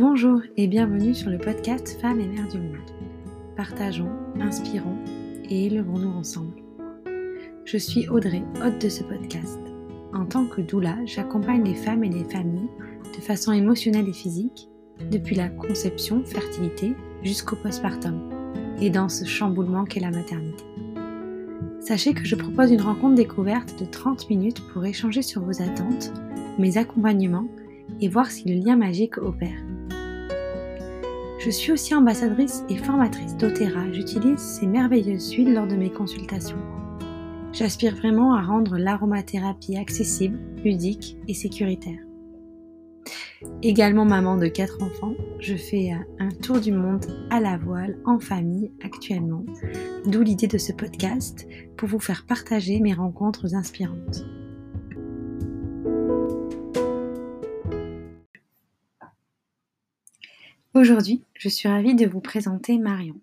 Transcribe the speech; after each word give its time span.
Bonjour 0.00 0.40
et 0.56 0.66
bienvenue 0.66 1.14
sur 1.14 1.28
le 1.28 1.36
podcast 1.36 2.00
Femmes 2.00 2.20
et 2.20 2.26
Mères 2.26 2.48
du 2.48 2.56
Monde. 2.56 2.78
Partageons, 3.54 4.08
inspirons 4.40 4.96
et 5.44 5.66
élevons-nous 5.66 6.08
ensemble. 6.08 6.54
Je 7.66 7.76
suis 7.76 8.08
Audrey, 8.08 8.42
hôte 8.64 8.80
de 8.80 8.88
ce 8.88 9.02
podcast. 9.02 9.60
En 10.14 10.24
tant 10.24 10.46
que 10.46 10.62
doula, 10.62 10.96
j'accompagne 11.04 11.64
les 11.64 11.74
femmes 11.74 12.02
et 12.02 12.08
les 12.08 12.24
familles 12.24 12.70
de 13.14 13.20
façon 13.20 13.52
émotionnelle 13.52 14.08
et 14.08 14.14
physique, 14.14 14.70
depuis 15.10 15.36
la 15.36 15.50
conception, 15.50 16.24
fertilité, 16.24 16.94
jusqu'au 17.22 17.56
postpartum, 17.56 18.30
et 18.80 18.88
dans 18.88 19.10
ce 19.10 19.26
chamboulement 19.26 19.84
qu'est 19.84 20.00
la 20.00 20.10
maternité. 20.10 20.64
Sachez 21.80 22.14
que 22.14 22.24
je 22.24 22.36
propose 22.36 22.72
une 22.72 22.80
rencontre 22.80 23.16
découverte 23.16 23.78
de 23.78 23.84
30 23.84 24.30
minutes 24.30 24.62
pour 24.72 24.82
échanger 24.86 25.20
sur 25.20 25.42
vos 25.42 25.60
attentes, 25.60 26.14
mes 26.58 26.78
accompagnements 26.78 27.48
et 28.00 28.08
voir 28.08 28.30
si 28.30 28.48
le 28.48 28.64
lien 28.64 28.76
magique 28.76 29.18
opère. 29.18 29.60
Je 31.40 31.48
suis 31.48 31.72
aussi 31.72 31.94
ambassadrice 31.94 32.64
et 32.68 32.76
formatrice 32.76 33.34
d'Otera. 33.38 33.90
J'utilise 33.92 34.38
ces 34.38 34.66
merveilleuses 34.66 35.32
huiles 35.32 35.54
lors 35.54 35.66
de 35.66 35.74
mes 35.74 35.88
consultations. 35.88 36.58
J'aspire 37.54 37.96
vraiment 37.96 38.34
à 38.34 38.42
rendre 38.42 38.76
l'aromathérapie 38.76 39.78
accessible, 39.78 40.38
ludique 40.62 41.16
et 41.28 41.34
sécuritaire. 41.34 41.98
Également 43.62 44.04
maman 44.04 44.36
de 44.36 44.48
quatre 44.48 44.82
enfants, 44.82 45.14
je 45.38 45.54
fais 45.54 45.92
un 46.18 46.28
tour 46.28 46.60
du 46.60 46.72
monde 46.72 47.06
à 47.30 47.40
la 47.40 47.56
voile 47.56 47.98
en 48.04 48.20
famille 48.20 48.70
actuellement, 48.84 49.46
d'où 50.04 50.20
l'idée 50.20 50.46
de 50.46 50.58
ce 50.58 50.74
podcast 50.74 51.48
pour 51.78 51.88
vous 51.88 52.00
faire 52.00 52.26
partager 52.26 52.80
mes 52.80 52.92
rencontres 52.92 53.54
inspirantes. 53.54 54.26
Aujourd'hui, 60.72 61.24
je 61.34 61.48
suis 61.48 61.68
ravie 61.68 61.96
de 61.96 62.06
vous 62.06 62.20
présenter 62.20 62.78
Marion. 62.78 63.20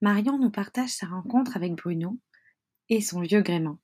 Marion 0.00 0.40
nous 0.40 0.50
partage 0.50 0.88
sa 0.88 1.06
rencontre 1.06 1.56
avec 1.56 1.76
Bruno 1.76 2.18
et 2.88 3.00
son 3.00 3.20
vieux 3.20 3.42
gréement. 3.42 3.78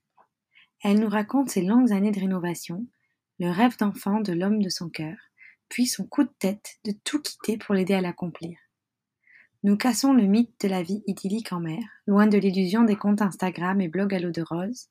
Elle 0.83 0.99
nous 0.99 1.09
raconte 1.09 1.51
ses 1.51 1.63
longues 1.63 1.93
années 1.93 2.11
de 2.11 2.19
rénovation, 2.19 2.85
le 3.39 3.49
rêve 3.49 3.77
d'enfant 3.79 4.19
de 4.19 4.33
l'homme 4.33 4.61
de 4.61 4.69
son 4.69 4.89
cœur, 4.89 5.17
puis 5.69 5.87
son 5.87 6.05
coup 6.05 6.25
de 6.25 6.33
tête 6.41 6.81
de 6.85 6.93
tout 7.05 7.23
quitter 7.23 7.59
pour 7.59 7.77
l'aider 7.77 7.95
à 7.95 8.01
l'accomplir. 8.01 8.59
Nous 9.63 9.77
cassons 9.77 10.13
le 10.13 10.25
mythe 10.25 10.61
de 10.61 10.67
la 10.67 10.83
vie 10.83 11.05
idyllique 11.07 11.53
en 11.53 11.61
mer, 11.61 11.85
loin 12.09 12.27
de 12.27 12.39
l'illusion 12.39 12.83
des 12.83 12.97
comptes 12.97 13.23
Instagram 13.23 13.81
et 13.81 13.89
blogs 13.89 14.17
à 14.17 14.19
l'eau 14.19 14.33
de 14.33 14.43
rose, 14.43 14.89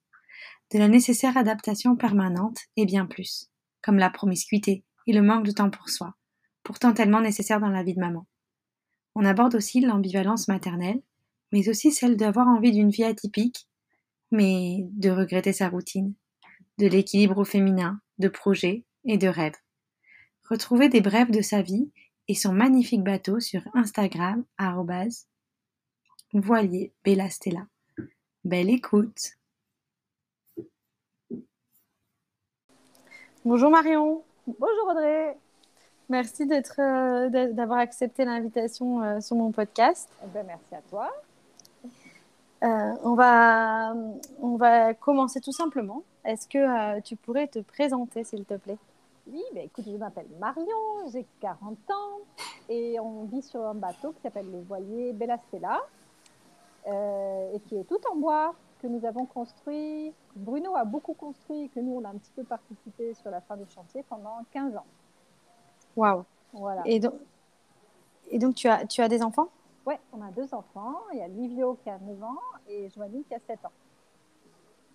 de 0.72 0.80
la 0.80 0.88
nécessaire 0.88 1.36
adaptation 1.36 1.98
permanente 1.98 2.60
et 2.78 2.86
bien 2.86 3.06
plus, 3.06 3.50
comme 3.82 3.98
la 3.98 4.10
promiscuité 4.10 4.86
et 5.06 5.12
le 5.12 5.22
manque 5.22 5.46
de 5.46 5.52
temps 5.52 5.70
pour 5.70 5.90
soi, 5.90 6.16
pourtant 6.70 6.94
tellement 6.94 7.22
nécessaire 7.22 7.60
dans 7.60 7.70
la 7.70 7.82
vie 7.82 7.96
de 7.96 8.00
maman. 8.00 8.28
On 9.16 9.26
aborde 9.26 9.56
aussi 9.56 9.82
l'ambivalence 9.82 10.48
maternelle, 10.48 11.02
mais 11.52 11.68
aussi 11.68 11.92
celle 11.92 12.16
d'avoir 12.16 12.48
envie 12.48 12.72
d'une 12.72 12.92
vie 12.92 13.06
atypique, 13.06 13.68
mais 14.30 14.86
de 14.92 15.10
regretter 15.10 15.52
sa 15.52 15.68
routine, 15.68 16.14
de 16.78 16.86
l'équilibre 16.86 17.40
au 17.40 17.44
féminin, 17.44 18.00
de 18.20 18.28
projets 18.28 18.86
et 19.04 19.18
de 19.18 19.28
rêves. 19.28 19.58
Retrouvez 20.48 20.90
des 20.90 21.02
brèves 21.02 21.32
de 21.32 21.42
sa 21.42 21.64
vie 21.64 21.90
et 22.28 22.36
son 22.36 22.54
magnifique 22.54 23.04
bateau 23.04 23.40
sur 23.40 23.64
Instagram, 23.74 24.46
voilier 26.34 26.94
Bella 27.04 27.32
Stella. 27.32 27.66
Belle 28.44 28.70
écoute! 28.70 29.40
Bonjour 33.44 33.72
Marion. 33.72 34.24
Bonjour 34.46 34.90
Audrey. 34.92 35.36
Merci 36.10 36.48
d'être, 36.48 36.80
euh, 36.80 37.54
d'avoir 37.54 37.78
accepté 37.78 38.26
l'invitation 38.26 39.04
euh, 39.04 39.22
sur 39.22 39.36
mon 39.36 39.52
podcast. 39.52 40.10
Eh 40.24 40.28
ben, 40.34 40.44
merci 40.48 40.74
à 40.74 40.82
toi. 40.90 41.12
Euh, 42.64 42.94
on, 43.04 43.14
va, 43.14 43.94
on 44.42 44.56
va 44.56 44.96
commencer 44.96 45.40
tout 45.40 45.52
simplement. 45.52 46.02
Est-ce 46.26 46.48
que 46.48 47.00
tu 47.02 47.16
pourrais 47.16 47.48
te 47.48 47.60
présenter, 47.60 48.24
s'il 48.24 48.44
te 48.44 48.56
plaît? 48.56 48.80
Oui, 49.32 49.44
ben, 49.54 49.66
écoute, 49.66 49.86
je 49.86 49.98
m'appelle 49.98 50.26
Marion, 50.40 50.66
j'ai 51.14 51.28
40 51.42 51.78
ans 51.92 52.20
et 52.70 53.00
on 53.00 53.26
vit 53.26 53.44
sur 53.44 53.64
un 53.64 53.76
bateau 53.76 54.12
qui 54.14 54.22
s'appelle 54.24 54.50
le 54.52 54.62
voilier 54.62 55.14
Bella 55.14 55.38
Stella 55.38 55.80
et 56.88 57.60
qui 57.68 57.76
est 57.76 57.84
tout 57.84 58.00
en 58.12 58.16
bois 58.16 58.56
que 58.82 58.88
nous 58.88 59.06
avons 59.06 59.28
construit. 59.28 60.12
Bruno 60.36 60.76
a 60.76 60.86
beaucoup 60.86 61.14
construit, 61.14 61.70
que 61.70 61.80
nous, 61.80 62.02
on 62.02 62.04
a 62.04 62.10
un 62.10 62.18
petit 62.18 62.32
peu 62.36 62.44
participé 62.44 63.14
sur 63.14 63.30
la 63.30 63.42
fin 63.42 63.58
du 63.58 63.70
chantier 63.70 64.04
pendant 64.10 64.44
15 64.52 64.76
ans. 64.76 64.86
Waouh. 65.96 66.24
Voilà. 66.54 66.82
Et 66.86 67.00
donc, 67.00 67.14
et 68.30 68.40
donc 68.40 68.56
tu, 68.56 68.68
as, 68.68 68.86
tu 68.86 69.02
as 69.02 69.08
des 69.08 69.22
enfants? 69.22 69.48
Oui, 69.86 69.96
on 70.14 70.22
a 70.22 70.32
deux 70.32 70.54
enfants. 70.54 71.00
Il 71.14 71.20
y 71.20 71.22
a 71.22 71.28
Livio 71.28 71.78
qui 71.84 71.90
a 71.90 71.98
9 72.00 72.24
ans 72.24 72.38
et 72.68 72.90
Joanie 72.90 73.24
qui 73.28 73.34
a 73.34 73.40
7 73.40 73.60
ans. 73.66 73.72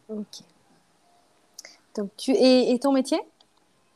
Ok. 0.08 0.42
Donc, 1.96 2.10
tu, 2.16 2.32
et, 2.32 2.72
et 2.72 2.78
ton 2.78 2.92
métier? 2.92 3.20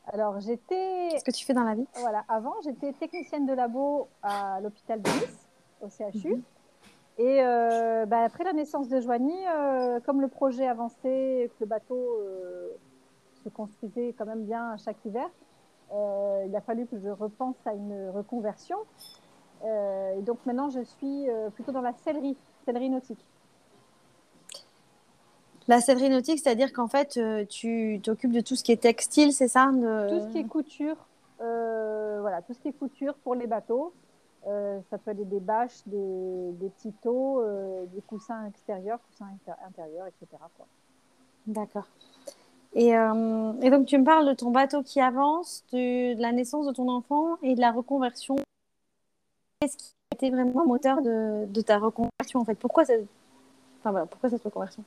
Alors, 0.06 0.40
j'étais. 0.40 1.08
Qu'est-ce 1.10 1.24
que 1.24 1.30
tu 1.30 1.44
fais 1.44 1.54
dans 1.54 1.64
la 1.64 1.74
vie? 1.74 1.86
Voilà, 1.96 2.24
avant, 2.28 2.54
j'étais 2.64 2.92
technicienne 2.92 3.46
de 3.46 3.52
labo 3.52 4.08
à 4.22 4.60
l'hôpital 4.60 5.02
de 5.02 5.10
Nice, 5.10 5.46
au 5.82 5.88
CHU. 5.88 6.36
Mhm. 6.36 6.42
Et 7.18 7.42
euh, 7.42 8.06
bah, 8.06 8.22
après 8.22 8.44
la 8.44 8.52
naissance 8.52 8.88
de 8.88 9.00
Joanie, 9.00 9.46
euh, 9.48 9.98
comme 10.00 10.20
le 10.20 10.28
projet 10.28 10.66
avançait, 10.68 11.50
que 11.50 11.64
le 11.64 11.66
bateau 11.66 11.96
euh, 11.96 12.68
se 13.42 13.48
construisait 13.48 14.14
quand 14.16 14.24
même 14.24 14.44
bien 14.44 14.76
chaque 14.76 15.04
hiver, 15.04 15.28
euh, 15.92 16.44
il 16.46 16.54
a 16.54 16.60
fallu 16.60 16.86
que 16.86 16.98
je 16.98 17.08
repense 17.08 17.56
à 17.64 17.72
une 17.72 18.10
reconversion. 18.10 18.78
Euh, 19.64 20.18
et 20.18 20.22
donc 20.22 20.38
maintenant, 20.46 20.68
je 20.70 20.80
suis 20.80 21.28
euh, 21.28 21.50
plutôt 21.50 21.72
dans 21.72 21.80
la 21.80 21.92
sellerie, 22.04 22.36
sellerie 22.64 22.90
nautique. 22.90 23.24
La 25.66 25.80
sellerie 25.80 26.10
nautique, 26.10 26.38
c'est-à-dire 26.38 26.72
qu'en 26.72 26.88
fait, 26.88 27.20
tu 27.48 28.00
t'occupes 28.02 28.32
de 28.32 28.40
tout 28.40 28.56
ce 28.56 28.64
qui 28.64 28.72
est 28.72 28.80
textile, 28.82 29.32
c'est 29.32 29.48
ça 29.48 29.70
Tout 29.70 30.20
ce 30.20 30.28
qui 30.32 30.38
est 30.38 30.44
couture, 30.44 30.96
voilà, 31.38 32.40
tout 32.46 32.54
ce 32.54 32.60
qui 32.60 32.68
est 32.68 32.72
couture 32.72 33.14
pour 33.16 33.34
les 33.34 33.46
bateaux. 33.46 33.92
ça 34.44 34.96
peut 34.96 35.10
être 35.10 35.28
des 35.28 35.40
bâches, 35.40 35.82
des, 35.84 36.52
des 36.52 36.70
petits 36.70 36.94
taux, 37.02 37.44
des 37.92 38.00
coussins 38.00 38.46
extérieurs, 38.46 38.98
coussins 39.10 39.28
intérieurs, 39.66 40.06
etc. 40.06 40.42
D'accord. 41.46 41.86
Euh, 42.78 43.52
et, 43.60 43.70
donc, 43.70 43.86
tu 43.86 43.98
me 43.98 44.04
parles 44.04 44.28
de 44.28 44.34
ton 44.34 44.50
bateau 44.50 44.82
qui 44.82 45.00
avance, 45.00 45.64
de, 45.72 46.20
la 46.20 46.32
naissance 46.32 46.66
de 46.66 46.72
ton 46.72 46.88
enfant 46.88 47.36
et 47.42 47.54
de 47.54 47.60
la 47.60 47.72
reconversion. 47.72 48.36
Qu'est-ce 49.60 49.76
qui 49.76 49.94
a 50.12 50.14
été 50.14 50.30
vraiment 50.30 50.62
le 50.62 50.68
moteur 50.68 51.02
de, 51.02 51.60
ta 51.60 51.78
reconversion 51.78 52.40
en 52.40 52.44
fait? 52.44 52.54
Pourquoi, 52.54 52.84
enfin, 52.84 53.90
voilà, 53.90 54.06
pourquoi 54.06 54.30
cette 54.30 54.44
reconversion? 54.44 54.84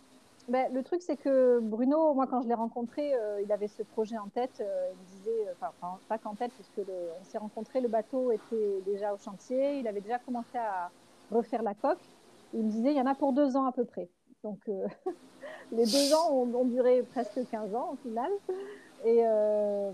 Ben, 0.47 0.74
Le 0.74 0.84
truc, 0.84 1.02
c'est 1.02 1.18
que 1.18 1.59
Bruno, 1.59 2.13
moi, 2.13 2.28
quand 2.28 2.41
je 2.41 2.47
l'ai 2.47 2.53
rencontré, 2.53 3.13
euh, 3.13 3.41
il 3.44 3.52
avait 3.52 3.68
ce 3.68 3.84
projet 3.84 4.18
en 4.18 4.28
tête. 4.28 4.62
Euh, 4.62 4.91
il 4.94 5.18
disait, 5.18 5.47
enfin, 5.52 5.97
pas 6.08 6.18
qu'en 6.18 6.35
tête, 6.35 6.52
puisque 6.53 6.88
on 6.88 7.25
s'est 7.25 7.38
rencontré, 7.38 7.81
le 7.81 7.90
bateau 7.90 8.31
était 8.31 8.81
déjà 8.85 9.13
au 9.13 9.18
chantier. 9.18 9.79
Il 9.79 9.88
avait 9.88 10.02
déjà 10.02 10.19
commencé 10.19 10.58
à 10.58 10.90
refaire 11.29 11.62
la 11.62 11.73
coque. 11.73 12.00
Il 12.53 12.63
me 12.63 12.72
disait, 12.72 12.91
il 12.91 12.97
y 12.97 13.02
en 13.02 13.06
a 13.06 13.16
pour 13.16 13.34
deux 13.34 13.58
ans 13.58 13.66
à 13.66 13.73
peu 13.73 13.84
près. 13.84 14.08
Donc, 14.44 14.59
les 15.72 15.85
deux 15.85 16.13
ans 16.13 16.31
ont, 16.31 16.66
duré 16.66 17.03
presque 17.03 17.40
15 17.50 17.75
ans 17.75 17.91
au 17.94 17.96
final. 18.07 18.31
Et 19.06 19.25
euh, 19.25 19.91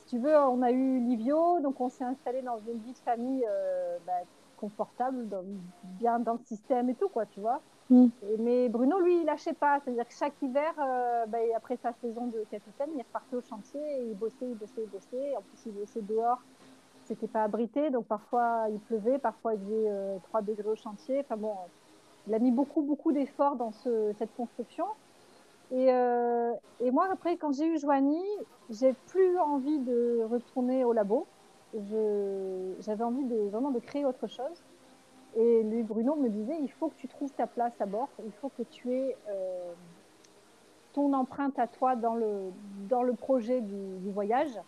si 0.00 0.16
tu 0.16 0.18
veux, 0.18 0.36
on 0.36 0.62
a 0.62 0.70
eu 0.70 1.00
Livio, 1.00 1.60
donc 1.60 1.80
on 1.80 1.88
s'est 1.88 2.04
installé 2.04 2.42
dans 2.42 2.58
une 2.58 2.78
vie 2.78 2.92
de 2.92 2.98
famille 2.98 3.44
euh, 3.48 3.98
bah, 4.06 4.12
confortable, 4.56 5.26
bien 5.98 6.18
dans 6.18 6.34
le 6.34 6.40
système 6.44 6.90
et 6.90 6.94
tout, 6.94 7.08
quoi, 7.08 7.26
tu 7.26 7.40
vois. 7.40 7.60
Mm. 7.90 8.06
mais 8.38 8.68
Bruno, 8.68 9.00
lui, 9.00 9.20
il 9.20 9.24
lâchait 9.24 9.52
pas. 9.52 9.80
C'est-à-dire 9.80 10.06
que 10.06 10.14
chaque 10.14 10.40
hiver, 10.42 10.72
euh, 10.78 11.26
bah, 11.26 11.38
après 11.56 11.76
sa 11.76 11.92
saison 12.00 12.26
de 12.26 12.44
capitaine, 12.50 12.90
il 12.94 13.02
repartait 13.02 13.36
au 13.36 13.42
chantier 13.42 13.80
et 13.80 14.04
il 14.10 14.16
bossait, 14.16 14.36
il 14.42 14.54
bossait, 14.54 14.82
il 14.84 14.90
bossait. 14.90 15.36
En 15.36 15.42
plus, 15.42 15.66
il 15.66 15.72
bossait 15.72 16.02
dehors. 16.02 16.40
C'était 17.04 17.26
pas 17.26 17.42
abrité, 17.42 17.90
donc 17.90 18.06
parfois 18.06 18.66
il 18.70 18.78
pleuvait, 18.78 19.18
parfois 19.18 19.54
il 19.54 19.60
faisait 19.60 20.20
3 20.28 20.42
degrés 20.42 20.68
au 20.68 20.76
chantier. 20.76 21.18
Enfin 21.18 21.36
bon, 21.36 21.54
il 22.26 22.34
a 22.34 22.38
mis 22.38 22.50
beaucoup, 22.50 22.82
beaucoup 22.82 23.12
d'efforts 23.12 23.56
dans 23.56 23.72
cette 23.72 24.34
construction. 24.36 24.86
Et, 25.72 25.86
euh, 25.90 26.52
et, 26.80 26.90
moi, 26.90 27.08
après, 27.12 27.36
quand 27.36 27.52
j'ai 27.52 27.66
eu 27.66 27.78
Joanie, 27.78 28.26
j'ai 28.70 28.92
plus 29.06 29.38
envie 29.38 29.78
de 29.78 30.26
retourner 30.28 30.84
au 30.84 30.92
labo. 30.92 31.26
J'avais 32.80 33.04
envie 33.04 33.24
de, 33.24 33.48
vraiment 33.48 33.70
de 33.70 33.78
créer 33.78 34.04
autre 34.04 34.26
chose. 34.26 34.64
Et 35.36 35.62
lui, 35.62 35.84
Bruno, 35.84 36.16
me 36.16 36.28
disait, 36.28 36.58
il 36.60 36.70
faut 36.72 36.88
que 36.88 36.96
tu 36.96 37.06
trouves 37.06 37.30
ta 37.32 37.46
place 37.46 37.72
à 37.80 37.86
bord. 37.86 38.08
Il 38.24 38.32
faut 38.32 38.50
que 38.58 38.64
tu 38.64 38.92
aies 38.92 39.16
euh, 39.28 39.72
ton 40.92 41.12
empreinte 41.12 41.58
à 41.60 41.68
toi 41.68 41.94
dans 41.94 42.14
le, 42.14 42.50
dans 42.88 43.04
le 43.04 43.12
projet 43.12 43.60
du, 43.60 44.10
voyage. 44.10 44.58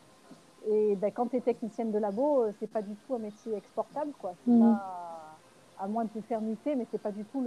Et 0.68 0.94
ben, 0.94 1.10
quand 1.10 1.26
tu 1.26 1.36
es 1.36 1.40
technicienne 1.40 1.90
de 1.90 1.98
labo, 1.98 2.42
euh, 2.42 2.52
c'est 2.60 2.70
pas 2.70 2.82
du 2.82 2.94
tout 2.94 3.16
un 3.16 3.18
métier 3.18 3.56
exportable. 3.56 4.12
Quoi. 4.20 4.34
Mmh. 4.46 4.60
Pas, 4.60 5.11
à 5.82 5.88
moins 5.88 6.04
de 6.04 6.10
te 6.10 6.20
faire 6.20 6.40
muter, 6.40 6.76
mais 6.76 6.86
c'est 6.90 7.00
pas 7.00 7.10
du 7.10 7.24
tout 7.24 7.44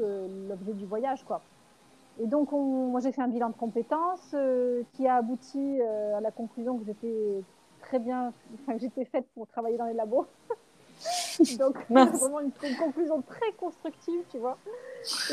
l'objet 0.50 0.74
du 0.74 0.86
voyage. 0.86 1.24
quoi. 1.24 1.42
Et 2.20 2.28
donc, 2.28 2.52
moi, 2.52 3.00
j'ai 3.02 3.12
fait 3.12 3.22
un 3.22 3.28
bilan 3.28 3.50
de 3.50 3.56
compétences 3.56 4.32
euh, 4.34 4.84
qui 4.94 5.08
a 5.08 5.16
abouti 5.16 5.80
euh, 5.82 6.18
à 6.18 6.22
la 6.22 6.32
conclusion 6.32 6.78
que 6.78 6.86
j'étais 6.86 7.44
très 7.82 8.00
bien, 8.00 8.34
enfin, 8.62 8.74
que 8.74 8.80
j'étais 8.80 9.06
faite 9.06 9.26
pour 9.36 9.48
travailler 9.48 9.78
dans 9.78 9.86
les 9.86 9.94
labos. 9.94 10.28
Donc, 11.60 11.78
vraiment 11.90 12.40
une, 12.40 12.52
conclusion 12.78 13.22
très 13.22 13.52
constructive, 13.58 14.22
tu 14.32 14.38
vois. 14.38 14.58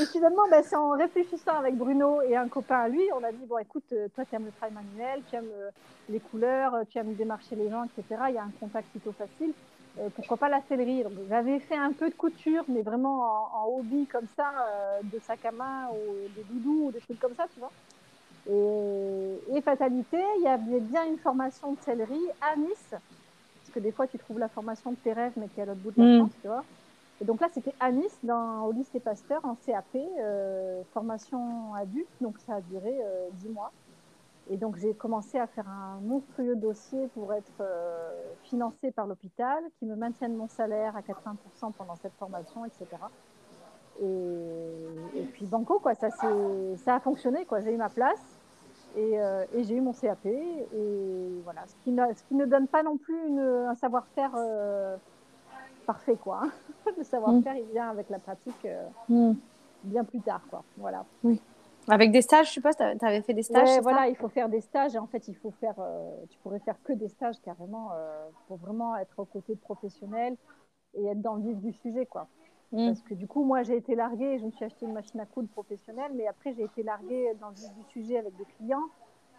Et 0.01 0.07
finalement, 0.07 0.43
ben, 0.51 0.63
c'est 0.65 0.77
en 0.77 0.91
réfléchissant 0.91 1.57
avec 1.59 1.77
Bruno 1.77 2.21
et 2.23 2.37
un 2.37 2.49
copain 2.49 2.81
à 2.81 2.89
lui, 2.89 3.03
on 3.15 3.23
a 3.23 3.31
dit, 3.31 3.47
bon, 3.47 3.59
écoute, 3.59 3.85
euh, 3.93 4.09
toi, 4.15 4.25
tu 4.25 4.35
aimes 4.35 4.47
le 4.47 4.53
travail 4.53 4.75
manuel, 4.75 5.23
tu 5.31 5.37
aimes 5.37 5.51
euh, 5.53 5.71
les 6.09 6.19
couleurs, 6.19 6.75
tu 6.89 6.99
aimes 6.99 7.15
démarcher 7.15 7.55
les 7.55 7.71
gens, 7.71 7.85
etc. 7.85 8.23
Il 8.29 8.35
y 8.35 8.39
a 8.39 8.43
un 8.43 8.53
contact 8.59 8.89
plutôt 8.91 9.13
facile. 9.13 9.55
Euh, 9.99 10.09
pourquoi 10.15 10.37
pas 10.37 10.49
la 10.49 10.63
sellerie 10.69 11.03
Donc, 11.03 11.13
J'avais 11.29 11.59
fait 11.61 11.77
un 11.77 11.93
peu 11.93 12.09
de 12.09 12.15
couture, 12.15 12.65
mais 12.69 12.83
vraiment 12.83 13.21
en, 13.55 13.67
hobby 13.79 14.07
comme 14.07 14.27
ça, 14.37 14.53
de 15.03 15.19
sac 15.21 15.45
à 15.45 15.53
main 15.53 15.89
ou 15.91 16.29
des 16.35 16.45
doudous 16.45 16.87
ou 16.87 16.93
des 16.93 17.01
trucs 17.01 17.21
comme 17.21 17.35
ça, 17.35 17.47
tu 17.53 17.61
vois. 17.61 17.73
Et, 18.51 19.57
et, 19.57 19.61
fatalité, 19.61 20.19
il 20.39 20.45
y 20.45 20.49
avait 20.49 20.81
bien 20.81 21.05
une 21.07 21.19
formation 21.19 21.73
de 21.73 21.81
sellerie 21.81 22.29
à 22.41 22.57
Nice 22.57 22.95
que 23.73 23.81
des 23.81 23.91
fois 23.91 24.07
tu 24.07 24.19
trouves 24.19 24.39
la 24.39 24.49
formation 24.49 24.93
de 24.93 24.97
tes 24.97 25.13
rêves, 25.13 25.33
mais 25.37 25.49
qui 25.49 25.59
est 25.59 25.65
à 25.65 25.67
l'autre 25.67 25.81
bout 25.81 25.91
de 25.91 26.03
la 26.03 26.07
mm. 26.07 26.19
France, 26.19 26.33
tu 26.41 26.47
vois. 26.47 26.65
Et 27.21 27.25
donc 27.25 27.41
là, 27.41 27.49
c'était 27.53 27.75
à 27.81 27.91
Nice, 27.91 28.19
dans, 28.23 28.65
au 28.65 28.73
lycée 28.73 29.01
Pasteur, 29.01 29.41
en 29.45 29.55
CAP, 29.55 29.85
euh, 29.95 30.83
formation 30.93 31.75
adulte, 31.75 32.09
donc 32.21 32.39
ça 32.47 32.57
a 32.57 32.61
duré 32.61 32.93
euh, 32.93 33.29
dix 33.35 33.49
mois. 33.49 33.73
Et 34.51 34.57
donc 34.57 34.77
j'ai 34.77 34.95
commencé 34.95 35.39
à 35.39 35.47
faire 35.47 35.69
un 35.69 36.01
monstrueux 36.01 36.57
dossier 36.57 37.09
pour 37.15 37.33
être 37.33 37.53
euh, 37.61 38.11
financé 38.45 38.91
par 38.91 39.07
l'hôpital, 39.07 39.63
qui 39.79 39.87
me 39.87 39.95
maintienne 39.95 40.35
mon 40.35 40.49
salaire 40.49 40.97
à 40.97 41.01
80% 41.01 41.73
pendant 41.77 41.97
cette 41.97 42.15
formation, 42.15 42.65
etc. 42.65 42.87
Et, 44.01 45.19
et 45.19 45.25
puis 45.33 45.47
banco, 45.47 45.79
quoi, 45.79 45.95
ça, 45.95 46.11
ça 46.11 46.95
a 46.97 47.01
fonctionné, 47.01 47.45
quoi. 47.45 47.61
J'ai 47.61 47.73
eu 47.73 47.77
ma 47.77 47.89
place. 47.89 48.21
Euh, 48.97 49.45
et, 49.55 49.65
j'ai 49.65 49.77
eu 49.77 49.81
mon 49.81 49.93
CAP. 49.93 50.27
Et 50.27 51.41
voilà, 51.45 51.63
ce 51.67 51.75
qui, 51.85 51.91
ne, 51.91 52.03
ce 52.15 52.23
qui 52.25 52.35
ne 52.35 52.47
donne 52.47 52.67
pas 52.67 52.83
non 52.83 52.97
plus 52.97 53.17
une, 53.27 53.41
un 53.41 53.75
savoir-faire 53.75 54.33
euh, 54.37 54.97
parfait, 55.87 56.17
quoi. 56.17 56.43
Hein. 56.45 56.51
Le 56.99 57.05
savoir-faire, 57.05 57.57
il 57.57 57.67
vient 57.73 57.91
avec 57.91 58.11
la 58.11 58.19
pratique 58.19 58.65
euh, 58.65 58.87
mm. 59.09 59.35
bien 59.85 60.05
plus 60.05 60.21
tard, 60.21 60.43
quoi. 60.51 60.63
Voilà. 60.77 61.05
Oui. 61.25 61.41
Avec 61.89 62.13
des 62.13 62.23
stages, 62.23 62.47
je 62.47 62.53
suppose, 62.53 62.77
tu 62.77 62.83
avais 62.83 63.23
fait 63.23 63.35
des 63.35 63.43
stages 63.43 63.69
ouais, 63.69 63.81
Voilà, 63.81 64.09
il 64.09 64.17
faut 64.17 64.29
faire 64.29 64.49
des 64.49 64.61
stages. 64.61 64.95
Et 64.95 64.99
en 64.99 65.07
fait, 65.07 65.29
il 65.29 65.37
faut 65.37 65.51
faire, 65.61 65.75
tu 66.31 66.39
pourrais 66.39 66.61
faire 66.61 66.77
que 66.85 66.93
des 66.93 67.09
stages 67.09 67.41
carrément 67.43 67.91
pour 68.47 68.57
vraiment 68.59 68.97
être 68.97 69.19
aux 69.19 69.25
côtés 69.25 69.55
de 69.55 69.61
professionnels 69.61 70.37
et 70.95 71.05
être 71.07 71.21
dans 71.21 71.35
le 71.35 71.43
vif 71.43 71.59
du 71.59 71.73
sujet, 71.73 72.07
quoi. 72.07 72.29
Mm. 72.73 72.87
Parce 72.87 73.03
que 73.03 73.15
du 73.15 73.27
coup, 73.27 73.45
moi, 73.45 73.63
j'ai 73.63 73.77
été 73.77 73.95
larguée, 73.95 74.39
je 74.39 74.45
me 74.47 74.51
suis 74.51 74.65
acheté 74.65 74.87
une 74.87 74.93
machine 74.93 75.21
à 75.21 75.27
coudre 75.27 75.49
professionnelle, 75.49 76.13
mais 76.15 76.27
après, 76.27 76.55
j'ai 76.55 76.65
été 76.65 76.83
larguée 76.83 77.33
dans 77.41 77.51
le 77.51 77.55
vif 77.55 77.75
du 77.75 77.85
sujet 77.93 78.19
avec 78.19 78.37
des 78.37 78.47
clients. 78.57 78.89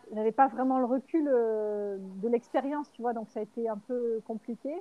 Je 0.09 0.15
n'avais 0.15 0.31
pas 0.31 0.47
vraiment 0.47 0.79
le 0.79 0.85
recul 0.85 1.27
euh, 1.27 1.97
de 2.21 2.27
l'expérience, 2.27 2.91
tu 2.91 3.01
vois, 3.01 3.13
donc 3.13 3.29
ça 3.29 3.39
a 3.39 3.43
été 3.43 3.67
un 3.67 3.77
peu 3.77 4.21
compliqué. 4.27 4.73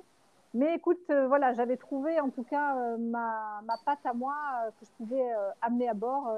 Mais 0.53 0.75
écoute, 0.75 0.99
euh, 1.09 1.27
voilà, 1.27 1.53
j'avais 1.53 1.77
trouvé 1.77 2.19
en 2.19 2.29
tout 2.29 2.43
cas 2.43 2.77
euh, 2.77 2.97
ma, 2.97 3.61
ma, 3.65 3.75
patte 3.85 4.05
à 4.05 4.13
moi 4.13 4.35
que 4.79 4.85
je 4.85 4.91
pouvais 4.97 5.23
amener 5.61 5.89
à 5.89 5.93
bord 5.93 6.31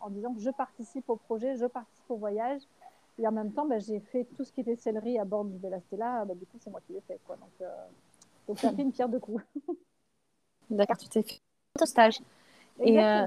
en 0.00 0.10
disant 0.10 0.34
que 0.34 0.40
je 0.40 0.50
participe 0.50 1.08
au 1.08 1.16
projet, 1.16 1.56
je 1.56 1.66
participe 1.66 2.10
au 2.10 2.16
voyage. 2.16 2.62
Et 3.20 3.26
en 3.26 3.32
même 3.32 3.52
temps, 3.52 3.66
ben, 3.66 3.80
j'ai 3.80 3.98
fait 3.98 4.24
tout 4.36 4.44
ce 4.44 4.52
qui 4.52 4.60
était 4.60 4.76
céleri 4.76 5.18
à 5.18 5.24
bord 5.24 5.44
du 5.44 5.56
Bella 5.58 5.80
Stella. 5.80 6.24
Ben, 6.24 6.36
du 6.36 6.46
coup, 6.46 6.56
c'est 6.60 6.70
moi 6.70 6.80
qui 6.86 6.92
l'ai 6.92 7.00
fait. 7.00 7.18
Quoi. 7.26 7.36
Donc, 7.36 7.68
donc, 8.48 8.58
ça 8.58 8.68
a 8.68 8.72
fait 8.72 8.82
une 8.82 8.92
pierre 8.92 9.08
de 9.08 9.18
coups. 9.18 9.42
D'accord, 10.70 10.96
tu 10.96 11.08
t'es 11.08 11.22
fait 11.22 11.40
au 11.80 11.86
stage. 11.86 12.20
Euh, 12.80 13.26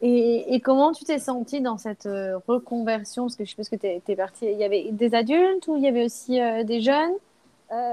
et, 0.00 0.54
et, 0.54 0.60
comment 0.60 0.92
tu 0.92 1.04
t'es 1.04 1.18
sentie 1.18 1.60
dans 1.60 1.78
cette 1.78 2.06
euh, 2.06 2.38
reconversion? 2.46 3.24
Parce 3.24 3.36
que 3.36 3.44
je 3.44 3.50
suppose 3.50 3.68
que 3.68 3.76
tu 3.76 3.86
es, 3.86 4.16
partie. 4.16 4.46
Il 4.46 4.58
y 4.58 4.64
avait 4.64 4.90
des 4.92 5.14
adultes 5.14 5.66
ou 5.68 5.76
il 5.76 5.82
y 5.82 5.88
avait 5.88 6.04
aussi 6.04 6.40
euh, 6.40 6.64
des 6.64 6.80
jeunes? 6.80 7.14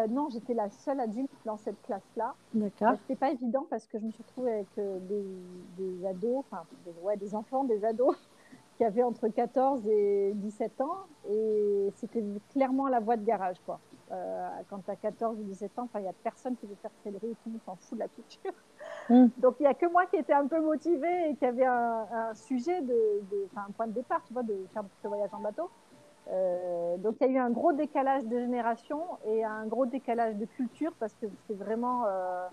Non, 0.09 0.29
j'étais 0.29 0.53
la 0.53 0.69
seule 0.69 0.99
adulte 0.99 1.31
dans 1.45 1.57
cette 1.57 1.81
classe-là. 1.83 2.35
D'accord. 2.53 2.97
C'était 3.01 3.15
pas 3.15 3.31
évident 3.31 3.65
parce 3.69 3.87
que 3.87 3.97
je 3.97 4.05
me 4.05 4.11
suis 4.11 4.23
retrouvée 4.23 4.51
avec 4.51 4.67
des, 4.75 5.23
des, 5.77 6.05
ados, 6.05 6.39
enfin, 6.39 6.63
des, 6.85 6.91
ouais, 7.01 7.17
des 7.17 7.33
enfants, 7.33 7.63
des 7.63 7.83
ados 7.85 8.15
qui 8.77 8.83
avaient 8.83 9.03
entre 9.03 9.27
14 9.27 9.87
et 9.87 10.33
17 10.35 10.81
ans. 10.81 10.97
Et 11.29 11.91
c'était 11.95 12.23
clairement 12.51 12.87
la 12.87 12.99
voie 12.99 13.17
de 13.17 13.23
garage, 13.23 13.57
quoi. 13.65 13.79
Euh, 14.11 14.47
quand 14.69 14.79
tu 14.83 14.89
as 14.89 14.95
14 14.95 15.39
ou 15.39 15.43
17 15.43 15.77
ans, 15.77 15.87
il 15.95 16.01
n'y 16.01 16.07
a 16.07 16.13
personne 16.23 16.55
qui 16.55 16.65
veut 16.65 16.75
faire 16.81 16.91
céleri, 17.03 17.19
tout 17.21 17.35
le 17.45 17.51
monde 17.51 17.61
s'en 17.63 17.75
fout 17.75 17.97
de 17.97 17.99
la 17.99 18.07
culture. 18.07 18.53
Mm. 19.09 19.27
Donc 19.37 19.55
il 19.59 19.63
n'y 19.63 19.67
a 19.67 19.75
que 19.75 19.85
moi 19.85 20.07
qui 20.07 20.15
étais 20.15 20.33
un 20.33 20.47
peu 20.47 20.59
motivée 20.59 21.29
et 21.29 21.35
qui 21.35 21.45
avait 21.45 21.65
un, 21.65 22.33
sujet, 22.33 22.81
de, 22.81 23.21
un 23.55 23.71
point 23.71 23.87
de 23.87 23.93
départ, 23.93 24.23
tu 24.25 24.33
vois, 24.33 24.43
de 24.43 24.55
faire 24.73 24.83
ce 25.03 25.07
voyage 25.07 25.29
en 25.33 25.39
bateau. 25.39 25.69
Euh, 26.31 26.97
donc 26.97 27.15
il 27.21 27.27
y 27.27 27.29
a 27.29 27.33
eu 27.33 27.37
un 27.37 27.49
gros 27.49 27.73
décalage 27.73 28.25
de 28.25 28.39
génération 28.39 29.01
et 29.25 29.43
un 29.43 29.65
gros 29.65 29.85
décalage 29.85 30.35
de 30.35 30.45
culture 30.45 30.93
parce 30.99 31.13
que 31.15 31.25
c'est 31.47 31.57
vraiment. 31.57 32.05
Euh, 32.07 32.47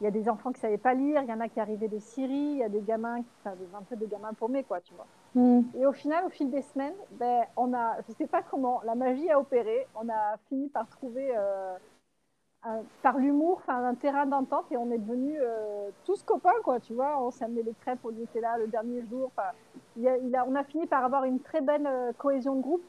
il 0.00 0.04
y 0.04 0.08
a 0.08 0.10
des 0.10 0.28
enfants 0.28 0.50
qui 0.50 0.58
ne 0.58 0.62
savaient 0.62 0.78
pas 0.78 0.94
lire, 0.94 1.22
il 1.22 1.28
y 1.28 1.32
en 1.32 1.38
a 1.38 1.48
qui 1.48 1.60
arrivaient 1.60 1.86
de 1.86 2.00
Syrie, 2.00 2.34
il 2.34 2.56
y 2.56 2.64
a 2.64 2.68
des 2.68 2.80
gamins, 2.80 3.22
enfin, 3.38 3.54
un 3.72 3.82
peu 3.82 3.94
des 3.94 4.08
gamins 4.08 4.32
paumés, 4.32 4.64
quoi, 4.64 4.80
tu 4.80 4.92
vois. 4.94 5.06
Mm. 5.34 5.60
Et 5.78 5.86
au 5.86 5.92
final, 5.92 6.24
au 6.24 6.28
fil 6.28 6.50
des 6.50 6.62
semaines, 6.62 6.96
ben, 7.12 7.44
on 7.56 7.72
a, 7.72 8.00
je 8.02 8.10
ne 8.10 8.14
sais 8.16 8.26
pas 8.26 8.42
comment, 8.42 8.80
la 8.84 8.96
magie 8.96 9.30
a 9.30 9.38
opéré. 9.38 9.86
On 9.94 10.08
a 10.08 10.38
fini 10.48 10.68
par 10.70 10.88
trouver, 10.88 11.32
euh, 11.36 12.80
par 13.02 13.18
l'humour, 13.18 13.60
un 13.66 13.94
terrain 13.96 14.24
d'entente 14.24 14.66
et 14.70 14.76
on 14.76 14.88
est 14.92 14.98
devenus 14.98 15.36
euh, 15.40 15.90
tous 16.04 16.22
copains, 16.22 16.50
quoi, 16.62 16.78
tu 16.78 16.94
vois. 16.94 17.20
On 17.20 17.32
s'est 17.32 17.44
amené 17.44 17.64
les 17.64 17.74
crêpes, 17.80 17.98
on 18.04 18.10
était 18.10 18.40
là 18.40 18.56
le 18.56 18.68
dernier 18.68 19.02
jour. 19.02 19.32
Il 19.96 20.08
il 20.24 20.36
a, 20.36 20.46
on 20.46 20.54
a 20.54 20.62
fini 20.62 20.86
par 20.86 21.04
avoir 21.04 21.24
une 21.24 21.40
très 21.40 21.60
belle 21.60 21.86
euh, 21.86 22.12
cohésion 22.16 22.54
de 22.54 22.62
groupe. 22.62 22.84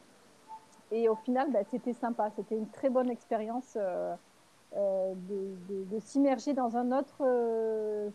Et 0.91 1.09
au 1.09 1.15
final, 1.15 1.51
ben, 1.51 1.63
c'était 1.69 1.93
sympa. 1.93 2.29
C'était 2.35 2.55
une 2.55 2.69
très 2.69 2.89
bonne 2.89 3.09
expérience 3.09 3.75
de, 3.75 5.15
de, 5.69 5.83
de 5.95 5.99
s'immerger 5.99 6.53
dans 6.53 6.77
un 6.77 6.91
autre 6.91 7.23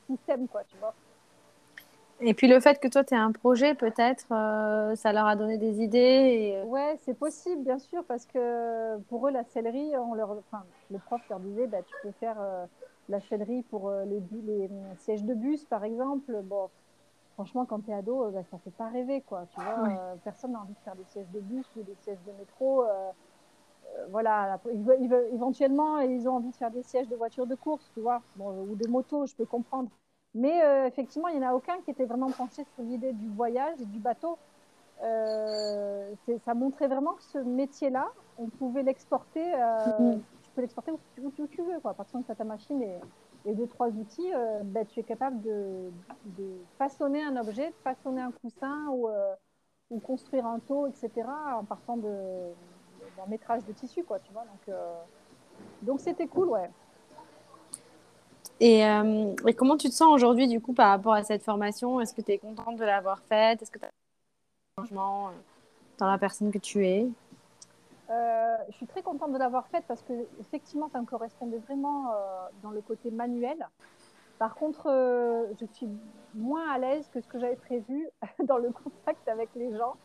système, 0.06 0.48
quoi, 0.48 0.62
tu 0.64 0.76
vois. 0.78 0.94
Et 2.20 2.34
puis 2.34 2.48
le 2.48 2.58
fait 2.58 2.80
que 2.80 2.88
toi, 2.88 3.04
tu 3.04 3.14
aies 3.14 3.18
un 3.18 3.30
projet, 3.30 3.74
peut-être, 3.74 4.26
euh, 4.32 4.96
ça 4.96 5.12
leur 5.12 5.26
a 5.26 5.36
donné 5.36 5.56
des 5.56 5.80
idées. 5.80 5.98
Et... 5.98 6.56
Euh, 6.56 6.64
ouais, 6.64 6.96
c'est 7.04 7.16
possible, 7.16 7.62
bien 7.62 7.78
sûr, 7.78 8.02
parce 8.04 8.26
que 8.26 8.98
pour 9.08 9.28
eux, 9.28 9.30
la 9.30 9.44
sellerie, 9.44 9.96
on 9.96 10.14
leur, 10.14 10.32
enfin, 10.32 10.64
le 10.90 10.98
prof 10.98 11.20
leur 11.30 11.38
disait, 11.38 11.68
bah, 11.68 11.78
tu 11.86 11.94
peux 12.02 12.10
faire 12.18 12.36
euh, 12.40 12.64
la 13.08 13.20
sellerie 13.20 13.62
pour 13.70 13.92
les, 14.06 14.20
les, 14.46 14.68
sièges 14.98 15.22
de 15.22 15.34
bus, 15.34 15.64
par 15.64 15.84
exemple. 15.84 16.32
Bon, 16.42 16.68
franchement, 17.38 17.64
quand 17.64 17.80
tu 17.80 17.90
es 17.90 17.94
ado, 17.94 18.30
bah, 18.30 18.42
ça 18.50 18.58
fait 18.58 18.72
pas 18.72 18.88
rêver, 18.88 19.20
quoi. 19.20 19.46
Tu 19.50 19.60
vois, 19.60 20.16
personne 20.24 20.52
n'a 20.52 20.60
envie 20.60 20.74
de 20.74 20.80
faire 20.80 20.96
des 20.96 21.04
sièges 21.04 21.30
de 21.30 21.40
bus 21.40 21.66
ou 21.76 21.82
des 21.82 21.94
sièges 22.00 22.18
de 22.26 22.32
métro. 22.32 22.84
voilà, 24.10 24.58
éventuellement, 25.32 26.00
ils 26.00 26.28
ont 26.28 26.36
envie 26.36 26.50
de 26.50 26.56
faire 26.56 26.70
des 26.70 26.82
sièges 26.82 27.08
de 27.08 27.16
voitures 27.16 27.46
de 27.46 27.54
course, 27.54 27.88
tu 27.94 28.00
vois, 28.00 28.20
ou 28.38 28.74
de 28.74 28.88
moto, 28.88 29.24
je 29.26 29.34
peux 29.36 29.46
comprendre. 29.46 29.88
Mais 30.34 30.62
euh, 30.62 30.86
effectivement, 30.86 31.28
il 31.28 31.38
n'y 31.38 31.44
en 31.44 31.50
a 31.50 31.54
aucun 31.54 31.80
qui 31.84 31.90
était 31.90 32.04
vraiment 32.04 32.30
penché 32.30 32.64
sur 32.74 32.84
l'idée 32.84 33.12
du 33.12 33.28
voyage 33.28 33.80
et 33.80 33.86
du 33.86 33.98
bateau. 33.98 34.38
Euh, 35.02 36.12
ça 36.44 36.54
montrait 36.54 36.88
vraiment 36.88 37.12
que 37.12 37.22
ce 37.22 37.38
métier-là, 37.38 38.06
on 38.38 38.46
pouvait 38.46 38.82
l'exporter. 38.82 39.42
Euh, 39.54 39.58
mm-hmm. 39.58 40.20
Tu 40.42 40.50
peux 40.54 40.60
l'exporter 40.60 40.92
où, 40.92 41.30
tu 41.30 41.62
veux. 41.62 41.80
Quoi. 41.80 41.92
À 41.92 41.94
partir 41.94 42.20
as 42.28 42.34
ta 42.34 42.44
machine 42.44 42.82
et, 42.82 42.98
et 43.44 43.54
deux, 43.54 43.66
trois 43.66 43.88
outils, 43.88 44.30
ben, 44.64 44.84
tu 44.86 45.00
es 45.00 45.02
capable 45.02 45.40
de, 45.40 45.90
façonner 46.76 47.22
un 47.22 47.36
objet, 47.36 47.68
de 47.68 47.76
façonner 47.82 48.20
un 48.20 48.32
coussin 48.32 48.88
ou, 48.90 49.08
ou 49.90 50.00
construire 50.00 50.46
un 50.46 50.58
taux, 50.58 50.86
etc. 50.86 51.28
en 51.56 51.64
partant 51.64 51.96
d'un 51.96 53.26
métrage 53.28 53.64
de 53.64 53.72
tissu. 53.72 54.04
Quoi, 54.04 54.18
tu 54.18 54.32
vois. 54.32 54.44
Donc, 54.44 54.76
donc 55.82 56.00
c'était 56.00 56.26
cool, 56.26 56.48
ouais. 56.48 56.70
Et, 58.60 58.84
euh, 58.84 59.34
et, 59.46 59.54
comment 59.54 59.76
tu 59.76 59.88
te 59.88 59.94
sens 59.94 60.12
aujourd'hui, 60.12 60.48
du 60.48 60.60
coup, 60.60 60.72
par 60.72 60.90
rapport 60.90 61.14
à 61.14 61.22
cette 61.22 61.42
formation? 61.42 62.00
Est-ce 62.00 62.12
que 62.12 62.22
tu 62.22 62.32
es 62.32 62.38
contente 62.38 62.76
de 62.76 62.84
l'avoir 62.84 63.20
faite? 63.22 63.62
Est-ce 63.62 63.70
que 63.70 63.78
tu 63.78 63.84
as 63.84 63.88
un 63.88 64.82
changement 64.82 65.28
euh, 65.28 65.32
dans 65.98 66.10
la 66.10 66.18
personne 66.18 66.50
que 66.50 66.58
tu 66.58 66.84
es? 66.84 67.06
Euh, 68.10 68.56
Je 68.68 68.76
suis 68.76 68.86
très 68.86 69.02
contente 69.02 69.32
de 69.32 69.38
l'avoir 69.38 69.66
faite 69.68 69.84
parce 69.86 70.02
que, 70.02 70.12
effectivement, 70.40 70.88
ça 70.88 71.00
me 71.00 71.06
correspondait 71.06 71.58
vraiment 71.58 72.12
dans 72.62 72.70
le 72.70 72.80
côté 72.80 73.10
manuel. 73.10 73.66
Par 74.38 74.54
contre, 74.54 74.88
je 75.58 75.66
suis 75.72 75.88
moins 76.34 76.70
à 76.70 76.78
l'aise 76.78 77.08
que 77.12 77.20
ce 77.20 77.26
que 77.26 77.38
j'avais 77.38 77.56
prévu 77.56 78.08
dans 78.44 78.58
le 78.58 78.70
contact 78.70 79.28
avec 79.28 79.50
les 79.54 79.76
gens. 79.76 79.96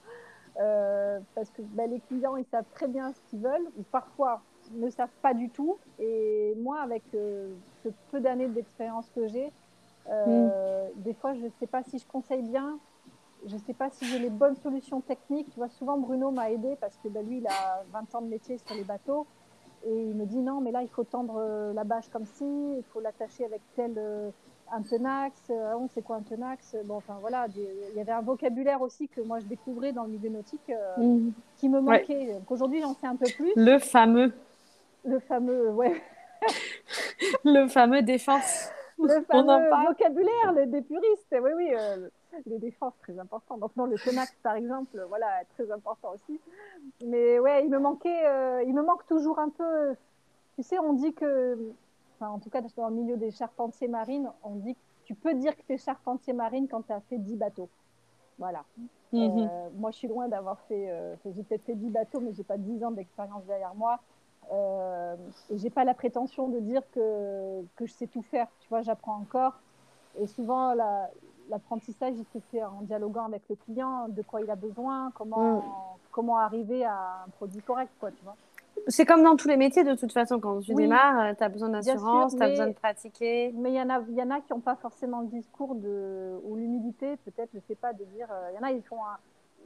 parce 1.36 1.50
que 1.52 1.62
bah, 1.62 1.88
les 1.88 2.00
clients, 2.02 2.36
ils 2.36 2.46
savent 2.46 2.70
très 2.74 2.88
bien 2.88 3.14
ce 3.14 3.22
qu'ils 3.30 3.42
veulent, 3.42 3.70
ou 3.78 3.84
parfois 3.92 4.42
ne 4.72 4.90
savent 4.90 5.16
pas 5.22 5.34
du 5.34 5.50
tout. 5.50 5.78
Et 6.00 6.54
moi, 6.58 6.82
avec 6.82 7.04
euh, 7.14 7.54
ce 7.84 7.90
peu 8.12 8.20
d'années 8.20 8.48
d'expérience 8.48 9.10
que 9.16 9.28
j'ai, 9.28 9.52
euh, 10.10 10.88
mm. 10.88 11.02
des 11.02 11.14
fois, 11.14 11.34
je 11.34 11.46
ne 11.46 11.50
sais 11.60 11.68
pas 11.68 11.84
si 11.84 12.00
je 12.00 12.08
conseille 12.08 12.44
bien, 12.44 12.78
je 13.46 13.54
ne 13.54 13.60
sais 13.60 13.74
pas 13.74 13.90
si 13.90 14.06
j'ai 14.06 14.20
les 14.20 14.30
bonnes 14.30 14.56
solutions 14.56 15.02
techniques. 15.02 15.50
Tu 15.52 15.58
vois, 15.58 15.70
souvent, 15.70 15.98
Bruno 15.98 16.32
m'a 16.32 16.52
aidé 16.52 16.76
parce 16.80 16.98
que 16.98 17.08
ben, 17.08 17.26
lui, 17.26 17.38
il 17.38 17.48
a 17.48 17.84
20 17.92 18.16
ans 18.16 18.22
de 18.22 18.28
métier 18.28 18.58
sur 18.58 18.76
les 18.76 18.84
bateaux. 18.84 19.26
Et 19.86 19.94
il 19.94 20.16
me 20.16 20.26
dit 20.26 20.40
non, 20.40 20.62
mais 20.62 20.72
là, 20.72 20.82
il 20.82 20.90
faut 20.90 21.04
tendre 21.04 21.36
euh, 21.38 21.74
la 21.74 21.84
bâche 21.84 22.08
comme 22.10 22.26
ci, 22.26 22.46
il 22.46 22.84
faut 22.94 23.02
l'attacher 23.02 23.44
avec 23.44 23.62
tel 23.76 24.00
un 24.72 24.82
tenax. 24.82 25.52
on 25.52 25.90
sait 25.90 26.02
quoi 26.02 26.16
un 26.16 26.22
tenax 26.22 26.78
Bon, 26.86 26.96
enfin 26.96 27.18
voilà, 27.20 27.48
il 27.56 27.98
y 27.98 28.00
avait 28.00 28.14
un 28.14 28.22
vocabulaire 28.22 28.82
aussi 28.82 29.10
que 29.10 29.20
moi 29.20 29.40
je 29.40 29.46
découvrais 29.46 29.92
dans 29.92 30.04
le 30.04 30.12
milieu 30.12 30.30
nautique 30.30 30.72
mm. 30.98 31.30
qui 31.58 31.68
me 31.68 31.82
manquait. 31.82 32.40
Aujourd'hui, 32.50 32.82
j'en 32.82 32.94
sais 32.94 33.08
un 33.08 33.18
peu 33.18 33.28
plus. 33.36 33.52
Le 33.58 33.78
fameux 33.78 34.32
le 35.06 35.20
fameux, 35.20 35.70
ouais, 35.72 36.02
le 37.44 37.68
fameux 37.68 38.02
défense. 38.02 38.70
Le 38.98 39.22
fameux 39.24 39.70
vocabulaire 39.88 40.54
des 40.68 40.82
puristes. 40.82 41.36
Oui, 41.42 41.52
oui, 41.56 41.70
euh, 41.78 42.08
les 42.46 42.60
défenses, 42.60 42.94
très 43.02 43.18
important. 43.20 43.58
Donc, 43.58 43.76
non, 43.76 43.86
le 43.86 43.98
Tenax, 43.98 44.34
par 44.44 44.56
exemple, 44.56 45.04
voilà, 45.10 45.44
très 45.56 45.72
important 45.72 46.12
aussi. 46.14 46.40
Mais 47.06 47.40
ouais, 47.40 47.64
il 47.66 47.70
me 47.70 47.80
manquait, 47.80 48.26
euh, 48.26 48.64
il 48.64 48.74
me 48.74 48.84
manque 48.84 49.06
toujours 49.08 49.40
un 49.40 49.50
peu. 49.50 49.96
Tu 50.56 50.64
sais, 50.64 50.80
on 50.80 50.94
dit 50.94 51.14
que, 51.14 51.58
enfin, 52.16 52.32
en 52.32 52.40
tout 52.40 52.50
cas, 52.50 52.62
dans 52.62 52.90
le 52.90 52.96
milieu 52.96 53.18
des 53.18 53.32
charpentiers 53.32 53.88
marines, 53.88 54.30
on 54.44 54.56
dit 54.56 54.76
que 54.76 54.80
tu 55.06 55.16
peux 55.16 55.34
dire 55.34 55.56
que 55.56 55.62
tu 55.64 55.74
es 55.74 55.78
charpentier 55.78 56.34
marine 56.34 56.68
quand 56.68 56.84
tu 56.84 56.94
as 56.94 57.02
fait 57.02 57.18
10 57.18 57.38
bateaux. 57.38 57.70
Voilà. 58.38 58.64
Mhm. 59.12 59.48
Euh, 59.50 59.70
moi, 59.76 59.92
je 59.92 59.98
suis 59.98 60.08
loin 60.08 60.28
d'avoir 60.28 60.60
fait. 60.62 60.90
Euh, 60.90 61.16
j'ai 61.26 61.44
peut-être 61.44 61.64
fait 61.64 61.76
10 61.76 61.90
bateaux, 61.90 62.20
mais 62.20 62.34
j'ai 62.34 62.44
pas 62.44 62.58
10 62.58 62.84
ans 62.84 62.92
d'expérience 62.92 63.46
derrière 63.46 63.76
moi. 63.76 64.00
Euh, 64.52 65.16
et 65.50 65.58
j'ai 65.58 65.70
pas 65.70 65.84
la 65.84 65.94
prétention 65.94 66.50
de 66.50 66.60
dire 66.60 66.82
que, 66.92 67.62
que 67.76 67.86
je 67.86 67.94
sais 67.94 68.08
tout 68.08 68.24
faire. 68.24 68.48
Tu 68.60 68.70
vois, 68.70 68.82
j'apprends 68.82 69.16
encore. 69.16 69.60
Et 70.20 70.28
souvent, 70.28 70.74
l'apprentissage, 71.50 72.14
il 72.18 72.26
se 72.34 72.40
fait 72.52 72.64
en 72.64 72.82
dialoguant 72.82 73.26
avec 73.26 73.42
le 73.50 73.56
client, 73.56 74.08
de 74.10 74.22
quoi 74.22 74.42
il 74.42 74.50
a 74.50 74.56
besoin, 74.56 75.12
comment, 75.16 75.58
mm. 75.58 75.64
comment 76.12 76.38
arriver 76.38 76.86
à 76.86 77.24
un 77.26 77.30
produit 77.32 77.62
correct, 77.62 77.92
quoi, 78.00 78.12
tu 78.12 78.24
vois. 78.24 78.36
C'est 78.88 79.06
comme 79.06 79.24
dans 79.24 79.36
tous 79.36 79.48
les 79.48 79.56
métiers, 79.56 79.84
de 79.84 79.96
toute 79.96 80.12
façon, 80.12 80.40
quand 80.40 80.60
tu 80.60 80.74
démarres, 80.74 81.20
euh, 81.20 81.34
tu 81.38 81.44
as 81.44 81.50
besoin 81.50 81.70
d'assurance, 81.70 82.36
tu 82.36 82.42
as 82.42 82.50
besoin 82.50 82.68
de 82.68 82.74
pratiquer. 82.74 83.54
Mais 83.56 83.72
il 83.72 83.76
y, 83.76 83.82
en 83.82 83.90
a, 83.90 84.02
y 84.10 84.22
en 84.22 84.32
a 84.32 84.42
qui 84.42 84.52
n'ont 84.52 84.60
pas 84.60 84.76
forcément 84.76 85.22
le 85.22 85.28
discours 85.28 85.76
de, 85.76 86.40
ou 86.44 86.56
l'humilité, 86.56 87.16
peut-être, 87.18 87.50
je 87.54 87.58
ne 87.58 87.64
sais 87.68 87.76
pas, 87.76 87.94
de 87.94 88.04
dire. 88.04 88.28
Euh, 88.32 88.50
il 88.52 88.56
y 88.56 88.60
en 88.60 88.68
a, 88.68 88.72
ils 88.72 88.82
font 88.82 88.98
un, 89.04 89.18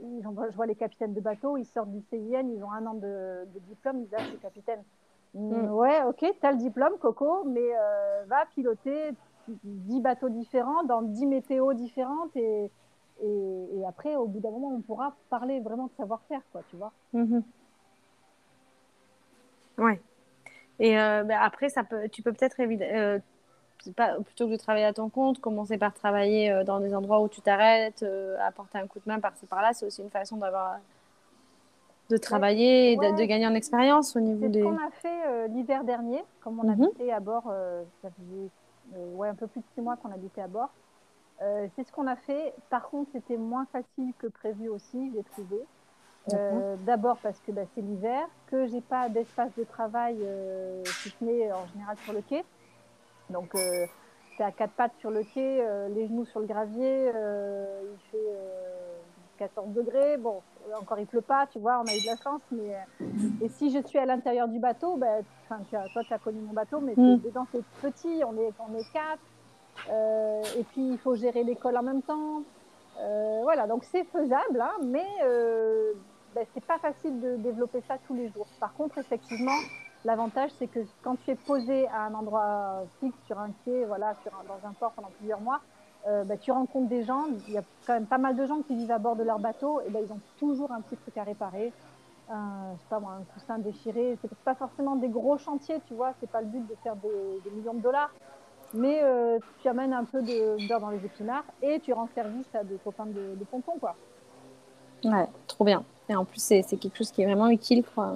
ils 0.02 0.22
je 0.24 0.56
vois 0.56 0.66
les 0.66 0.76
capitaines 0.76 1.14
de 1.14 1.22
bateau, 1.22 1.58
ils 1.58 1.66
sortent 1.66 1.92
du 1.92 2.02
CIN, 2.10 2.48
ils 2.56 2.64
ont 2.64 2.72
un 2.72 2.86
an 2.86 2.94
de, 2.94 3.46
diplôme, 3.68 4.00
ils 4.00 4.04
disent 4.04 4.16
ah, 4.18 4.24
suis 4.24 4.38
capitaine. 4.38 4.84
Mm, 5.34 5.72
ouais, 5.72 6.04
ok, 6.04 6.20
tu 6.20 6.46
as 6.46 6.52
le 6.52 6.58
diplôme, 6.58 6.98
Coco, 7.00 7.44
mais 7.46 7.76
euh, 7.76 8.24
va 8.28 8.46
piloter 8.54 9.12
10 9.64 10.02
bateaux 10.02 10.30
différents, 10.30 10.84
dans 10.84 11.02
10 11.02 11.26
météos 11.26 11.74
différentes, 11.74 12.36
et, 12.36 12.72
et, 13.24 13.86
après, 13.88 14.16
au 14.16 14.28
bout 14.28 14.40
d'un 14.40 14.52
moment, 14.52 14.74
on 14.76 14.82
pourra 14.82 15.16
parler 15.30 15.60
vraiment 15.60 15.86
de 15.86 15.92
savoir-faire, 15.98 16.42
quoi, 16.52 16.62
tu 16.70 16.76
vois. 16.76 16.92
Mm-hmm. 17.14 17.44
Ouais. 19.78 20.02
Et 20.80 21.00
euh, 21.00 21.24
bah, 21.24 21.40
après, 21.42 21.70
ça 21.70 21.84
peut, 21.84 22.08
tu 22.10 22.22
peux 22.22 22.34
peut-être 22.34 22.56
euh, 22.60 23.20
plutôt 24.24 24.48
que 24.48 24.52
de 24.52 24.58
travailler 24.58 24.86
à 24.86 24.94
ton 24.94 25.10
compte, 25.10 25.40
commencer 25.40 25.78
par 25.78 25.94
travailler 25.94 26.52
euh, 26.52 26.64
dans 26.64 26.80
des 26.80 26.94
endroits 26.94 27.22
où 27.22 27.28
tu 27.28 27.42
t'arrêtes, 27.42 28.06
apporter 28.46 28.78
un 28.78 28.88
coup 28.88 29.00
de 29.00 29.10
main 29.10 29.20
par-ci 29.20 29.46
par-là. 29.46 29.74
C'est 29.74 29.86
aussi 29.86 30.02
une 30.02 30.10
façon 30.10 30.38
d'avoir 30.38 30.78
de 32.10 32.18
travailler 32.18 32.94
et 32.94 32.96
de, 32.96 33.26
gagner 33.26 33.48
en 33.48 33.54
expérience 33.54 34.16
au 34.16 34.22
niveau 34.22 34.48
des. 34.48 34.62
C'est 34.62 34.66
ce 34.66 34.70
qu'on 34.70 34.78
a 34.78 34.92
fait 34.92 35.48
l'hiver 35.50 35.84
dernier, 35.84 36.24
comme 36.42 36.60
on 36.60 36.64
mhm. 36.64 36.84
habitait 36.84 37.12
à 37.12 37.20
bord. 37.20 37.52
ça 38.02 38.10
faisait 38.12 38.50
ouais, 38.96 39.30
un 39.30 39.36
peu 39.36 39.48
plus 39.48 39.62
de 39.62 39.66
six 39.76 39.82
mois 39.82 39.98
qu'on 39.98 40.12
habitait 40.12 40.42
à 40.42 40.48
bord. 40.48 40.70
c'est 41.40 41.84
ce 41.84 41.92
qu'on 41.92 42.08
a 42.08 42.16
fait. 42.16 42.54
Par 42.70 42.90
contre, 42.90 43.12
c'était 43.12 43.38
moins 43.38 43.66
facile 43.72 44.14
que 44.20 44.28
prévu 44.28 44.70
aussi, 44.70 45.12
j'ai 45.14 45.24
trouvé. 45.24 45.66
Euh, 46.34 46.76
d'abord 46.86 47.18
parce 47.18 47.40
que 47.40 47.52
bah, 47.52 47.62
c'est 47.74 47.82
l'hiver, 47.82 48.28
que 48.48 48.68
j'ai 48.68 48.82
pas 48.82 49.08
d'espace 49.10 49.52
de 49.58 49.64
travail 49.64 50.18
euh, 50.22 50.84
si 50.86 51.10
ce 51.10 51.24
n'est 51.24 51.52
en 51.52 51.66
général 51.68 51.98
sur 52.00 52.14
le 52.14 52.22
quai. 52.22 52.44
Donc 53.30 53.56
euh, 53.56 53.86
c'est 54.36 54.44
à 54.44 54.52
quatre 54.52 54.74
pattes 54.74 54.96
sur 55.00 55.10
le 55.10 55.24
quai, 55.24 55.62
euh, 55.62 55.88
les 55.90 56.08
genoux 56.08 56.26
sur 56.26 56.40
le 56.40 56.46
gravier, 56.46 57.06
il 57.06 58.00
fait 58.12 58.28
14 59.38 59.70
degrés. 59.70 60.18
Bon, 60.18 60.42
encore 60.76 61.00
il 61.00 61.08
pleut 61.08 61.22
pas, 61.22 61.48
tu 61.48 61.60
vois, 61.60 61.80
on 61.80 61.88
a 61.88 61.96
eu 61.96 62.02
de 62.02 62.06
la 62.06 62.18
chance. 62.18 62.42
Mais 62.52 62.78
et 63.42 63.50
si 63.50 63.72
je 63.72 63.86
suis 63.86 64.00
à 64.00 64.06
l'intérieur 64.06 64.48
du 64.48 64.60
bateau, 64.60 65.00
tu 65.70 65.76
as, 65.76 65.88
toi 65.90 66.04
tu 66.04 66.14
as 66.14 66.20
connu 66.20 66.40
mon 66.42 66.54
bateau, 66.54 66.80
mais 66.80 66.94
mm. 66.96 67.22
dedans 67.22 67.48
c'est 67.52 67.64
petit, 67.82 68.22
on 68.26 68.38
est 68.38 68.54
on 68.60 68.78
est 68.78 68.92
quatre. 68.92 70.56
et 70.58 70.64
puis 70.64 70.90
il 70.92 70.98
faut 70.98 71.16
gérer 71.16 71.44
l'école 71.44 71.78
en 71.78 71.84
même 71.84 72.02
temps. 72.02 72.42
voilà, 73.44 73.68
donc 73.68 73.84
c'est 73.84 74.04
faisable, 74.06 74.62
hein, 74.62 74.74
mais 74.84 75.08
ben, 76.36 76.46
c'est 76.54 76.66
pas 76.66 76.78
facile 76.78 77.20
de 77.20 77.38
développer 77.38 77.82
ça 77.88 77.98
tous 78.06 78.14
les 78.14 78.30
jours. 78.30 78.48
Par 78.60 78.74
contre, 78.76 79.00
effectivement, 79.00 79.58
l'avantage, 80.06 80.52
c'est 80.60 80.68
que 80.68 80.82
quand 81.02 81.16
tu 81.24 81.32
es 81.32 81.36
posé 81.36 81.88
à 81.88 82.04
un 82.04 82.14
endroit 82.14 82.84
fixe, 83.00 83.18
sur 83.26 83.40
un 83.40 83.50
quai, 83.66 83.86
voilà, 83.86 84.16
sur 84.22 84.32
dans 84.48 84.68
un 84.68 84.74
port 84.74 84.92
pendant 84.92 85.10
plusieurs 85.18 85.42
mois, 85.42 85.62
euh, 86.08 86.24
ben, 86.24 86.38
tu 86.38 86.52
rencontres 86.52 86.90
des 86.90 87.04
gens. 87.04 87.26
Il 87.48 87.54
y 87.54 87.58
a 87.58 87.64
quand 87.86 87.94
même 87.94 88.06
pas 88.06 88.18
mal 88.18 88.36
de 88.36 88.46
gens 88.46 88.62
qui 88.62 88.76
vivent 88.76 88.92
à 88.92 88.98
bord 88.98 89.16
de 89.16 89.24
leur 89.24 89.40
bateau, 89.40 89.82
et 89.82 89.90
ben, 89.90 90.02
ils 90.06 90.12
ont 90.12 90.20
toujours 90.40 90.72
un 90.72 90.82
petit 90.82 90.98
truc 90.98 91.18
à 91.18 91.24
réparer. 91.24 91.72
Un, 92.30 92.74
je 92.76 92.82
sais 92.82 92.90
pas 92.90 93.00
moi, 93.00 93.14
un 93.20 93.34
coussin 93.34 93.58
déchiré. 93.60 94.18
C'est 94.22 94.34
pas 94.40 94.56
forcément 94.56 94.96
des 94.96 95.10
gros 95.10 95.38
chantiers, 95.38 95.80
tu 95.88 95.94
vois. 95.94 96.14
C'est 96.20 96.30
pas 96.30 96.42
le 96.42 96.48
but 96.48 96.68
de 96.68 96.76
faire 96.84 96.96
des, 96.96 97.50
millions 97.52 97.74
de 97.74 97.82
dollars. 97.82 98.12
Mais 98.74 99.00
euh, 99.02 99.40
tu 99.62 99.70
amènes 99.70 99.94
un 99.94 100.04
peu 100.04 100.22
beurre 100.22 100.82
dans 100.82 100.90
les 100.90 101.04
épinards 101.06 101.46
et 101.62 101.80
tu 101.80 101.94
rends 101.94 102.10
service 102.14 102.48
à 102.54 102.66
des 102.66 102.76
copains 102.84 103.06
de, 103.06 103.36
de 103.40 103.46
ponton, 103.46 103.74
quoi. 103.80 103.96
Ouais, 105.06 105.28
trop 105.48 105.64
bien. 105.64 105.84
Et 106.10 106.16
en 106.16 106.26
plus, 106.26 106.42
c'est 106.42 106.64
quelque 106.64 106.98
chose 106.98 107.12
qui 107.12 107.22
est 107.22 107.26
vraiment 107.26 107.48
utile. 107.48 107.84
Quoi. 107.84 108.14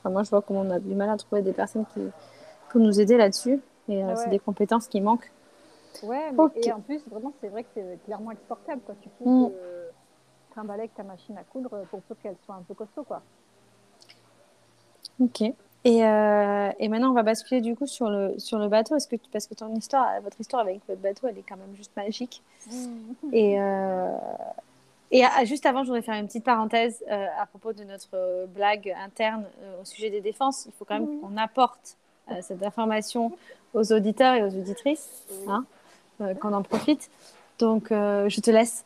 Enfin, 0.00 0.10
moi, 0.10 0.22
je 0.22 0.30
vois 0.30 0.42
comment 0.42 0.60
on 0.60 0.70
a 0.70 0.78
du 0.78 0.94
mal 0.94 1.08
à 1.08 1.16
trouver 1.16 1.40
des 1.40 1.52
personnes 1.52 1.84
qui 1.94 2.00
pour 2.74 2.80
nous 2.80 3.00
aider 3.00 3.16
là-dessus. 3.16 3.60
Et 3.88 4.02
euh, 4.02 4.16
c'est 4.16 4.30
des 4.30 4.38
compétences 4.38 4.88
qui 4.88 5.00
manquent. 5.00 5.30
Ouais, 6.02 6.32
mais 6.32 6.62
et 6.62 6.72
en 6.72 6.80
plus, 6.80 7.00
vraiment, 7.08 7.32
c'est 7.40 7.48
vrai 7.48 7.62
que 7.62 7.68
c'est 7.74 7.98
clairement 8.04 8.30
exportable. 8.32 8.80
Quoi. 8.84 8.94
Tu 9.00 9.08
peux 9.08 9.28
mm. 9.28 9.52
trimballer 10.50 10.80
avec 10.80 10.94
ta 10.94 11.02
machine 11.02 11.36
à 11.38 11.44
coudre 11.44 11.84
pour 11.90 12.02
peu 12.02 12.14
qu'elle 12.16 12.36
soit 12.44 12.56
un 12.56 12.62
peu 12.62 12.74
costaud. 12.74 13.04
Quoi. 13.04 13.22
Ok. 15.20 15.42
Et, 15.86 16.02
euh, 16.02 16.70
et, 16.78 16.88
maintenant, 16.88 17.10
on 17.10 17.14
va 17.14 17.22
basculer 17.22 17.60
du 17.60 17.76
coup 17.76 17.86
sur 17.86 18.08
le, 18.08 18.34
sur 18.38 18.58
le 18.58 18.68
bateau. 18.68 18.96
Est-ce 18.96 19.06
que, 19.06 19.16
parce 19.30 19.46
que 19.46 19.54
ton 19.54 19.72
histoire, 19.74 20.20
votre 20.22 20.40
histoire 20.40 20.62
avec 20.62 20.80
votre 20.88 21.00
bateau, 21.00 21.28
elle 21.28 21.36
est 21.36 21.44
quand 21.46 21.58
même 21.58 21.76
juste 21.76 21.94
magique. 21.94 22.42
Mm. 22.70 23.34
Et, 23.34 23.60
euh, 23.60 24.16
et 25.10 25.22
juste 25.44 25.66
avant, 25.66 25.82
je 25.82 25.88
voudrais 25.88 26.02
faire 26.02 26.14
une 26.14 26.26
petite 26.26 26.44
parenthèse 26.44 27.04
euh, 27.10 27.26
à 27.38 27.44
propos 27.46 27.74
de 27.74 27.84
notre 27.84 28.46
blague 28.46 28.94
interne 28.98 29.44
au 29.80 29.84
sujet 29.84 30.08
des 30.08 30.22
défenses. 30.22 30.64
Il 30.66 30.72
faut 30.72 30.86
quand 30.86 30.98
même 30.98 31.20
qu'on 31.20 31.36
apporte 31.36 31.98
cette 32.40 32.62
information 32.62 33.32
aux 33.74 33.92
auditeurs 33.92 34.34
et 34.34 34.42
aux 34.42 34.48
auditrices, 34.48 35.26
hein, 35.46 35.66
qu'on 36.18 36.52
en 36.52 36.62
profite. 36.62 37.10
Donc, 37.58 37.88
je 37.90 38.40
te 38.40 38.50
laisse. 38.50 38.84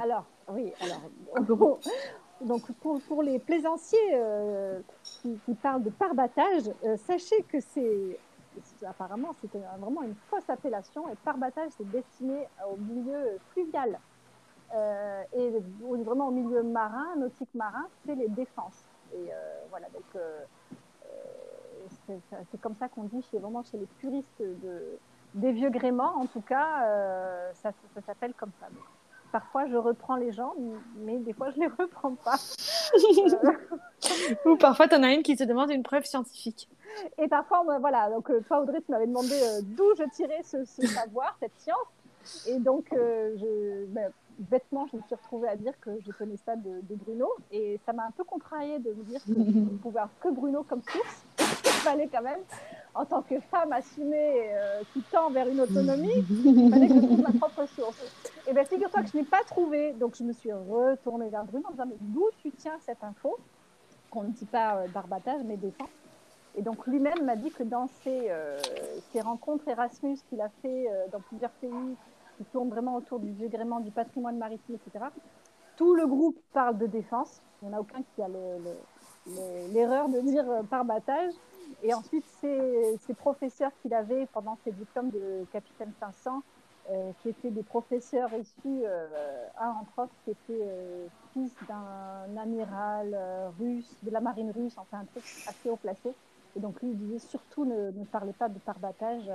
Alors, 0.00 0.24
oui, 0.48 0.72
alors. 0.80 1.80
donc, 2.40 2.70
pour, 2.80 3.00
pour, 3.02 3.22
les 3.22 3.38
plaisanciers 3.38 4.20
qui, 5.02 5.38
qui, 5.44 5.54
parlent 5.54 5.82
de 5.82 5.90
parbattage, 5.90 6.64
sachez 7.06 7.42
que 7.44 7.60
c'est 7.60 8.18
apparemment 8.86 9.34
c'était 9.40 9.60
vraiment 9.80 10.02
une 10.02 10.14
fausse 10.30 10.48
appellation 10.48 11.08
et 11.08 11.16
parbattage 11.24 11.70
c'est 11.76 11.90
destiné 11.90 12.46
au 12.70 12.76
milieu 12.76 13.38
fluvial. 13.50 13.98
Euh, 14.74 15.22
et 15.34 15.52
vraiment 16.02 16.28
au 16.28 16.30
milieu 16.32 16.62
marin, 16.62 17.14
nautique 17.16 17.54
marin, 17.54 17.86
c'est 18.04 18.14
les 18.14 18.28
défenses. 18.28 18.82
Et 19.12 19.32
euh, 19.32 19.64
voilà, 19.70 19.88
donc 19.90 20.02
euh, 20.16 20.40
c'est 22.50 22.60
comme 22.60 22.74
ça 22.74 22.88
qu'on 22.88 23.04
dit 23.04 23.22
chez, 23.30 23.38
vraiment 23.38 23.62
chez 23.62 23.78
les 23.78 23.86
puristes 23.86 24.40
de, 24.40 24.98
des 25.34 25.52
vieux 25.52 25.70
gréments, 25.70 26.16
en 26.16 26.26
tout 26.26 26.40
cas, 26.40 26.86
ça, 27.54 27.70
ça 27.94 28.00
s'appelle 28.06 28.32
comme 28.34 28.52
ça. 28.60 28.66
parfois, 29.32 29.66
je 29.66 29.76
reprends 29.76 30.16
les 30.16 30.32
gens, 30.32 30.54
mais 30.98 31.18
des 31.18 31.32
fois, 31.32 31.50
je 31.50 31.56
ne 31.58 31.62
les 31.62 31.72
reprends 31.78 32.14
pas. 32.14 32.36
Ou 34.46 34.56
parfois, 34.56 34.88
tu 34.88 34.94
en 34.94 35.02
as 35.02 35.12
une 35.12 35.22
qui 35.22 35.36
te 35.36 35.44
demande 35.44 35.70
une 35.70 35.82
preuve 35.82 36.04
scientifique. 36.04 36.68
Et 37.18 37.28
parfois, 37.28 37.64
voilà, 37.80 38.10
donc 38.10 38.30
toi, 38.46 38.60
Audrey, 38.60 38.80
tu 38.80 38.92
m'avais 38.92 39.06
demandé 39.06 39.34
d'où 39.62 39.94
je 39.98 40.04
tirais 40.10 40.42
ce, 40.44 40.64
savoir, 40.64 41.36
cette 41.40 41.58
science. 41.58 42.46
Et 42.46 42.58
donc, 42.58 42.86
je, 42.92 43.84
ben, 43.86 44.10
bêtement, 44.38 44.86
je 44.90 44.96
me 44.96 45.02
suis 45.02 45.14
retrouvée 45.14 45.48
à 45.48 45.56
dire 45.56 45.72
que 45.80 45.90
je 46.04 46.12
connais 46.12 46.36
ça 46.44 46.56
de, 46.56 46.94
Bruno. 46.94 47.28
Et 47.50 47.80
ça 47.84 47.92
m'a 47.92 48.04
un 48.04 48.10
peu 48.10 48.24
contrariée 48.24 48.78
de 48.78 48.90
me 48.90 49.04
dire 49.04 49.20
que 49.24 49.34
je 49.34 49.38
ne 49.38 49.78
pouvais 49.78 50.00
avoir 50.00 50.18
que 50.20 50.28
Bruno 50.28 50.64
comme 50.64 50.82
source. 50.82 51.24
Fallait 51.84 52.08
quand 52.08 52.22
même, 52.22 52.40
en 52.94 53.04
tant 53.04 53.22
que 53.22 53.38
femme 53.40 53.72
assumée 53.72 54.50
euh, 54.54 54.82
qui 54.92 55.02
tend 55.02 55.30
vers 55.30 55.46
une 55.48 55.60
autonomie, 55.60 56.24
il 56.44 56.70
fallait 56.70 56.88
que 56.88 56.94
je 56.94 57.00
trouve 57.00 57.20
ma 57.20 57.32
propre 57.32 57.66
source. 57.66 58.02
Et 58.46 58.52
bien, 58.52 58.64
figure-toi 58.64 59.02
que 59.02 59.08
je 59.08 59.16
n'ai 59.18 59.24
pas 59.24 59.42
trouvé. 59.44 59.92
Donc, 59.92 60.16
je 60.16 60.24
me 60.24 60.32
suis 60.32 60.52
retournée 60.52 61.28
vers 61.28 61.44
Bruno 61.44 61.66
en 61.68 61.72
disant 61.72 61.86
Mais 61.86 61.96
d'où 62.00 62.28
tu 62.42 62.50
tiens 62.52 62.78
cette 62.80 63.04
info? 63.04 63.38
Qu'on 64.10 64.22
ne 64.22 64.30
dit 64.30 64.46
pas 64.46 64.76
euh, 64.76 64.88
barbatage, 64.88 65.42
mais 65.44 65.56
défense. 65.56 65.88
Et 66.56 66.62
donc, 66.62 66.86
lui-même 66.86 67.24
m'a 67.24 67.36
dit 67.36 67.50
que 67.50 67.64
dans 67.64 67.88
ses, 68.02 68.30
euh, 68.30 68.58
rencontres 69.22 69.68
Erasmus 69.68 70.18
qu'il 70.30 70.40
a 70.40 70.48
fait 70.62 70.86
dans 71.12 71.20
plusieurs 71.20 71.50
pays, 71.50 71.96
qui 72.38 72.44
tourne 72.44 72.68
vraiment 72.68 72.96
autour 72.96 73.18
du 73.18 73.30
vieux 73.32 73.48
du 73.48 73.90
patrimoine 73.90 74.38
maritime, 74.38 74.76
etc. 74.76 75.06
Tout 75.76 75.94
le 75.94 76.06
groupe 76.06 76.38
parle 76.52 76.78
de 76.78 76.86
défense. 76.86 77.40
Il 77.62 77.68
n'y 77.68 77.74
en 77.74 77.78
a 77.78 77.80
aucun 77.80 78.02
qui 78.14 78.22
a 78.22 78.28
l'erreur 79.72 80.08
de 80.08 80.20
dire 80.20 80.48
euh, 80.48 80.62
par 80.62 80.84
battage. 80.84 81.32
Et 81.82 81.92
ensuite, 81.92 82.24
ces, 82.40 82.96
ces 83.06 83.14
professeurs 83.14 83.70
qu'il 83.82 83.92
avait 83.94 84.26
pendant 84.32 84.56
ses 84.64 84.72
diplômes 84.72 85.10
de 85.10 85.44
capitaine 85.52 85.92
500, 86.00 86.42
euh, 86.90 87.12
qui 87.22 87.30
étaient 87.30 87.50
des 87.50 87.62
professeurs 87.62 88.28
issus, 88.34 88.82
euh, 88.84 89.06
un 89.58 89.70
entre 89.70 90.02
autres 90.02 90.12
qui 90.22 90.32
était 90.32 90.68
fils 91.32 91.50
d'un 91.66 92.36
amiral 92.36 93.16
russe, 93.58 93.90
de 94.02 94.10
la 94.10 94.20
marine 94.20 94.52
russe, 94.54 94.74
enfin 94.76 94.98
un 94.98 95.04
truc 95.06 95.24
assez 95.48 95.70
haut 95.70 95.76
placé. 95.76 96.12
Et 96.54 96.60
donc 96.60 96.82
lui, 96.82 96.90
il 96.90 96.98
disait 96.98 97.26
surtout 97.26 97.64
ne, 97.64 97.90
ne 97.90 98.04
parlez 98.04 98.34
pas 98.34 98.50
de 98.50 98.58
parbattage, 98.58 99.30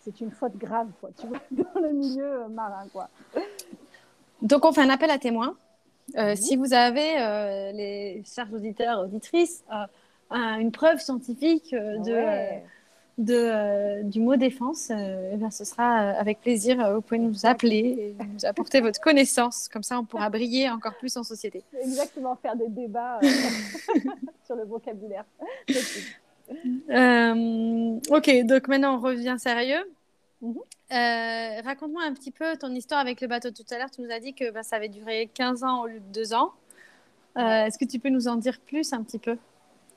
c'est 0.00 0.20
une 0.20 0.32
faute 0.32 0.56
grave, 0.56 0.88
quoi, 1.00 1.10
tu 1.16 1.28
vois, 1.28 1.38
dans 1.52 1.80
le 1.80 1.92
milieu 1.92 2.48
marin, 2.48 2.88
quoi. 2.92 3.08
Donc 4.42 4.64
on 4.64 4.72
fait 4.72 4.82
un 4.82 4.90
appel 4.90 5.10
à 5.12 5.18
témoins. 5.18 5.56
Si 6.34 6.56
vous 6.56 6.72
avez, 6.72 7.72
les 7.74 8.24
chers 8.24 8.52
auditeurs, 8.52 9.00
auditrices, 9.02 9.64
une 10.30 10.72
preuve 10.72 11.00
scientifique 11.00 11.72
de 11.72 12.60
de, 13.18 13.34
euh, 13.34 14.02
du 14.02 14.20
mot 14.20 14.36
défense, 14.36 14.90
euh, 14.90 15.30
eh 15.32 15.36
bien, 15.36 15.50
ce 15.50 15.64
sera 15.64 16.02
euh, 16.02 16.20
avec 16.20 16.40
plaisir. 16.40 16.94
vous 16.94 17.00
pouvez 17.00 17.18
nous 17.18 17.46
appeler 17.46 18.14
et 18.20 18.24
nous 18.24 18.44
apporter 18.44 18.80
votre 18.80 19.00
connaissance. 19.00 19.68
Comme 19.68 19.82
ça, 19.82 19.98
on 19.98 20.04
pourra 20.04 20.28
briller 20.28 20.68
encore 20.70 20.96
plus 20.98 21.16
en 21.16 21.22
société. 21.22 21.62
Exactement, 21.80 22.36
faire 22.36 22.56
des 22.56 22.68
débats 22.68 23.20
sur 24.44 24.56
le 24.56 24.64
vocabulaire. 24.64 25.24
ok, 28.10 28.44
donc 28.44 28.68
maintenant, 28.68 28.96
on 28.96 29.00
revient 29.00 29.36
sérieux. 29.38 29.90
Mhm. 30.42 30.58
Raconte-moi 30.90 32.02
un 32.04 32.12
petit 32.12 32.30
peu 32.30 32.56
ton 32.58 32.72
histoire 32.74 33.00
avec 33.00 33.22
le 33.22 33.28
bateau. 33.28 33.50
Tout 33.50 33.64
à 33.70 33.78
l'heure, 33.78 33.90
tu 33.90 34.02
nous 34.02 34.10
as 34.10 34.20
dit 34.20 34.34
que 34.34 34.50
bah, 34.50 34.62
ça 34.62 34.76
avait 34.76 34.90
duré 34.90 35.30
15 35.32 35.64
ans 35.64 35.82
au 35.82 35.86
lieu 35.86 36.00
de 36.00 36.12
2 36.12 36.34
ans. 36.34 36.52
Est-ce 37.36 37.78
que 37.78 37.86
tu 37.86 37.98
peux 37.98 38.10
nous 38.10 38.28
en 38.28 38.36
dire 38.36 38.60
plus 38.60 38.92
un 38.92 39.02
petit 39.02 39.18
peu? 39.18 39.38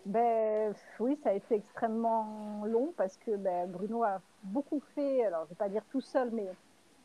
Ben, 0.09 0.73
oui, 0.99 1.19
ça 1.23 1.29
a 1.29 1.33
été 1.33 1.53
extrêmement 1.53 2.63
long 2.65 2.93
parce 2.97 3.15
que 3.17 3.35
ben, 3.35 3.69
Bruno 3.69 4.03
a 4.03 4.21
beaucoup 4.41 4.81
fait, 4.95 5.23
alors 5.23 5.41
je 5.41 5.45
ne 5.45 5.49
vais 5.49 5.55
pas 5.55 5.69
dire 5.69 5.83
tout 5.91 6.01
seul, 6.01 6.31
mais 6.31 6.47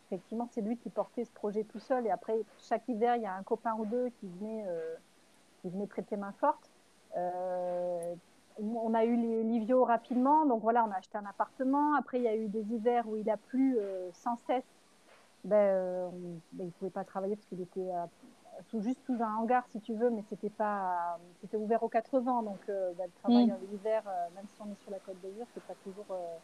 effectivement, 0.07 0.49
c'est 0.51 0.63
lui 0.63 0.79
qui 0.79 0.89
portait 0.89 1.25
ce 1.25 1.33
projet 1.33 1.65
tout 1.65 1.81
seul. 1.81 2.07
Et 2.07 2.11
après, 2.11 2.41
chaque 2.59 2.89
hiver, 2.89 3.17
il 3.17 3.23
y 3.23 3.27
a 3.27 3.35
un 3.35 3.43
copain 3.43 3.75
ou 3.79 3.85
deux 3.85 4.09
qui 4.09 4.27
venait, 4.27 4.65
euh, 4.67 4.95
venait 5.65 5.87
prêter 5.87 6.17
main 6.17 6.33
forte. 6.41 6.71
Euh, 7.19 8.15
on 8.59 8.95
a 8.95 9.05
eu 9.05 9.17
les 9.17 9.43
Livio 9.43 9.85
rapidement, 9.85 10.47
donc 10.47 10.63
voilà, 10.63 10.83
on 10.87 10.91
a 10.91 10.97
acheté 10.97 11.19
un 11.19 11.27
appartement. 11.27 11.97
Après, 11.97 12.19
il 12.19 12.23
y 12.25 12.29
a 12.29 12.37
eu 12.37 12.49
des 12.49 12.63
hivers 12.73 13.07
où 13.07 13.17
il 13.17 13.29
a 13.29 13.37
plu 13.37 13.77
euh, 13.79 14.09
sans 14.15 14.37
cesse. 14.47 14.65
Ben, 15.45 16.11
ben 16.53 16.65
il 16.65 16.67
ne 16.67 16.71
pouvait 16.71 16.91
pas 16.91 17.05
travailler 17.05 17.37
parce 17.37 17.47
qu'il 17.49 17.61
était 17.61 17.91
sous, 18.71 18.81
juste 18.81 19.01
sous 19.05 19.23
un 19.23 19.37
hangar 19.37 19.65
si 19.71 19.81
tu 19.81 19.95
veux, 19.95 20.11
mais 20.11 20.23
c'était 20.29 20.51
pas, 20.51 21.19
c'était 21.41 21.57
ouvert 21.57 21.83
aux 21.83 21.89
80, 21.89 22.43
donc 22.43 22.59
euh, 22.69 22.93
bah, 22.97 23.05
le 23.07 23.13
travail 23.21 23.47
mm. 23.47 23.53
en 23.53 23.75
hiver, 23.75 24.03
euh, 24.07 24.35
même 24.35 24.47
si 24.55 24.61
on 24.63 24.71
est 24.71 24.83
sur 24.83 24.91
la 24.91 24.99
côte 24.99 25.21
d'Azur, 25.23 25.47
c'est 25.55 25.63
pas 25.65 25.75
toujours 25.83 26.07
euh, 26.11 26.37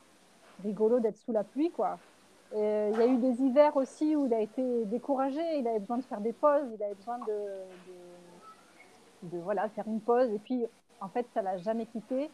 rigolo 0.63 1.01
d'être 1.01 1.19
sous 1.19 1.33
la 1.33 1.45
pluie, 1.45 1.71
quoi. 1.71 1.99
Il 2.53 2.59
y 2.59 3.03
a 3.03 3.07
eu 3.07 3.17
des 3.19 3.43
hivers 3.43 3.77
aussi 3.77 4.17
où 4.17 4.27
il 4.27 4.35
a 4.35 4.41
été 4.41 4.85
découragé, 4.87 5.41
il 5.59 5.69
avait 5.69 5.79
besoin 5.79 5.99
de 5.99 6.03
faire 6.03 6.21
des 6.21 6.33
pauses, 6.33 6.67
il 6.75 6.83
avait 6.83 6.97
besoin 6.97 7.19
de, 7.21 7.39
de, 9.23 9.39
voilà, 9.39 9.69
faire 9.69 9.87
une 9.87 10.01
pause, 10.01 10.29
et 10.33 10.39
puis 10.41 10.67
en 11.01 11.09
fait, 11.09 11.27
ça 11.33 11.43
l'a 11.43 11.59
jamais 11.59 11.87
quitté. 11.87 12.29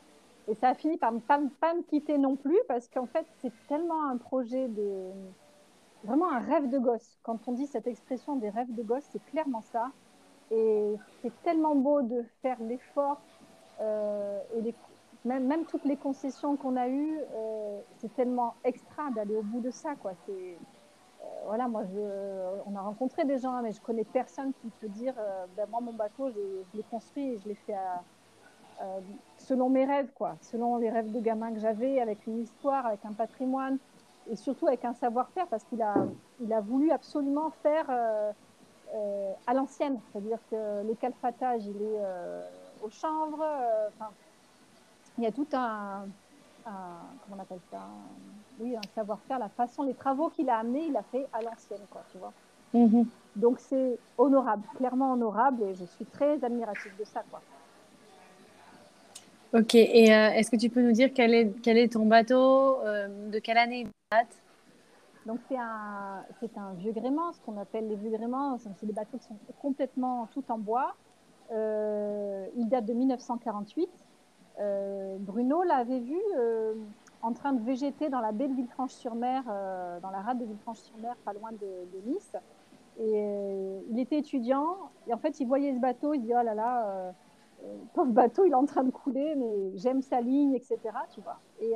Et 0.49 0.55
ça 0.55 0.71
a 0.71 0.75
fini 0.75 0.97
par 0.97 1.13
ne 1.13 1.19
pas, 1.19 1.39
pas 1.61 1.75
me 1.75 1.83
quitter 1.83 2.17
non 2.17 2.37
plus, 2.37 2.59
parce 2.67 2.89
qu'en 2.89 3.05
fait, 3.05 3.27
c'est 3.43 3.53
tellement 3.69 4.09
un 4.09 4.17
projet 4.17 4.69
de, 4.69 5.11
vraiment 6.05 6.31
un 6.31 6.41
rêve 6.41 6.69
de 6.69 6.79
gosse. 6.79 7.19
Quand 7.23 7.39
on 7.49 7.53
dit 7.53 7.67
cette 7.67 7.87
expression 7.87 8.37
des 8.37 8.51
rêves 8.51 8.75
de 8.75 8.83
gosse, 8.83 9.05
c'est 9.11 9.25
clairement 9.27 9.63
ça. 9.63 9.91
Et 10.51 10.95
c'est 11.23 11.33
tellement 11.43 11.75
beau 11.75 12.03
de 12.03 12.25
faire 12.41 12.57
l'effort 12.61 13.21
euh, 13.81 14.41
et 14.57 14.63
les, 14.63 14.75
même, 15.25 15.65
toutes 15.65 15.85
les 15.85 15.97
concessions 15.97 16.57
qu'on 16.57 16.77
a 16.77 16.89
eues, 16.89 17.19
euh, 17.35 17.81
c'est 17.99 18.15
tellement 18.15 18.55
extra 18.65 19.11
d'aller 19.11 19.35
au 19.37 19.43
bout 19.43 19.61
de 19.61 19.71
ça. 19.71 19.95
Euh, 20.05 20.55
voilà, 21.47 21.67
moi, 21.67 21.83
on 22.67 22.77
a 22.77 22.81
rencontré 22.81 23.25
des 23.25 23.39
gens, 23.39 23.61
mais 23.63 23.73
je 23.73 23.81
connais 23.81 24.05
personne 24.05 24.53
qui 24.63 24.71
peut 24.81 24.89
dire 24.89 25.15
ben, 25.57 25.67
moi, 25.71 25.81
mon 25.81 25.93
bateau, 25.93 26.31
je 26.31 26.77
l'ai 26.77 26.85
construit 26.85 27.33
et 27.33 27.39
je 27.39 27.49
l'ai 27.49 27.55
fait 27.55 27.75
selon 29.39 29.69
mes 29.69 29.85
rêves, 29.85 30.11
quoi, 30.15 30.37
selon 30.43 30.77
les 30.77 30.91
rêves 30.91 31.11
de 31.11 31.21
gamin 31.21 31.53
que 31.53 31.59
j'avais, 31.59 32.01
avec 32.01 32.27
une 32.27 32.43
histoire, 32.43 32.87
avec 32.87 33.05
un 33.05 33.13
patrimoine 33.13 33.79
et 34.31 34.37
surtout 34.37 34.67
avec 34.67 34.85
un 34.85 34.95
savoir-faire 34.95 35.47
parce 35.47 35.65
qu'il 35.65 35.83
a, 35.83 35.95
il 36.41 36.53
a 36.53 36.61
voulu 36.61 36.91
absolument 36.91 37.51
faire 37.63 37.87
euh, 37.89 38.33
euh, 38.95 39.33
à 39.47 39.55
l'ancienne, 39.55 39.99
c'est-à-dire 40.11 40.39
que 40.51 40.87
le 40.87 40.95
calfatage, 40.95 41.65
il 41.65 41.77
est 41.77 42.01
euh, 42.01 42.43
au 42.83 42.91
chanvre, 42.91 43.45
il 45.19 45.25
y 45.25 45.27
a 45.27 45.33
tout 45.33 45.47
un, 45.53 46.07
comment 46.65 47.37
on 47.37 47.41
appelle 47.41 47.61
ça, 47.71 47.87
oui, 48.61 48.77
un 48.77 48.81
savoir-faire, 48.95 49.39
la 49.39 49.49
façon, 49.49 49.83
les 49.83 49.95
travaux 49.95 50.31
qu'il 50.31 50.49
a 50.51 50.59
amenés, 50.59 50.87
il 50.89 50.97
a 50.97 51.03
fait 51.03 51.27
à 51.33 51.43
l'ancienne, 51.43 51.87
quoi, 51.91 52.03
tu 52.11 52.19
vois. 52.19 52.33
Mm-hmm. 52.75 53.07
Donc 53.37 53.59
c'est 53.61 53.99
honorable, 54.19 54.63
clairement 54.77 55.13
honorable, 55.13 55.63
et 55.63 55.75
je 55.75 55.85
suis 55.85 56.05
très 56.07 56.43
admirative 56.45 56.93
de 56.99 57.05
ça, 57.05 57.23
quoi. 57.31 57.41
Ok, 59.53 59.75
et 59.75 60.09
est-ce 60.09 60.51
que 60.51 60.57
tu 60.57 60.69
peux 60.69 60.83
nous 60.83 60.93
dire 60.93 61.11
quel 61.15 61.33
est, 61.33 61.51
quel 61.63 61.79
est 61.79 61.93
ton 61.93 62.05
bateau, 62.05 62.79
de 62.85 63.39
quelle 63.39 63.59
année? 63.59 63.87
Donc 65.27 65.41
c'est 65.49 65.57
un, 65.57 66.25
un 66.57 66.75
vieux 66.75 66.93
gréement, 66.93 67.33
ce 67.33 67.41
qu'on 67.41 67.57
appelle 67.57 67.89
les 67.89 67.97
vieux 67.97 68.11
gréments, 68.11 68.57
c'est 68.59 68.87
des 68.87 68.93
bateaux 68.93 69.19
qui 69.19 69.25
sont 69.25 69.37
complètement 69.61 70.29
tout 70.31 70.45
en 70.49 70.59
bois. 70.59 70.95
Euh, 71.51 72.47
il 72.57 72.69
date 72.69 72.85
de 72.85 72.93
1948. 72.93 73.89
Euh, 74.61 75.17
Bruno 75.19 75.65
l'avait 75.65 75.99
vu 75.99 76.21
euh, 76.37 76.75
en 77.21 77.33
train 77.33 77.53
de 77.53 77.61
végéter 77.65 78.09
dans 78.09 78.21
la 78.21 78.31
baie 78.31 78.47
de 78.47 78.55
Villefranche-sur-Mer, 78.55 79.43
dans 80.01 80.11
la 80.11 80.21
rade 80.21 80.39
de 80.39 80.45
Villefranche-sur-Mer, 80.45 81.17
pas 81.25 81.33
loin 81.33 81.51
de, 81.51 82.09
Nice. 82.09 82.37
Et 83.01 83.81
il 83.91 83.99
était 83.99 84.19
étudiant, 84.19 84.77
et 85.09 85.15
en 85.15 85.19
fait 85.19 85.41
il 85.41 85.49
voyait 85.49 85.75
ce 85.75 85.81
bateau, 85.81 86.15
il 86.15 86.21
dit 86.21 86.33
oh 86.33 86.45
là 86.45 86.55
là, 86.55 87.13
pauvre 87.93 88.13
bateau, 88.13 88.45
il 88.45 88.53
est 88.53 88.55
en 88.55 88.67
train 88.67 88.85
de 88.85 88.93
couler, 88.93 89.35
mais 89.35 89.77
j'aime 89.77 90.01
sa 90.01 90.21
ligne, 90.21 90.55
etc. 90.55 90.79
Tu 91.13 91.21
vois. 91.23 91.41
Et 91.61 91.75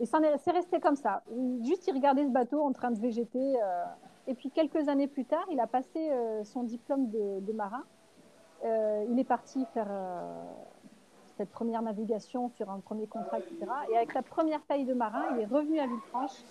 et 0.00 0.06
c'est 0.06 0.50
resté 0.50 0.80
comme 0.80 0.96
ça. 0.96 1.22
Juste, 1.62 1.86
il 1.86 1.94
regardait 1.94 2.24
ce 2.24 2.30
bateau 2.30 2.62
en 2.62 2.72
train 2.72 2.90
de 2.90 2.98
végéter. 2.98 3.56
Euh, 3.62 3.84
et 4.26 4.34
puis, 4.34 4.50
quelques 4.50 4.88
années 4.88 5.06
plus 5.06 5.24
tard, 5.24 5.44
il 5.50 5.60
a 5.60 5.66
passé 5.66 6.10
euh, 6.10 6.42
son 6.44 6.64
diplôme 6.64 7.10
de, 7.10 7.52
marin. 7.52 7.84
Euh, 8.64 9.04
il 9.10 9.18
est 9.18 9.24
parti 9.24 9.64
faire 9.72 9.88
cette 11.36 11.50
première 11.50 11.82
navigation 11.82 12.48
sur 12.50 12.70
un 12.70 12.80
premier 12.80 13.06
contrat, 13.06 13.38
etc. 13.38 13.56
Et 13.90 13.96
avec 13.96 14.14
la 14.14 14.22
première 14.22 14.64
taille 14.66 14.84
de 14.84 14.94
marin, 14.94 15.24
il 15.34 15.42
est 15.42 15.46
revenu 15.46 15.78
à 15.80 15.86
Villefranche. 15.86 16.42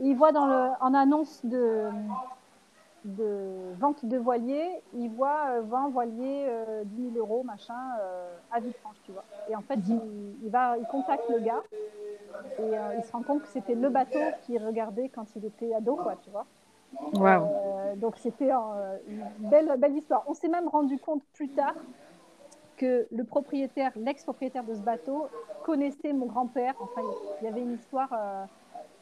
Il 0.00 0.16
voit 0.16 0.32
dans 0.32 0.46
le, 0.46 0.70
en 0.80 0.94
annonce 0.94 1.44
de, 1.44 1.88
de 3.04 3.74
vente 3.78 4.04
de 4.04 4.16
voilier, 4.16 4.82
il 4.94 5.10
voit 5.10 5.60
20 5.60 5.90
voiliers, 5.90 6.48
10 6.84 7.12
000 7.12 7.16
euros, 7.16 7.42
machin, 7.42 7.74
à 8.50 8.60
Villefranche, 8.60 8.96
tu 9.04 9.12
vois. 9.12 9.24
Et 9.48 9.56
en 9.56 9.60
fait, 9.60 9.78
il, 9.88 10.00
il, 10.42 10.50
va, 10.50 10.78
il 10.78 10.86
contacte 10.86 11.28
le 11.28 11.40
gars 11.40 11.62
et 12.58 12.62
euh, 12.62 12.94
il 12.98 13.04
se 13.04 13.12
rend 13.12 13.22
compte 13.22 13.42
que 13.42 13.48
c'était 13.48 13.74
le 13.74 13.88
bateau 13.88 14.18
qu'il 14.42 14.64
regardait 14.64 15.08
quand 15.08 15.26
il 15.36 15.44
était 15.44 15.74
ado, 15.74 15.96
quoi, 15.96 16.16
tu 16.22 16.30
vois. 16.30 16.46
Euh, 17.20 17.96
donc 17.96 18.16
c'était 18.18 18.52
euh, 18.52 18.96
une 19.08 19.48
belle, 19.48 19.74
belle 19.78 19.96
histoire. 19.96 20.24
On 20.26 20.34
s'est 20.34 20.48
même 20.48 20.68
rendu 20.68 20.98
compte 20.98 21.22
plus 21.32 21.48
tard 21.48 21.74
que 22.76 23.06
le 23.10 23.24
propriétaire, 23.24 23.92
l'ex-propriétaire 23.96 24.64
de 24.64 24.74
ce 24.74 24.80
bateau, 24.80 25.28
connaissait 25.64 26.12
mon 26.12 26.26
grand-père. 26.26 26.74
Enfin, 26.80 27.02
il 27.40 27.44
y 27.44 27.48
avait 27.48 27.60
une 27.62 27.74
histoire 27.74 28.10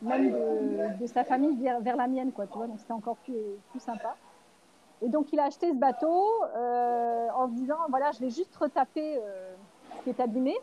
même 0.02 0.98
de, 1.00 1.06
sa 1.06 1.24
famille 1.24 1.56
vers, 1.56 1.96
la 1.96 2.06
mienne, 2.06 2.32
quoi, 2.32 2.46
tu 2.46 2.56
vois. 2.56 2.66
Donc 2.66 2.78
c'était 2.78 2.92
encore 2.92 3.16
plus, 3.16 3.34
plus 3.70 3.80
sympa. 3.80 4.16
Et 5.00 5.08
donc 5.08 5.32
il 5.32 5.40
a 5.40 5.44
acheté 5.44 5.70
ce 5.70 5.76
bateau 5.76 6.24
en 7.34 7.48
se 7.48 7.54
disant 7.54 7.78
voilà, 7.88 8.12
je 8.12 8.20
vais 8.20 8.30
juste 8.30 8.54
retaper 8.56 9.18
ce 9.98 10.02
qui 10.04 10.10
est 10.10 10.20
abîmé. 10.20 10.54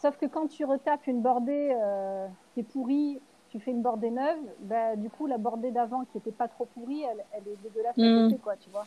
Sauf 0.00 0.16
que 0.16 0.26
quand 0.26 0.46
tu 0.46 0.64
retapes 0.64 1.06
une 1.06 1.20
bordée 1.20 1.76
euh, 1.76 2.28
qui 2.54 2.60
est 2.60 2.62
pourrie, 2.62 3.20
tu 3.48 3.58
fais 3.58 3.72
une 3.72 3.82
bordée 3.82 4.10
neuve, 4.10 4.38
bah, 4.60 4.94
du 4.94 5.10
coup, 5.10 5.26
la 5.26 5.38
bordée 5.38 5.72
d'avant 5.72 6.04
qui 6.04 6.18
n'était 6.18 6.30
pas 6.30 6.46
trop 6.46 6.66
pourrie, 6.66 7.02
elle, 7.02 7.24
elle 7.32 7.52
est 7.52 7.56
dégueulasse 7.62 7.96
mmh. 7.96 8.38
quoi, 8.38 8.54
tu 8.56 8.70
vois. 8.70 8.86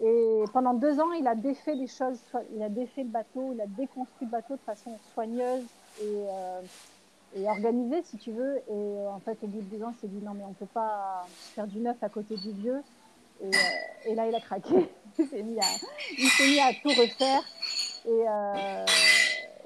Et 0.00 0.44
pendant 0.52 0.74
deux 0.74 1.00
ans, 1.00 1.10
il 1.12 1.26
a 1.26 1.34
défait 1.34 1.74
les 1.74 1.88
choses, 1.88 2.20
il 2.54 2.62
a 2.62 2.68
défait 2.68 3.02
le 3.02 3.08
bateau, 3.08 3.52
il 3.52 3.60
a 3.60 3.66
déconstruit 3.66 4.26
le 4.26 4.30
bateau 4.30 4.54
de 4.54 4.60
façon 4.60 4.92
soigneuse 5.12 5.64
et, 6.00 6.04
euh, 6.04 6.60
et 7.34 7.48
organisée, 7.48 8.02
si 8.04 8.16
tu 8.16 8.32
veux. 8.32 8.56
Et 8.56 8.62
euh, 8.70 9.10
en 9.10 9.20
fait, 9.20 9.38
au 9.42 9.46
bout 9.46 9.60
de 9.60 9.76
deux 9.76 9.84
ans, 9.84 9.92
il 9.96 10.00
s'est 10.00 10.08
dit 10.08 10.24
non, 10.24 10.32
mais 10.34 10.44
on 10.44 10.50
ne 10.50 10.54
peut 10.54 10.66
pas 10.66 11.26
faire 11.54 11.66
du 11.66 11.78
neuf 11.78 11.96
à 12.02 12.08
côté 12.08 12.36
du 12.36 12.52
vieux. 12.52 12.82
Et, 13.42 13.46
euh, 13.46 14.14
là, 14.14 14.26
il 14.26 14.34
a 14.34 14.40
craqué. 14.40 14.90
il 15.18 15.26
s'est 15.26 15.42
mis, 15.42 15.58
à 16.60 16.72
tout 16.82 16.88
refaire. 16.88 17.42
Et, 18.06 18.24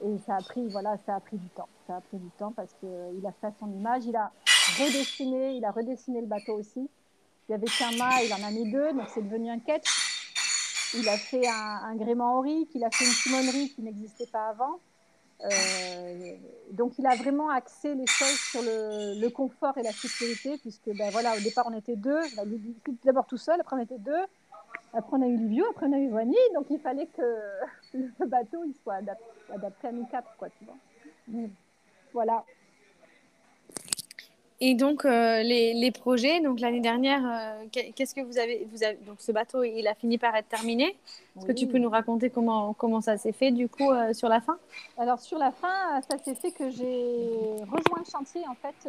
et 0.05 0.19
ça 0.27 0.37
a 0.37 0.43
pris, 0.43 0.67
voilà, 0.69 0.97
ça 1.07 1.17
a 1.17 1.21
pris 1.21 1.37
du 1.37 1.49
temps. 1.49 1.69
Ça 1.87 1.97
a 1.97 2.01
pris 2.01 2.19
du 2.19 2.31
temps 2.39 2.53
parce 2.53 2.73
qu'il 2.81 3.27
a 3.27 3.33
fait 3.41 3.55
son 3.61 3.71
image, 3.71 4.05
il 4.07 4.17
a 4.17 4.33
redessiné, 4.79 5.57
il 5.57 5.65
a 5.65 5.71
redessiné 5.71 6.21
le 6.21 6.27
bateau 6.27 6.55
aussi. 6.55 6.89
Il 7.49 7.53
y 7.53 7.55
avait 7.55 7.67
qu'un 7.67 7.97
mât, 7.97 8.23
il 8.25 8.33
en 8.33 8.47
a 8.47 8.51
mis 8.51 8.71
deux, 8.71 8.93
donc 8.93 9.09
c'est 9.13 9.23
devenu 9.23 9.51
un 9.51 9.59
ketch. 9.59 9.89
Il 10.95 11.09
a 11.09 11.17
fait 11.17 11.47
un, 11.47 11.81
un 11.85 11.97
gréement 11.97 12.39
aurique, 12.39 12.71
il 12.75 12.85
a 12.85 12.91
fait 12.91 13.05
une 13.05 13.13
timonerie 13.13 13.71
qui 13.71 13.83
n'existait 13.83 14.27
pas 14.27 14.49
avant. 14.49 14.79
Euh, 15.45 16.37
donc 16.71 16.99
il 16.99 17.07
a 17.07 17.17
vraiment 17.17 17.51
axé 17.51 17.95
les 17.95 18.07
choses 18.07 18.39
sur 18.51 18.63
le, 18.63 19.29
confort 19.29 19.77
et 19.79 19.83
la 19.83 19.93
sécurité, 19.93 20.59
puisque 20.59 20.91
ben, 20.97 21.11
voilà, 21.11 21.35
au 21.37 21.41
départ 21.41 21.67
on 21.69 21.77
était 21.77 21.97
deux, 21.97 22.21
d'abord 23.05 23.27
tout 23.27 23.37
seul, 23.37 23.61
après 23.61 23.77
on 23.77 23.81
était 23.81 23.99
deux. 23.99 24.25
Après, 24.95 25.17
on 25.17 25.23
a 25.23 25.27
eu 25.27 25.37
Livio, 25.37 25.65
après, 25.71 25.87
on 25.87 25.93
a 25.95 25.99
eu 25.99 26.11
Vanille, 26.11 26.37
donc 26.55 26.67
il 26.69 26.79
fallait 26.79 27.07
que 27.07 27.23
le 27.95 28.27
bateau 28.27 28.63
il 28.65 28.75
soit 28.75 29.01
adapté 29.51 29.89
à 29.89 29.93
nous 29.93 30.05
quatre, 30.07 30.37
quoi, 30.37 30.49
tu 30.51 30.65
vois. 30.65 31.49
Voilà. 32.13 32.45
Et 34.65 34.75
donc, 34.75 35.05
euh, 35.05 35.43
les, 35.43 35.75
les, 35.75 35.91
projets, 35.91 36.41
donc 36.41 36.61
l'année 36.61 36.79
dernière, 36.79 37.21
euh, 37.27 37.83
qu'est-ce 37.97 38.15
que 38.15 38.21
vous 38.21 38.39
avez, 38.39 38.65
vous 38.71 38.85
avez, 38.85 38.97
Donc, 39.05 39.17
ce 39.19 39.33
bateau, 39.33 39.65
il 39.65 39.89
a 39.89 39.95
fini 39.97 40.19
par 40.19 40.37
être 40.37 40.49
terminé. 40.49 40.97
Est-ce 41.37 41.47
que 41.47 41.53
tu 41.53 41.67
peux 41.67 41.79
nous 41.79 41.91
raconter 41.91 42.31
comment, 42.31 42.73
comment 42.73 43.01
ça 43.01 43.17
s'est 43.17 43.33
fait, 43.33 43.51
du 43.51 43.69
coup, 43.69 43.91
euh, 43.91 44.13
sur 44.13 44.29
la 44.29 44.41
fin? 44.41 44.57
Alors, 44.97 45.19
sur 45.19 45.37
la 45.37 45.51
fin, 45.51 46.01
ça 46.09 46.17
s'est 46.19 46.37
fait 46.37 46.53
que 46.53 46.71
j'ai 46.71 47.25
rejoint 47.63 47.99
le 47.99 48.09
chantier, 48.09 48.43
en 48.49 48.55
fait 48.55 48.89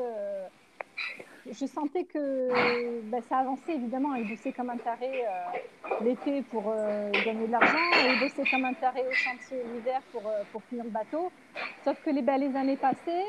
je 1.52 1.66
sentais 1.66 2.06
que 2.06 3.02
ben, 3.10 3.22
ça 3.24 3.40
avançait 3.40 3.74
évidemment. 3.76 4.16
Il 4.16 4.30
bossait 4.30 4.54
comme 4.54 4.70
un 4.70 4.78
taré 4.78 5.26
euh, 5.26 6.02
l'été 6.02 6.42
pour 6.44 6.64
euh, 6.68 7.12
gagner 7.26 7.48
de 7.48 7.52
l'argent 7.52 7.92
et 8.02 8.14
il 8.14 8.20
bossait 8.20 8.50
comme 8.50 8.66
un 8.66 8.74
taré 8.74 9.02
au 9.02 9.12
chantier 9.12 9.62
l'hiver 9.74 10.02
pour, 10.12 10.26
euh, 10.28 10.44
pour 10.52 10.64
finir 10.64 10.86
le 10.86 10.90
bateau. 10.90 11.32
Sauf 11.84 12.02
que 12.02 12.10
les, 12.10 12.22
les 12.22 12.56
années 12.56 12.78
passées, 12.78 13.26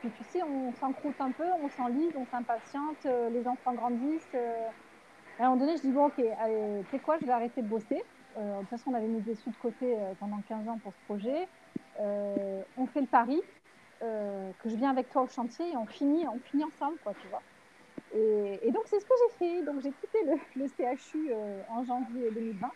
puis 0.00 0.10
tu 0.16 0.24
sais, 0.24 0.42
on 0.42 0.72
s'encroute 0.74 1.20
un 1.20 1.30
peu, 1.30 1.44
on 1.62 1.68
s'enlise, 1.68 2.12
on 2.16 2.26
s'impatiente, 2.26 3.06
les 3.32 3.46
enfants 3.46 3.74
grandissent. 3.74 4.34
à 5.38 5.44
un 5.44 5.50
moment 5.50 5.60
donné, 5.60 5.76
je 5.76 5.82
dis 5.82 5.92
bon, 5.92 6.06
ok, 6.06 6.16
tu 6.16 6.90
sais 6.90 6.98
quoi, 6.98 7.18
je 7.20 7.26
vais 7.26 7.32
arrêter 7.32 7.60
de 7.60 7.68
bosser. 7.68 8.02
de 8.36 8.60
toute 8.60 8.68
façon, 8.70 8.90
on 8.90 8.94
avait 8.94 9.06
mis 9.06 9.20
des 9.20 9.34
sous 9.34 9.50
de 9.50 9.56
côté 9.56 9.94
pendant 10.18 10.40
15 10.48 10.68
ans 10.68 10.78
pour 10.82 10.92
ce 10.94 11.04
projet. 11.04 11.48
on 12.78 12.86
fait 12.86 13.02
le 13.02 13.06
pari 13.06 13.40
euh, 14.00 14.50
que 14.62 14.68
je 14.68 14.76
viens 14.76 14.90
avec 14.90 15.10
toi 15.10 15.22
au 15.22 15.28
chantier 15.28 15.72
et 15.72 15.76
on 15.76 15.86
finit, 15.86 16.26
on 16.28 16.38
finit 16.38 16.64
ensemble, 16.64 16.98
quoi, 17.02 17.14
tu 17.20 17.26
vois. 17.28 17.42
Et, 18.14 18.70
donc, 18.70 18.84
c'est 18.86 19.00
ce 19.00 19.04
que 19.04 19.14
j'ai 19.18 19.38
fait. 19.38 19.62
Donc, 19.62 19.82
j'ai 19.82 19.90
quitté 19.90 20.18
le, 20.24 20.68
CHU 20.68 21.30
euh, 21.30 21.60
en 21.68 21.84
janvier 21.84 22.30
2020 22.30 22.70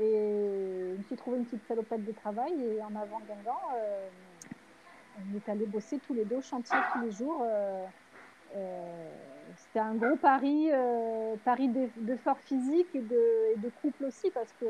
et 0.00 0.92
je 0.92 0.98
me 0.98 1.02
suis 1.04 1.16
trouvé 1.16 1.38
une 1.38 1.44
petite 1.44 1.66
salopette 1.68 2.04
de 2.04 2.12
travail 2.12 2.52
et 2.60 2.82
en 2.82 2.94
avant 2.96 3.20
Guingamp, 3.20 3.60
euh, 3.76 4.08
on 5.18 5.36
est 5.36 5.48
allé 5.48 5.66
bosser 5.66 5.98
tous 5.98 6.14
les 6.14 6.24
deux 6.24 6.36
au 6.36 6.42
chantier 6.42 6.78
tous 6.92 7.00
les 7.02 7.10
jours. 7.12 7.46
C'était 9.56 9.80
un 9.80 9.94
gros 9.94 10.16
pari, 10.16 10.70
pari 11.44 11.68
d'effort 11.96 12.38
physique 12.38 12.88
et 12.94 13.00
de, 13.00 13.54
et 13.54 13.58
de, 13.58 13.70
couple 13.82 14.06
aussi 14.06 14.30
parce 14.30 14.52
que 14.58 14.66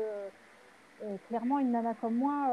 clairement, 1.29 1.59
une 1.59 1.71
nana 1.71 1.93
comme 1.93 2.15
moi, 2.15 2.49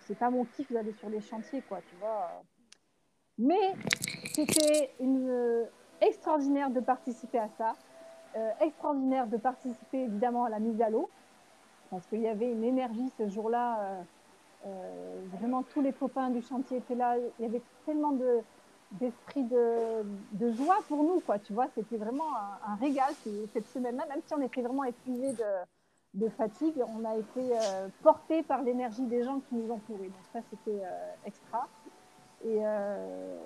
c'est 0.00 0.18
pas 0.18 0.30
mon 0.30 0.44
kiff 0.44 0.70
d'aller 0.72 0.92
sur 0.92 1.08
les 1.08 1.20
chantiers, 1.20 1.62
quoi, 1.62 1.80
tu 1.88 1.96
vois. 1.96 2.42
Mais 3.38 3.74
c'était 4.32 4.94
une 5.00 5.28
euh, 5.28 5.64
extraordinaire 6.00 6.70
de 6.70 6.80
participer 6.80 7.38
à 7.38 7.48
ça, 7.58 7.74
euh, 8.36 8.50
extraordinaire 8.60 9.26
de 9.26 9.36
participer 9.36 10.04
évidemment 10.04 10.44
à 10.44 10.50
la 10.50 10.58
mise 10.58 10.80
à 10.80 10.90
l'eau, 10.90 11.08
parce 11.90 12.06
qu'il 12.06 12.20
y 12.20 12.28
avait 12.28 12.50
une 12.50 12.64
énergie 12.64 13.10
ce 13.18 13.28
jour-là. 13.28 14.04
Euh, 14.66 15.20
vraiment, 15.38 15.62
tous 15.62 15.80
les 15.80 15.92
copains 15.92 16.30
du 16.30 16.42
chantier 16.42 16.78
étaient 16.78 16.94
là. 16.94 17.16
Il 17.38 17.42
y 17.42 17.48
avait 17.48 17.62
tellement 17.84 18.12
de 18.12 18.40
d'esprit 18.92 19.42
de, 19.42 20.04
de, 20.32 20.52
joie 20.52 20.78
pour 20.86 21.02
nous, 21.02 21.18
quoi. 21.18 21.40
Tu 21.40 21.52
vois, 21.52 21.66
c'était 21.74 21.96
vraiment 21.96 22.36
un, 22.36 22.72
un 22.72 22.74
régal 22.76 23.12
cette 23.52 23.66
semaine-là, 23.66 24.06
même 24.08 24.20
si 24.24 24.32
on 24.32 24.40
était 24.40 24.62
vraiment 24.62 24.84
épuisés 24.84 25.32
de, 25.32 25.44
de 26.16 26.28
fatigue, 26.30 26.82
on 26.96 27.04
a 27.04 27.16
été 27.16 27.40
euh, 27.52 27.88
porté 28.02 28.42
par 28.42 28.62
l'énergie 28.62 29.04
des 29.04 29.22
gens 29.22 29.40
qui 29.40 29.54
nous 29.54 29.70
entouraient. 29.70 30.08
Donc 30.08 30.24
ça, 30.32 30.40
c'était 30.50 30.82
euh, 30.82 31.12
extra. 31.26 31.68
Et, 32.44 32.60
euh, 32.64 33.36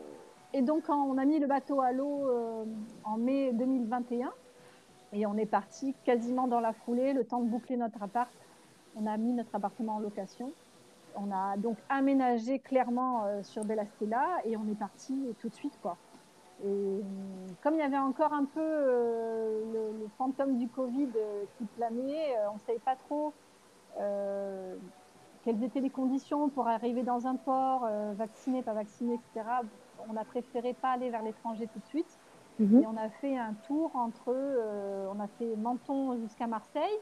donc, 0.63 0.85
on 0.89 1.19
a 1.19 1.25
mis 1.25 1.39
le 1.39 1.47
bateau 1.47 1.81
à 1.81 1.93
l'eau 1.93 2.29
en 3.05 3.17
mai 3.19 3.53
2021, 3.53 4.33
et 5.13 5.25
on 5.25 5.37
est 5.37 5.47
parti 5.47 5.95
quasiment 6.05 6.49
dans 6.49 6.59
la 6.59 6.73
foulée, 6.73 7.13
le 7.13 7.25
temps 7.25 7.41
de 7.41 7.49
boucler 7.49 7.77
notre 7.77 8.03
appart, 8.03 8.31
on 8.97 9.07
a 9.07 9.17
mis 9.17 9.33
notre 9.33 9.55
appartement 9.55 9.97
en 9.97 9.99
location. 10.01 10.51
On 11.15 11.31
a 11.31 11.57
donc 11.57 11.77
aménagé 11.89 12.59
clairement 12.59 13.25
sur 13.43 13.65
Bella 13.65 13.87
Stella 13.87 14.27
et 14.45 14.57
on 14.57 14.67
est 14.69 14.79
parti 14.79 15.15
tout 15.39 15.49
de 15.49 15.55
suite, 15.55 15.79
quoi. 15.83 15.97
Et 16.63 16.67
euh, 16.67 17.01
comme 17.63 17.75
il 17.75 17.81
y 17.81 17.83
avait 17.83 17.99
encore 17.99 18.33
un 18.33 18.45
peu 18.45 18.61
euh, 18.61 19.93
le, 19.99 20.09
fantôme 20.19 20.59
du 20.59 20.69
Covid 20.69 21.09
euh, 21.17 21.45
qui 21.57 21.65
planait, 21.65 22.35
on 22.51 22.55
ne 22.55 22.61
savait 22.61 22.79
pas 22.79 22.97
trop 22.97 23.33
quelles 25.43 25.65
étaient 25.65 25.81
les 25.81 25.91
conditions 25.91 26.51
pour 26.51 26.69
arriver 26.69 27.03
dans 27.03 27.27
un 27.27 27.37
port, 27.37 27.89
vacciné, 28.15 28.63
pas 28.63 28.75
vacciné, 28.75 29.15
etc. 29.15 29.47
On 30.09 30.17
a 30.17 30.25
préféré 30.25 30.75
pas 30.75 30.91
aller 30.91 31.11
vers 31.11 31.23
l'étranger 31.23 31.67
tout 31.67 31.79
de 31.79 31.87
suite. 31.87 32.19
Mhm. 32.59 32.83
Et 32.83 32.87
on 32.87 32.97
a 32.97 33.09
fait 33.09 33.39
un 33.39 33.55
tour 33.67 33.91
entre, 33.95 34.35
on 35.15 35.19
a 35.19 35.27
fait 35.39 35.57
Menton 35.57 36.19
jusqu'à 36.21 36.47
Marseille. 36.47 36.99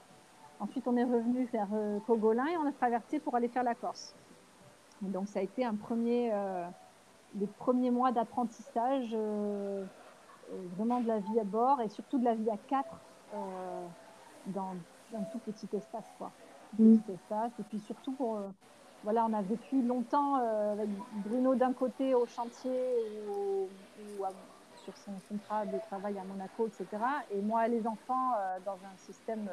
Ensuite, 0.61 0.87
on 0.87 0.97
est 0.97 1.05
revenu 1.05 1.49
vers 1.53 1.69
Cogolin 2.07 2.47
et 2.47 2.57
on 2.57 2.67
a 2.67 2.73
traversé 2.73 3.19
pour 3.19 3.35
aller 3.35 3.49
faire 3.49 3.65
la 3.65 3.75
Corse. 3.75 4.15
donc, 5.03 5.29
ça 5.29 5.41
a 5.41 5.43
été 5.43 5.65
un 5.65 5.75
premier, 5.75 6.33
les 7.35 7.47
premiers 7.47 7.91
mois 7.91 8.13
d'apprentissage, 8.13 9.11
euh, 9.15 9.85
euh, 10.51 10.69
vraiment 10.77 11.01
de 11.01 11.09
la 11.09 11.19
vie 11.19 11.41
à 11.41 11.45
bord 11.45 11.81
et 11.81 11.89
surtout 11.89 12.19
de 12.19 12.25
la 12.25 12.35
vie 12.35 12.51
à 12.51 12.57
quatre 12.57 13.01
euh, 13.35 13.87
dans 14.47 14.75
un 15.15 15.25
tout 15.25 15.39
petit 15.39 15.69
espace. 15.77 16.07
Quoi. 16.17 16.33
Mm. 16.79 16.99
petit 16.99 17.13
espace. 17.13 17.53
Et 17.59 17.63
puis 17.65 17.81
surtout, 17.81 18.13
pour, 18.13 18.41
voilà, 19.03 19.27
on 19.27 19.33
a 19.33 19.43
vécu 19.43 19.83
longtemps 19.83 20.35
avec 20.35 20.89
Bruno 21.25 21.55
d'un 21.55 21.73
côté 21.73 22.15
au 22.15 22.27
chantier 22.27 22.95
ou, 23.29 23.69
sur 24.75 24.97
son 24.97 25.13
contrat 25.29 25.67
de 25.67 25.79
travail 25.79 26.19
à 26.19 26.25
Monaco, 26.25 26.67
etc. 26.69 26.87
Et 27.31 27.43
moi 27.43 27.69
les 27.69 27.87
enfants 27.87 28.33
dans 28.65 28.79
un 28.85 28.97
système 28.97 29.51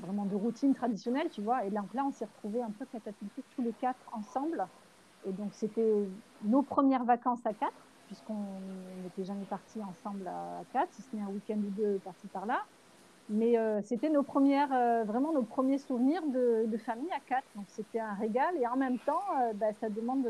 vraiment 0.00 0.26
de 0.26 0.34
routine 0.34 0.74
traditionnelle, 0.74 1.30
tu 1.30 1.42
vois. 1.42 1.64
Et 1.64 1.70
donc 1.70 1.92
là, 1.94 2.04
on 2.04 2.10
s'est 2.10 2.24
retrouvés 2.24 2.62
un 2.62 2.70
peu 2.70 2.86
catapultés 2.86 3.44
tous 3.50 3.62
les 3.62 3.72
quatre 3.72 4.08
ensemble. 4.12 4.68
Et 5.26 5.32
donc, 5.32 5.48
c'était 5.52 6.06
nos 6.44 6.62
premières 6.62 7.04
vacances 7.04 7.44
à 7.44 7.52
quatre, 7.52 7.72
puisqu'on 8.06 8.34
n'était 9.02 9.24
jamais 9.24 9.44
partis 9.44 9.80
ensemble 9.82 10.26
à 10.28 10.62
quatre, 10.72 10.92
si 10.92 11.02
ce 11.02 11.16
n'est 11.16 11.22
un 11.22 11.28
week-end 11.28 11.56
ou 11.56 11.70
deux 11.70 12.00
par-ci 12.04 12.26
par-là. 12.28 12.62
Mais 13.30 13.56
euh, 13.56 13.80
c'était 13.82 14.10
nos 14.10 14.22
premières, 14.22 14.72
euh, 14.72 15.02
vraiment 15.04 15.32
nos 15.32 15.42
premiers 15.42 15.78
souvenirs 15.78 16.22
de, 16.26 16.66
de, 16.66 16.76
famille 16.76 17.10
à 17.12 17.20
quatre. 17.26 17.46
Donc, 17.56 17.64
c'était 17.68 18.00
un 18.00 18.12
régal. 18.14 18.54
Et 18.60 18.66
en 18.66 18.76
même 18.76 18.98
temps, 18.98 19.22
euh, 19.40 19.52
bah, 19.54 19.72
ça 19.80 19.88
demande 19.88 20.28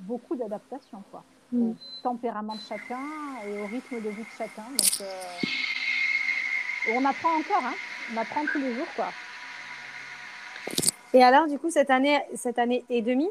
beaucoup 0.00 0.36
d'adaptation, 0.36 1.02
quoi. 1.10 1.24
Mm. 1.50 1.70
Au 1.70 1.74
tempérament 2.04 2.54
de 2.54 2.60
chacun 2.60 3.00
et 3.44 3.62
au 3.62 3.66
rythme 3.66 3.96
de 3.96 4.10
vie 4.10 4.22
de 4.22 4.28
chacun. 4.38 4.62
Donc, 4.62 5.08
on 6.94 7.04
apprend 7.04 7.30
encore, 7.30 7.64
hein. 7.64 7.74
On 8.12 8.16
apprend 8.16 8.42
tous 8.52 8.58
les 8.58 8.74
jours, 8.74 8.86
quoi. 8.94 9.06
Et 11.14 11.22
alors, 11.22 11.46
du 11.46 11.60
coup, 11.60 11.70
cette 11.70 11.90
année, 11.90 12.20
cette 12.34 12.58
année 12.58 12.84
et 12.90 13.00
demie, 13.00 13.30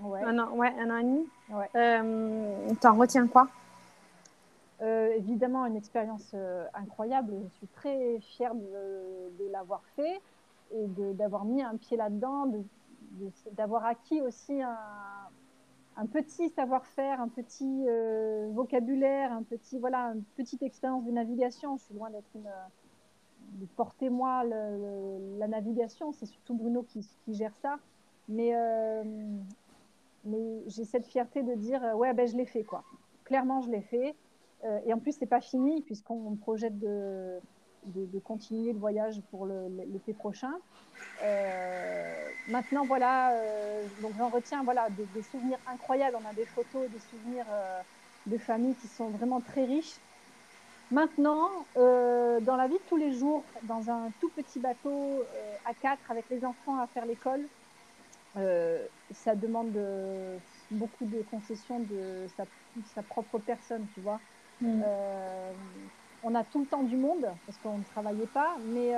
ouais. 0.00 0.22
un 0.22 0.38
an, 0.38 0.50
ouais, 0.52 0.72
un 0.78 0.90
an 0.90 0.98
et 0.98 1.02
demi, 1.02 1.26
ouais. 1.48 1.70
euh, 1.74 2.74
t'en 2.78 2.94
retiens 2.94 3.26
quoi? 3.26 3.48
Euh, 4.82 5.14
Évidemment, 5.16 5.64
une 5.64 5.76
expérience 5.76 6.30
euh, 6.34 6.66
incroyable. 6.74 7.32
Je 7.42 7.56
suis 7.56 7.66
très 7.68 8.20
fière 8.20 8.54
de, 8.54 9.50
l'avoir 9.50 9.82
fait 9.96 10.20
et 10.74 10.86
d'avoir 11.14 11.46
mis 11.46 11.62
un 11.62 11.76
pied 11.76 11.96
là-dedans, 11.96 12.52
d'avoir 13.52 13.86
acquis 13.86 14.20
aussi 14.20 14.60
un, 14.60 14.76
un 15.96 16.04
petit 16.04 16.50
savoir-faire, 16.50 17.22
un 17.22 17.28
petit 17.28 17.86
vocabulaire, 18.52 19.32
un 19.32 19.42
petit 19.42 19.78
voilà, 19.78 20.12
une 20.14 20.24
petite 20.36 20.62
expérience 20.62 21.04
de 21.04 21.12
navigation. 21.12 21.78
Je 21.78 21.84
suis 21.84 21.94
loin 21.94 22.10
d'être 22.10 22.28
une 22.34 22.50
de 23.56 23.66
porter 23.76 24.10
moi 24.10 24.44
la 24.44 25.48
navigation. 25.48 26.12
C'est 26.12 26.26
surtout 26.26 26.54
Bruno 26.54 26.82
qui, 26.82 27.06
gère 27.28 27.54
ça. 27.56 27.78
Mais, 28.28 28.50
euh, 28.54 29.02
mais 30.24 30.62
j'ai 30.66 30.84
cette 30.84 31.06
fierté 31.06 31.42
de 31.42 31.54
dire 31.54 31.82
euh, 31.84 31.94
ouais 31.94 32.12
ben 32.12 32.26
je 32.26 32.36
l'ai 32.36 32.46
fait 32.46 32.64
quoi. 32.64 32.82
Clairement 33.24 33.60
je 33.60 33.70
l'ai 33.70 33.82
fait. 33.82 34.16
Euh, 34.64 34.80
et 34.84 34.92
en 34.92 34.98
plus 34.98 35.12
c'est 35.12 35.26
pas 35.26 35.40
fini 35.40 35.82
puisqu'on 35.82 36.34
projette 36.34 36.76
de, 36.78 37.40
continuer 38.24 38.72
le 38.72 38.78
voyage 38.80 39.20
pour 39.30 39.46
l'été 39.46 40.12
prochain. 40.12 40.52
maintenant 42.48 42.84
voilà 42.84 43.32
donc 44.02 44.12
j'en 44.18 44.28
retiens 44.28 44.64
voilà 44.64 44.88
des, 44.90 45.22
souvenirs 45.22 45.58
incroyables. 45.68 46.16
On 46.20 46.28
a 46.28 46.34
des 46.34 46.46
photos, 46.46 46.90
des 46.90 46.98
souvenirs 46.98 47.46
de 48.26 48.38
famille 48.38 48.74
qui 48.74 48.88
sont 48.88 49.10
vraiment 49.10 49.40
très 49.40 49.64
riches. 49.64 50.00
Maintenant, 50.90 51.50
euh, 51.76 52.38
dans 52.40 52.56
la 52.56 52.68
vie 52.68 52.74
de 52.74 52.88
tous 52.88 52.96
les 52.96 53.12
jours, 53.12 53.42
dans 53.64 53.90
un 53.90 54.10
tout 54.20 54.28
petit 54.28 54.60
bateau 54.60 54.90
euh, 54.90 55.56
à 55.64 55.74
quatre 55.74 56.10
avec 56.10 56.26
les 56.30 56.44
enfants 56.44 56.78
à 56.78 56.86
faire 56.86 57.06
l'école, 57.06 57.42
euh, 58.36 58.84
ça 59.12 59.34
demande 59.34 59.76
beaucoup 60.70 61.04
de 61.06 61.22
concessions 61.30 61.80
de 61.80 62.26
sa, 62.94 63.02
propre 63.02 63.38
personne, 63.38 63.86
tu 63.94 64.00
vois. 64.00 64.20
Mm. 64.60 64.82
on 66.22 66.34
a 66.34 66.42
tout 66.44 66.60
le 66.60 66.66
temps 66.66 66.82
du 66.82 66.96
monde 66.96 67.26
parce 67.44 67.58
qu'on 67.58 67.76
ne 67.76 67.84
travaillait 67.84 68.26
pas, 68.26 68.56
mais 68.66 68.92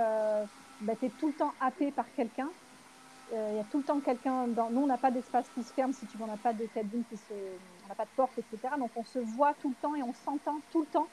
bah, 0.83 0.93
tu 0.99 1.07
es 1.07 1.09
tout 1.09 1.29
le 1.29 1.33
temps 1.33 1.53
happé 1.61 1.91
par 1.91 2.05
quelqu'un. 2.15 2.49
Il 3.33 3.57
y 3.57 3.61
a 3.61 3.65
tout 3.71 3.79
le 3.79 3.85
temps 3.85 4.01
quelqu'un 4.01 4.47
dans. 4.49 4.71
Nous, 4.71 4.83
on 4.83 4.87
n'a 4.87 4.99
pas 4.99 5.11
d'espace 5.11 5.47
qui 5.55 5.63
se 5.63 5.73
ferme, 5.73 5.93
si 5.93 6.07
tu 6.07 6.17
veux, 6.17 6.25
on 6.25 6.29
n'a 6.29 6.37
pas 6.37 6.53
de 6.53 6.65
cabine 6.67 7.03
qui 7.09 7.17
se. 7.17 7.35
On 7.85 7.89
n'a 7.89 7.95
pas 7.95 8.05
de 8.05 8.11
porte, 8.17 8.33
etc. 8.39 8.75
Donc 8.79 8.91
on 8.97 9.05
se 9.05 9.19
voit 9.19 9.55
tout 9.61 9.69
le 9.69 9.75
temps 9.77 9.95
et 9.95 10.03
on 10.03 10.15
s'entend 10.25 10.61
tout 10.71 10.81
le 10.81 10.87
temps 10.87 11.09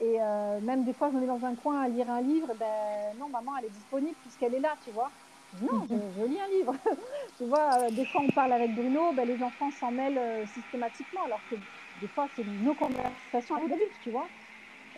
Et 0.00 0.18
même 0.62 0.84
des 0.84 0.92
fois, 0.92 1.10
je 1.10 1.16
me 1.16 1.26
dans 1.26 1.44
un 1.44 1.54
coin 1.54 1.80
à 1.80 1.88
lire 1.88 2.10
un 2.10 2.20
livre, 2.20 2.52
ben 2.58 3.16
non, 3.18 3.28
maman, 3.28 3.52
elle 3.58 3.66
est 3.66 3.70
disponible 3.70 4.16
puisqu'elle 4.22 4.54
est 4.54 4.60
là, 4.60 4.74
tu 4.84 4.90
vois. 4.90 5.10
Non, 5.62 5.86
je, 5.88 6.24
lis 6.26 6.40
un 6.40 6.48
livre. 6.48 6.74
tu 7.38 7.44
vois, 7.44 7.88
des 7.90 8.04
fois, 8.06 8.22
on 8.22 8.32
parle 8.32 8.52
avec 8.52 8.74
Bruno, 8.74 9.12
ben, 9.12 9.26
les 9.26 9.42
enfants 9.42 9.70
s'en 9.70 9.92
mêlent 9.92 10.46
systématiquement, 10.48 11.24
alors 11.24 11.40
que 11.48 11.54
des 12.00 12.08
fois, 12.08 12.26
c'est 12.34 12.44
nos 12.44 12.74
conversations 12.74 13.54
avec 13.54 13.72
adultes, 13.72 14.00
tu 14.02 14.10
vois. 14.10 14.26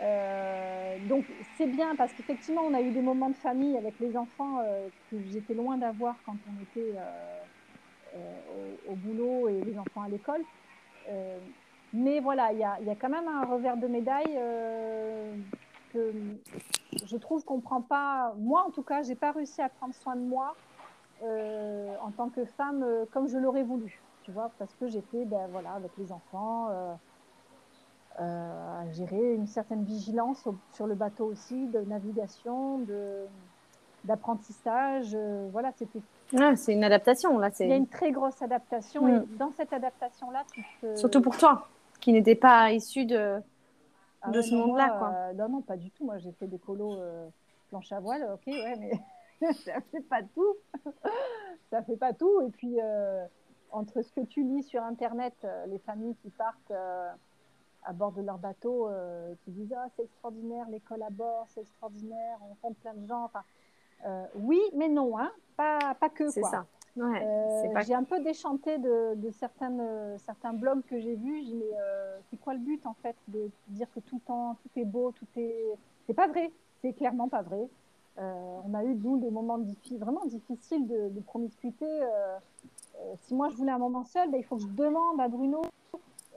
Euh, 0.03 0.99
donc 1.09 1.25
c'est 1.57 1.67
bien 1.67 1.97
parce 1.97 2.13
qu'effectivement 2.13 2.61
on 2.63 2.75
a 2.75 2.83
eu 2.83 2.91
des 2.91 3.01
moments 3.01 3.31
de 3.31 3.37
famille 3.37 3.79
avec 3.79 3.95
les 3.99 4.15
enfants 4.15 4.59
euh, 4.59 4.89
que 5.11 5.17
j'étais 5.33 5.55
loin 5.55 5.79
d'avoir 5.79 6.17
quand 6.27 6.37
on 6.47 6.63
était 6.63 6.95
euh, 6.99 8.35
au, 8.89 8.95
boulot 8.95 9.49
et 9.49 9.63
les 9.65 9.79
enfants 9.79 10.03
à 10.03 10.09
l'école. 10.09 10.43
Mais 11.93 12.21
voilà, 12.21 12.53
il 12.53 12.59
y 12.59 12.65
a, 12.65 12.81
y 12.81 12.91
a, 12.91 12.95
quand 12.95 13.09
même 13.09 13.29
un 13.29 13.45
revers 13.45 13.77
de 13.77 13.87
médaille 13.87 14.39
que 15.93 16.13
je 17.05 17.17
trouve 17.17 17.45
qu'on 17.45 17.61
prend 17.61 17.81
pas. 17.81 18.35
Moi 18.39 18.65
en 18.67 18.71
tout 18.71 18.83
cas, 18.83 19.03
j'ai 19.03 19.15
pas 19.15 19.33
réussi 19.33 19.63
à 19.63 19.69
prendre 19.69 19.95
soin 19.95 20.17
de 20.17 20.21
moi 20.21 20.55
en 21.23 22.11
tant 22.17 22.29
que 22.29 22.45
femme 22.45 22.85
comme 23.13 23.29
je 23.29 23.39
l'aurais 23.39 23.63
voulu. 23.63 24.01
Tu 24.25 24.33
vois, 24.33 24.51
parce 24.59 24.75
que 24.75 24.89
j'étais 24.89 25.25
ben, 25.25 25.47
voilà, 25.53 25.73
avec 25.73 25.93
les 25.97 26.11
enfants, 26.11 26.69
euh, 28.19 28.81
à 28.81 28.91
gérer 28.93 29.35
une 29.35 29.47
certaine 29.47 29.85
vigilance 29.85 30.49
sur 30.73 30.87
le 30.87 30.95
bateau 30.95 31.27
aussi, 31.27 31.67
de 31.67 31.81
navigation, 31.81 32.79
de, 32.79 33.27
d'apprentissage. 34.05 35.11
Euh, 35.15 35.49
voilà, 35.53 35.71
c'était. 35.77 36.01
Ah, 36.39 36.57
c'est 36.57 36.73
une 36.73 36.85
adaptation 36.85 37.39
là. 37.39 37.51
Il 37.61 37.69
y 37.69 37.73
a 37.73 37.77
une 37.77 37.89
très 37.89 38.13
grosse 38.13 38.41
adaptation 38.41 39.07
et 39.07 39.13
mm. 39.13 39.27
dans 39.39 39.51
cette 39.53 39.71
adaptation-là, 39.71 40.45
surtout 40.95 41.21
pour 41.21 41.37
toi, 41.37 41.69
qui 41.99 42.13
n'étais 42.13 42.35
pas 42.35 42.73
issu 42.73 43.05
de 43.05 43.41
ah 44.23 44.31
de 44.31 44.41
ce 44.41 44.55
monde-là, 44.55 44.91
quoi. 44.99 45.13
Euh, 45.15 45.33
non, 45.35 45.49
non, 45.49 45.63
pas 45.63 45.77
du 45.77 45.91
tout. 45.91 46.05
Moi, 46.05 46.19
j'ai 46.19 46.33
fait 46.33 46.47
des 46.47 46.59
colos 46.59 46.99
planche 47.69 47.91
à 47.93 48.01
voile, 48.01 48.29
ok, 48.35 48.47
ouais, 48.47 48.77
mais 48.79 49.53
ça 49.53 49.81
fait 49.93 50.03
pas 50.03 50.23
tout. 50.23 50.57
ça 51.71 51.83
fait 51.83 51.97
pas 51.97 52.13
tout. 52.13 52.41
Et 52.43 52.51
puis 52.51 52.79
entre 53.73 54.03
ce 54.03 54.13
que 54.13 54.21
tu 54.21 54.43
lis 54.43 54.63
sur 54.63 54.83
Internet, 54.83 55.47
les 55.67 55.79
familles 55.79 56.17
qui 56.23 56.31
partent 56.31 56.73
à 57.87 57.93
bord 57.93 58.13
de 58.13 58.21
leur 58.21 58.39
bateau 58.39 58.89
euh, 58.89 59.35
qui 59.45 59.53
disent 59.53 59.75
ah, 59.77 59.87
c'est 59.97 60.03
extraordinaire, 60.03 60.69
l'école 60.69 61.03
à 61.03 61.11
bord, 61.11 61.47
c'est 61.49 61.61
extraordinaire, 61.61 62.39
on 62.43 62.49
rencontre 62.49 62.81
plein 62.81 62.95
de 62.95 63.07
gens. 63.07 63.25
Enfin, 63.25 63.43
euh, 64.05 64.27
oui, 64.35 64.61
mais 64.75 64.89
non, 64.89 65.19
hein, 65.19 65.31
pas, 65.57 65.95
pas 65.95 66.09
que. 66.09 66.29
C'est 66.29 66.43
ça. 66.43 66.67
Ouais, 66.97 67.23
euh, 67.23 67.81
j'ai 67.87 67.95
un 67.95 68.05
peu 68.05 68.21
déchanté 68.21 68.79
de, 68.79 69.15
de 69.17 69.31
certaines, 69.31 69.83
certains 70.19 70.55
blogs 70.55 70.83
que 70.89 70.99
j'ai 70.99 71.15
vus. 71.15 71.45
J'ai 71.45 71.55
mais 71.55 71.65
c'est 72.31 72.41
quoi 72.41 72.55
le 72.55 72.61
but 72.61 72.85
en 72.87 72.95
fait 72.95 73.17
de 73.29 73.51
dire 73.69 73.87
que 73.95 74.01
tout 74.01 74.17
le 74.17 74.21
temps 74.23 74.57
tout 74.63 74.81
est 74.81 74.85
beau, 74.85 75.13
tout 75.13 75.27
est. 75.37 75.77
C'est 76.07 76.15
pas 76.15 76.27
vrai. 76.27 76.51
C'est 76.81 76.95
clairement 76.95 77.29
pas 77.29 77.43
vrai. 77.43 77.69
on 78.19 78.75
a 78.75 78.85
eu 78.85 78.95
d'où 78.95 79.19
des 79.19 79.31
moments 79.31 79.61
vraiment 79.93 80.25
difficiles 80.25 80.87
de, 80.87 81.11
de 81.11 81.21
promiscuité. 81.21 81.87
si 83.21 83.35
moi 83.35 83.51
je 83.51 83.57
voulais 83.57 83.73
un 83.73 83.79
moment 83.79 84.05
seul, 84.05 84.31
ben, 84.31 84.39
il 84.39 84.45
faut 84.45 84.57
que 84.57 84.63
je 84.63 84.69
demande 84.69 85.21
à 85.21 85.29
Bruno 85.29 85.63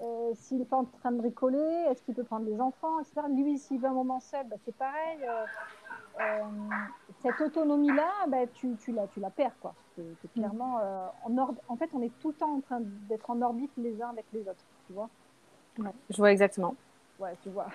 euh, 0.02 0.32
s'il 0.34 0.60
n'est 0.60 0.66
pas 0.66 0.78
en 0.78 0.86
train 0.86 1.12
de 1.12 1.18
bricoler, 1.18 1.86
est-ce 1.90 2.02
qu'il 2.04 2.16
peut 2.16 2.24
prendre 2.24 2.46
les 2.46 2.62
enfants, 2.62 3.00
etc. 3.02 3.22
Lui, 3.30 3.58
s'il 3.58 3.80
veut 3.80 3.90
un 3.90 3.94
moment 3.94 4.22
seul, 4.22 4.48
bah, 4.48 4.56
c'est 4.64 4.76
pareil. 4.76 5.20
Euh, 6.20 6.22
euh, 6.22 6.44
cette 7.22 7.40
autonomie-là, 7.42 8.10
bah, 8.28 8.48
tu, 8.54 8.76
tu, 8.78 8.92
la, 8.92 9.08
tu 9.08 9.20
la 9.20 9.30
perds. 9.30 9.56
Quoi. 9.62 9.74
C'est, 9.96 10.32
clairement, 10.34 10.80
en, 11.26 11.38
en 11.68 11.76
fait, 11.76 11.90
on 11.94 12.02
est 12.02 12.12
tout 12.20 12.30
le 12.30 12.36
temps 12.36 12.56
en 12.56 12.62
train 12.62 12.80
d'être 13.10 13.30
en 13.30 13.42
orbite 13.42 13.72
les 13.78 14.02
uns 14.02 14.10
avec 14.10 14.26
les 14.34 14.42
autres. 14.42 14.64
Tu 14.88 14.94
vois 14.94 15.10
Je 16.10 16.18
vois 16.18 16.32
exactement. 16.32 16.76
Ouais, 17.20 17.36
tu 17.44 17.50
vois. 17.50 17.68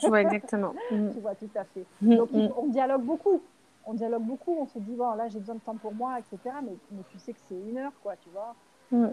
Je 0.00 0.08
vois 0.08 0.22
exactement. 0.22 0.74
tu 0.88 1.20
vois, 1.20 1.36
tout 1.36 1.50
à 1.54 1.64
fait. 1.64 1.86
Mm, 2.02 2.16
Donc, 2.16 2.32
mm. 2.32 2.48
on 2.56 2.66
dialogue 2.66 3.02
beaucoup. 3.02 3.40
On 3.86 3.94
dialogue 3.94 4.24
beaucoup. 4.24 4.56
On 4.60 4.66
se 4.66 4.78
dit, 4.80 4.94
bon, 4.94 5.14
là, 5.14 5.28
j'ai 5.28 5.38
besoin 5.38 5.54
de 5.54 5.60
temps 5.60 5.76
pour 5.76 5.94
moi, 5.94 6.18
etc. 6.18 6.56
Mais, 6.64 6.76
mais 6.90 7.02
tu 7.10 7.18
sais 7.18 7.32
que 7.32 7.40
c'est 7.48 7.60
une 7.60 7.78
heure, 7.78 7.92
quoi, 8.02 8.16
tu 8.16 8.28
vois. 8.30 8.54
Mm. 8.90 9.06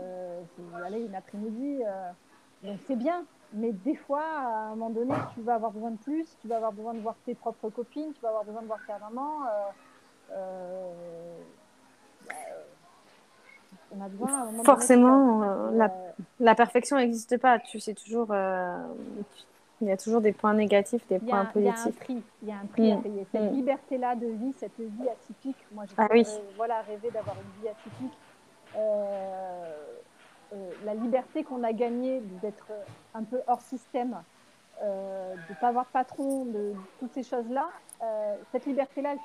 allez, 0.83 1.05
une 1.05 1.15
après-midi. 1.15 1.81
Donc 2.63 2.79
c'est 2.87 2.95
bien, 2.95 3.25
mais 3.55 3.71
des 3.71 3.95
fois, 3.95 4.23
à 4.23 4.67
un 4.67 4.69
moment 4.75 4.89
donné, 4.89 5.13
tu 5.33 5.41
vas 5.41 5.55
avoir 5.55 5.71
besoin 5.71 5.91
de 5.91 5.97
plus, 5.97 6.25
tu 6.41 6.47
vas 6.47 6.57
avoir 6.57 6.73
besoin 6.73 6.93
de 6.93 6.99
voir 6.99 7.15
tes 7.25 7.35
propres 7.35 7.69
copines, 7.69 8.13
tu 8.13 8.21
vas 8.21 8.29
avoir 8.29 8.43
besoin 8.43 8.61
de 8.61 8.67
voir 8.67 8.79
ta 8.85 8.99
maman. 8.99 9.41
Euh, 9.43 10.33
euh, 10.33 10.91
on 13.95 14.01
a 14.01 14.09
besoin, 14.09 14.63
Forcément, 14.63 15.43
euh, 15.43 15.71
la, 15.71 15.91
la, 16.39 16.55
perfection 16.55 16.97
n'existe 16.97 17.37
pas. 17.37 17.59
Tu 17.59 17.79
sais 17.79 17.93
toujours, 17.93 18.33
il 19.81 19.87
y 19.87 19.91
a 19.91 19.97
toujours 19.97 20.21
des 20.21 20.31
points 20.31 20.53
négatifs, 20.53 21.05
des 21.07 21.19
points 21.19 21.45
positifs. 21.45 21.95
Il 22.41 22.47
y 22.47 22.51
a 22.51 22.55
un 22.55 22.65
prix, 22.65 22.91
à 22.91 22.95
mm. 22.95 23.01
payer. 23.01 23.27
Cette 23.31 23.51
mm. 23.51 23.55
liberté-là 23.55 24.15
de 24.15 24.27
vie, 24.27 24.53
cette 24.57 24.79
vie 24.79 25.09
atypique, 25.09 25.57
moi 25.73 25.85
j'ai 25.85 25.95
ah, 25.97 26.07
oui. 26.11 26.25
voilà, 26.55 26.81
rêvé 26.81 27.09
d'avoir 27.11 27.35
une 27.35 27.61
vie 27.61 27.69
atypique. 27.69 28.17
Euh, 28.77 29.73
la 30.85 30.93
liberté 30.93 31.43
qu'on 31.43 31.63
a 31.63 31.73
gagnée 31.73 32.21
d'être 32.41 32.67
un 33.13 33.23
peu 33.23 33.41
hors 33.47 33.61
système, 33.61 34.21
euh, 34.81 35.33
de 35.33 35.53
ne 35.53 35.59
pas 35.59 35.69
avoir 35.69 35.85
de 35.85 35.91
patron, 35.91 36.45
de, 36.45 36.73
toutes 36.99 37.13
ces 37.13 37.23
choses-là, 37.23 37.69
euh, 38.03 38.35
cette 38.51 38.65
liberté-là, 38.65 39.15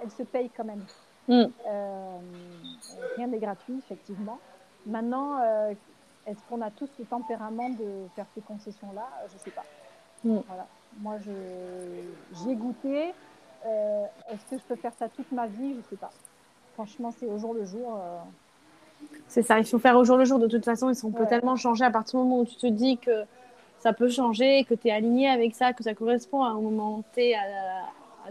elle, 0.00 0.10
se 0.10 0.22
paye 0.22 0.50
quand 0.50 0.64
même. 0.64 0.84
Mm. 1.28 1.44
rien 3.16 3.26
n'est 3.26 3.38
gratuit, 3.38 3.78
effectivement. 3.78 4.38
Maintenant, 4.86 5.40
est-ce 6.26 6.40
qu'on 6.48 6.62
a 6.62 6.70
tous 6.70 6.90
le 6.98 7.04
tempérament 7.04 7.70
de 7.70 8.06
faire 8.14 8.26
ces 8.34 8.40
concessions-là? 8.40 9.08
Je 9.28 9.34
ne 9.34 9.38
sais 9.38 9.50
pas. 9.50 9.64
Mm. 10.24 10.38
Voilà. 10.46 10.66
Moi, 11.00 11.16
j'ai 11.18 12.54
goûté. 12.54 13.12
est-ce 13.64 14.44
que 14.50 14.58
je 14.58 14.64
peux 14.64 14.76
faire 14.76 14.94
ça 14.94 15.08
toute 15.08 15.30
ma 15.32 15.46
vie? 15.46 15.72
Je 15.72 15.78
ne 15.78 15.82
sais 15.90 15.96
pas. 15.96 16.10
Franchement, 16.74 17.12
c'est 17.18 17.26
au 17.26 17.38
jour 17.38 17.54
le 17.54 17.64
jour. 17.64 17.98
C'est 19.28 19.42
ça, 19.42 19.58
il 19.58 19.66
faut 19.66 19.78
faire 19.78 19.96
au 19.96 20.04
jour 20.04 20.16
le 20.16 20.24
jour. 20.24 20.38
De 20.38 20.48
toute 20.48 20.64
façon, 20.64 20.90
ils 20.90 21.12
peut 21.12 21.26
tellement 21.26 21.56
changer 21.56 21.84
à 21.84 21.90
partir 21.90 22.18
du 22.18 22.24
moment 22.24 22.40
où 22.40 22.46
tu 22.46 22.56
te 22.56 22.66
dis 22.66 22.96
que 22.96 23.24
ça 23.80 23.92
peut 23.92 24.08
changer, 24.08 24.64
que 24.64 24.74
tu 24.74 24.88
es 24.88 24.90
aligné 24.90 25.28
avec 25.28 25.54
ça, 25.54 25.72
que 25.72 25.84
ça 25.84 25.94
correspond 25.94 26.42
à 26.42 26.48
un 26.48 26.60
moment 26.60 27.04
T 27.14 27.34
à, 27.34 27.42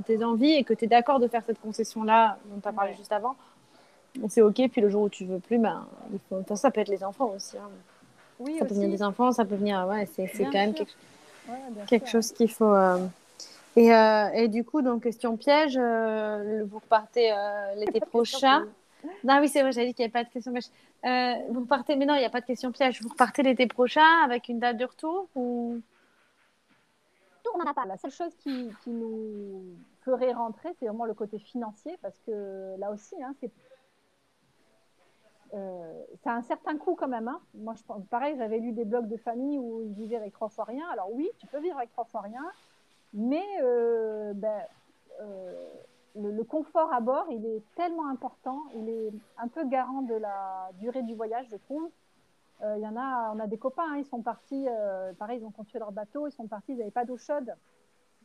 tes 0.05 0.23
envies 0.23 0.53
et 0.53 0.63
que 0.63 0.73
tu 0.73 0.85
es 0.85 0.87
d'accord 0.87 1.19
de 1.19 1.27
faire 1.27 1.41
cette 1.45 1.59
concession-là 1.59 2.37
dont 2.45 2.59
tu 2.61 2.67
as 2.67 2.71
parlé 2.71 2.93
juste 2.95 3.11
avant. 3.11 3.35
C'est 4.29 4.41
OK. 4.41 4.61
Puis 4.71 4.81
le 4.81 4.89
jour 4.89 5.03
où 5.03 5.09
tu 5.09 5.25
veux 5.25 5.39
plus, 5.39 5.57
ben, 5.57 5.85
il 6.11 6.19
faut... 6.29 6.55
ça 6.55 6.71
peut 6.71 6.81
être 6.81 6.89
les 6.89 7.03
enfants 7.03 7.31
aussi. 7.35 7.57
Hein. 7.57 7.69
Oui, 8.39 8.57
ça 8.59 8.65
peut 8.65 8.75
venir 8.75 8.89
des 8.89 9.03
enfants, 9.03 9.31
ça 9.31 9.45
peut 9.45 9.55
venir. 9.55 9.87
Ouais, 9.87 10.07
c'est 10.15 10.27
quand 10.43 10.51
même 10.53 10.73
quelque, 10.73 10.91
quelque 11.87 12.07
chose 12.07 12.31
qu'il 12.31 12.51
faut. 12.51 12.73
Euh, 12.73 12.99
et, 13.75 13.93
euh, 13.93 14.29
et, 14.33 14.47
du 14.47 14.63
coup, 14.63 14.81
donc, 14.81 15.03
question 15.03 15.37
piège, 15.37 15.77
euh, 15.79 16.63
vous 16.69 16.79
repartez 16.79 17.33
l'été 17.77 17.99
prochain. 18.11 18.65
Non, 19.23 19.39
oui, 19.39 19.47
c'est 19.47 19.61
vrai, 19.61 19.71
j'avais 19.71 19.87
dit 19.87 19.93
qu'il 19.93 20.03
n'y 20.03 20.11
avait 20.11 20.23
pas 20.23 20.23
de 20.23 20.29
question 20.29 20.51
piège. 20.51 20.69
Euh, 21.05 21.35
vous 21.51 21.61
repartez, 21.61 21.95
mais 21.95 22.05
non, 22.05 22.15
il 22.15 22.19
n'y 22.19 22.25
a 22.25 22.29
pas 22.29 22.41
de 22.41 22.45
question 22.45 22.71
piège. 22.71 23.01
Vous 23.01 23.09
repartez 23.09 23.43
l'été 23.43 23.67
prochain 23.67 24.23
avec 24.23 24.49
une 24.49 24.59
date 24.59 24.77
de 24.77 24.85
retour 24.85 25.27
ou? 25.35 25.81
On 27.53 27.57
n'en 27.59 27.71
a 27.71 27.73
pas. 27.73 27.85
La 27.85 27.97
seule 27.97 28.11
chose 28.11 28.35
qui, 28.39 28.69
qui 28.83 28.89
nous 28.89 29.63
ferait 30.01 30.33
rentrer, 30.33 30.69
c'est 30.79 30.85
vraiment 30.85 31.05
le 31.05 31.13
côté 31.13 31.39
financier, 31.39 31.97
parce 32.01 32.19
que 32.25 32.75
là 32.77 32.91
aussi, 32.91 33.15
hein, 33.23 33.33
c'est 33.39 33.51
euh, 35.53 36.03
ça 36.23 36.31
a 36.31 36.35
un 36.35 36.41
certain 36.41 36.77
coût 36.77 36.95
quand 36.95 37.07
même. 37.07 37.29
Hein. 37.29 37.39
Moi, 37.53 37.73
je 37.75 37.83
pareil, 38.09 38.35
j'avais 38.37 38.59
lu 38.59 38.73
des 38.73 38.83
blogs 38.83 39.07
de 39.07 39.15
famille 39.15 39.57
où 39.57 39.81
ils 39.81 39.93
vivaient 39.93 40.17
avec 40.17 40.33
trois 40.33 40.49
fois 40.49 40.65
rien. 40.65 40.85
Alors 40.91 41.09
oui, 41.13 41.29
tu 41.37 41.47
peux 41.47 41.59
vivre 41.59 41.77
avec 41.77 41.91
trois 41.91 42.03
fois 42.03 42.21
rien, 42.21 42.43
mais 43.13 43.45
euh, 43.61 44.33
ben, 44.33 44.61
le, 46.17 46.43
confort 46.43 46.91
à 46.93 46.99
bord, 46.99 47.25
il 47.29 47.45
est 47.45 47.61
tellement 47.75 48.07
important, 48.07 48.63
il 48.75 48.89
est 48.89 49.13
un 49.37 49.47
peu 49.47 49.65
garant 49.65 50.01
de 50.01 50.15
la 50.15 50.69
durée 50.79 51.03
du 51.03 51.13
voyage, 51.13 51.47
je 51.51 51.57
trouve. 51.57 51.89
Euh, 52.63 52.75
il 52.77 52.83
y 52.83 52.87
en 52.87 52.95
a, 52.95 53.31
on 53.35 53.39
a 53.39 53.47
des 53.47 53.57
copains, 53.57 53.85
hein, 53.91 53.97
ils 53.97 54.05
sont 54.05 54.21
partis, 54.21 54.65
euh, 54.67 55.13
pareil, 55.13 55.39
ils 55.39 55.45
ont 55.45 55.51
construit 55.51 55.79
leur 55.79 55.91
bateau, 55.91 56.27
ils 56.27 56.31
sont 56.31 56.47
partis, 56.47 56.71
ils 56.71 56.77
n'avaient 56.77 56.91
pas 56.91 57.05
d'eau 57.05 57.17
chaude, 57.17 57.53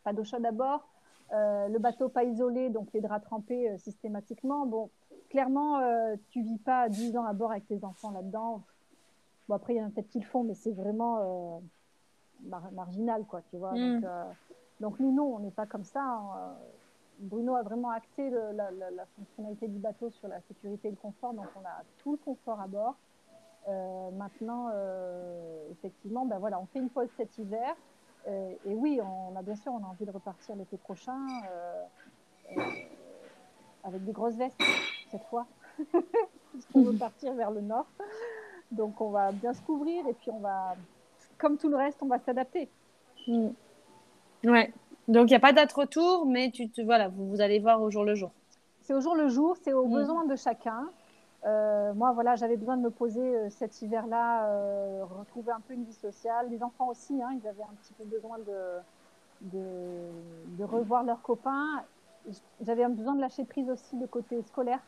pas 0.04 0.12
d'eau 0.12 0.24
chaude 0.24 0.44
à 0.46 0.52
bord, 0.52 0.88
euh, 1.32 1.68
le 1.68 1.78
bateau 1.78 2.08
pas 2.08 2.24
isolé, 2.24 2.70
donc 2.70 2.88
les 2.94 3.00
draps 3.00 3.24
trempés 3.26 3.76
systématiquement. 3.78 4.64
Bon, 4.66 4.90
clairement, 5.28 5.80
tu 6.30 6.42
vis 6.42 6.58
pas 6.58 6.88
10 6.88 7.16
ans 7.16 7.24
à 7.24 7.32
bord 7.32 7.50
avec 7.50 7.66
tes 7.66 7.84
enfants 7.84 8.10
là-dedans. 8.10 8.62
Bon, 9.48 9.54
après, 9.54 9.74
il 9.74 9.78
y 9.78 9.82
en 9.82 9.86
a 9.86 9.90
peut-être 9.90 10.08
qui 10.08 10.20
le 10.20 10.26
font, 10.26 10.44
mais 10.44 10.54
c'est 10.54 10.72
vraiment 10.72 11.62
marginal, 12.72 13.24
quoi, 13.24 13.42
tu 13.50 13.56
vois. 13.56 13.72
Mm. 13.72 14.00
Donc, 14.00 14.10
donc, 14.80 14.98
nous, 14.98 15.12
non, 15.12 15.36
on 15.36 15.38
n'est 15.38 15.50
pas 15.50 15.66
comme 15.66 15.84
ça. 15.84 16.02
Hein. 16.02 16.54
Bruno 17.22 17.54
a 17.54 17.62
vraiment 17.62 17.90
axé 17.90 18.30
la, 18.30 19.06
fonctionnalité 19.16 19.68
du 19.68 19.78
bateau 19.78 20.10
sur 20.10 20.28
la 20.28 20.40
sécurité 20.42 20.88
et 20.88 20.90
le 20.90 20.96
confort, 20.96 21.32
donc 21.32 21.46
on 21.56 21.64
a 21.64 21.82
tout 21.98 22.12
le 22.12 22.18
confort 22.18 22.60
à 22.60 22.66
bord. 22.66 22.96
Euh, 23.68 24.10
maintenant, 24.10 24.70
euh, 24.72 25.70
effectivement, 25.70 26.26
ben 26.26 26.38
voilà, 26.38 26.58
on 26.58 26.66
fait 26.66 26.80
une 26.80 26.90
pause 26.90 27.08
cet 27.16 27.38
hiver. 27.38 27.76
Euh, 28.26 28.52
et 28.66 28.74
oui, 28.74 29.00
on 29.00 29.36
a 29.36 29.42
bien 29.42 29.54
sûr, 29.54 29.72
on 29.72 29.84
a 29.84 29.88
envie 29.88 30.04
de 30.04 30.10
repartir 30.10 30.56
l'été 30.56 30.76
prochain 30.76 31.26
avec 33.84 34.04
des 34.04 34.12
grosses 34.12 34.36
vestes 34.36 34.60
cette 35.10 35.24
fois, 35.24 35.46
puisqu'on 36.52 36.82
veut 36.82 36.98
partir 36.98 37.34
vers 37.34 37.50
le 37.50 37.60
nord. 37.60 37.86
Donc 38.72 39.00
on 39.00 39.10
va 39.10 39.32
bien 39.32 39.52
se 39.52 39.62
couvrir 39.62 40.06
et 40.08 40.14
puis 40.14 40.30
on 40.30 40.40
va, 40.40 40.74
comme 41.38 41.56
tout 41.56 41.68
le 41.68 41.76
reste, 41.76 42.02
on 42.02 42.06
va 42.06 42.18
s'adapter. 42.18 42.68
Mm. 43.28 43.50
Donc, 45.08 45.28
il 45.28 45.32
n'y 45.32 45.36
a 45.36 45.40
pas 45.40 45.52
date 45.52 45.72
retour, 45.72 46.26
mais 46.26 46.50
tu 46.50 46.70
te, 46.70 46.80
voilà, 46.82 47.08
vous, 47.08 47.28
vous 47.28 47.40
allez 47.40 47.58
voir 47.58 47.82
au 47.82 47.90
jour 47.90 48.04
le 48.04 48.14
jour. 48.14 48.32
C'est 48.82 48.94
au 48.94 49.00
jour 49.00 49.14
le 49.14 49.28
jour, 49.28 49.56
c'est 49.62 49.72
aux 49.72 49.86
Mm. 49.86 49.94
besoins 49.94 50.24
de 50.26 50.36
chacun. 50.36 50.88
Euh, 51.44 51.92
moi, 51.94 52.12
voilà, 52.12 52.36
j'avais 52.36 52.56
besoin 52.56 52.76
de 52.76 52.82
me 52.82 52.90
poser 52.90 53.20
euh, 53.20 53.50
cet 53.50 53.82
hiver-là, 53.82 54.46
euh, 54.48 55.04
retrouver 55.04 55.52
un 55.52 55.60
peu 55.60 55.74
une 55.74 55.84
vie 55.84 55.92
sociale. 55.94 56.48
Les 56.50 56.62
enfants 56.62 56.88
aussi, 56.88 57.20
hein, 57.22 57.30
ils 57.40 57.46
avaient 57.48 57.62
un 57.62 57.74
petit 57.82 57.92
peu 57.94 58.04
besoin 58.04 58.38
de, 58.38 58.78
de, 59.40 60.08
de 60.58 60.64
revoir 60.64 61.02
leurs 61.02 61.22
copains. 61.22 61.84
J'avais 62.60 62.86
besoin 62.88 63.14
de 63.16 63.20
lâcher 63.20 63.44
prise 63.44 63.68
aussi 63.70 63.96
de 63.96 64.06
côté 64.06 64.40
scolaire. 64.42 64.80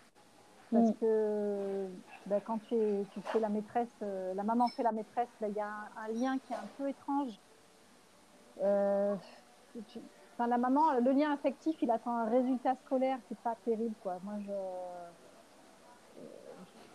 Parce 0.73 0.91
Mm. 0.91 0.95
que 1.01 1.89
ben, 2.27 2.41
quand 2.41 2.59
tu, 2.59 2.75
es, 2.75 3.05
tu 3.13 3.21
fais 3.23 3.41
la 3.41 3.49
maîtresse, 3.49 3.95
la 4.01 4.43
maman 4.45 4.69
fait 4.69 4.83
la 4.85 4.93
maîtresse, 4.93 5.29
ben, 5.41 5.49
il 5.49 5.57
y 5.57 5.61
a 5.61 5.67
un, 5.67 6.03
un 6.05 6.09
lien 6.09 6.39
qui 6.39 6.53
est 6.53 6.57
un 6.57 6.69
peu 6.79 6.89
étrange. 6.89 7.41
Tu- 9.89 9.99
enfin, 10.35 10.47
la 10.47 10.59
maman, 10.59 10.93
le 11.01 11.13
lien 11.13 11.33
affectif, 11.33 11.77
il 11.83 11.91
attend 11.91 12.17
un 12.17 12.31
résultat 12.31 12.77
scolaire 12.85 13.19
n'est 13.31 13.37
pas 13.43 13.57
terrible. 13.65 13.95
Quoi. 14.03 14.19
Moi, 14.23 14.35
je, 14.47 14.51
euh, 14.53 15.11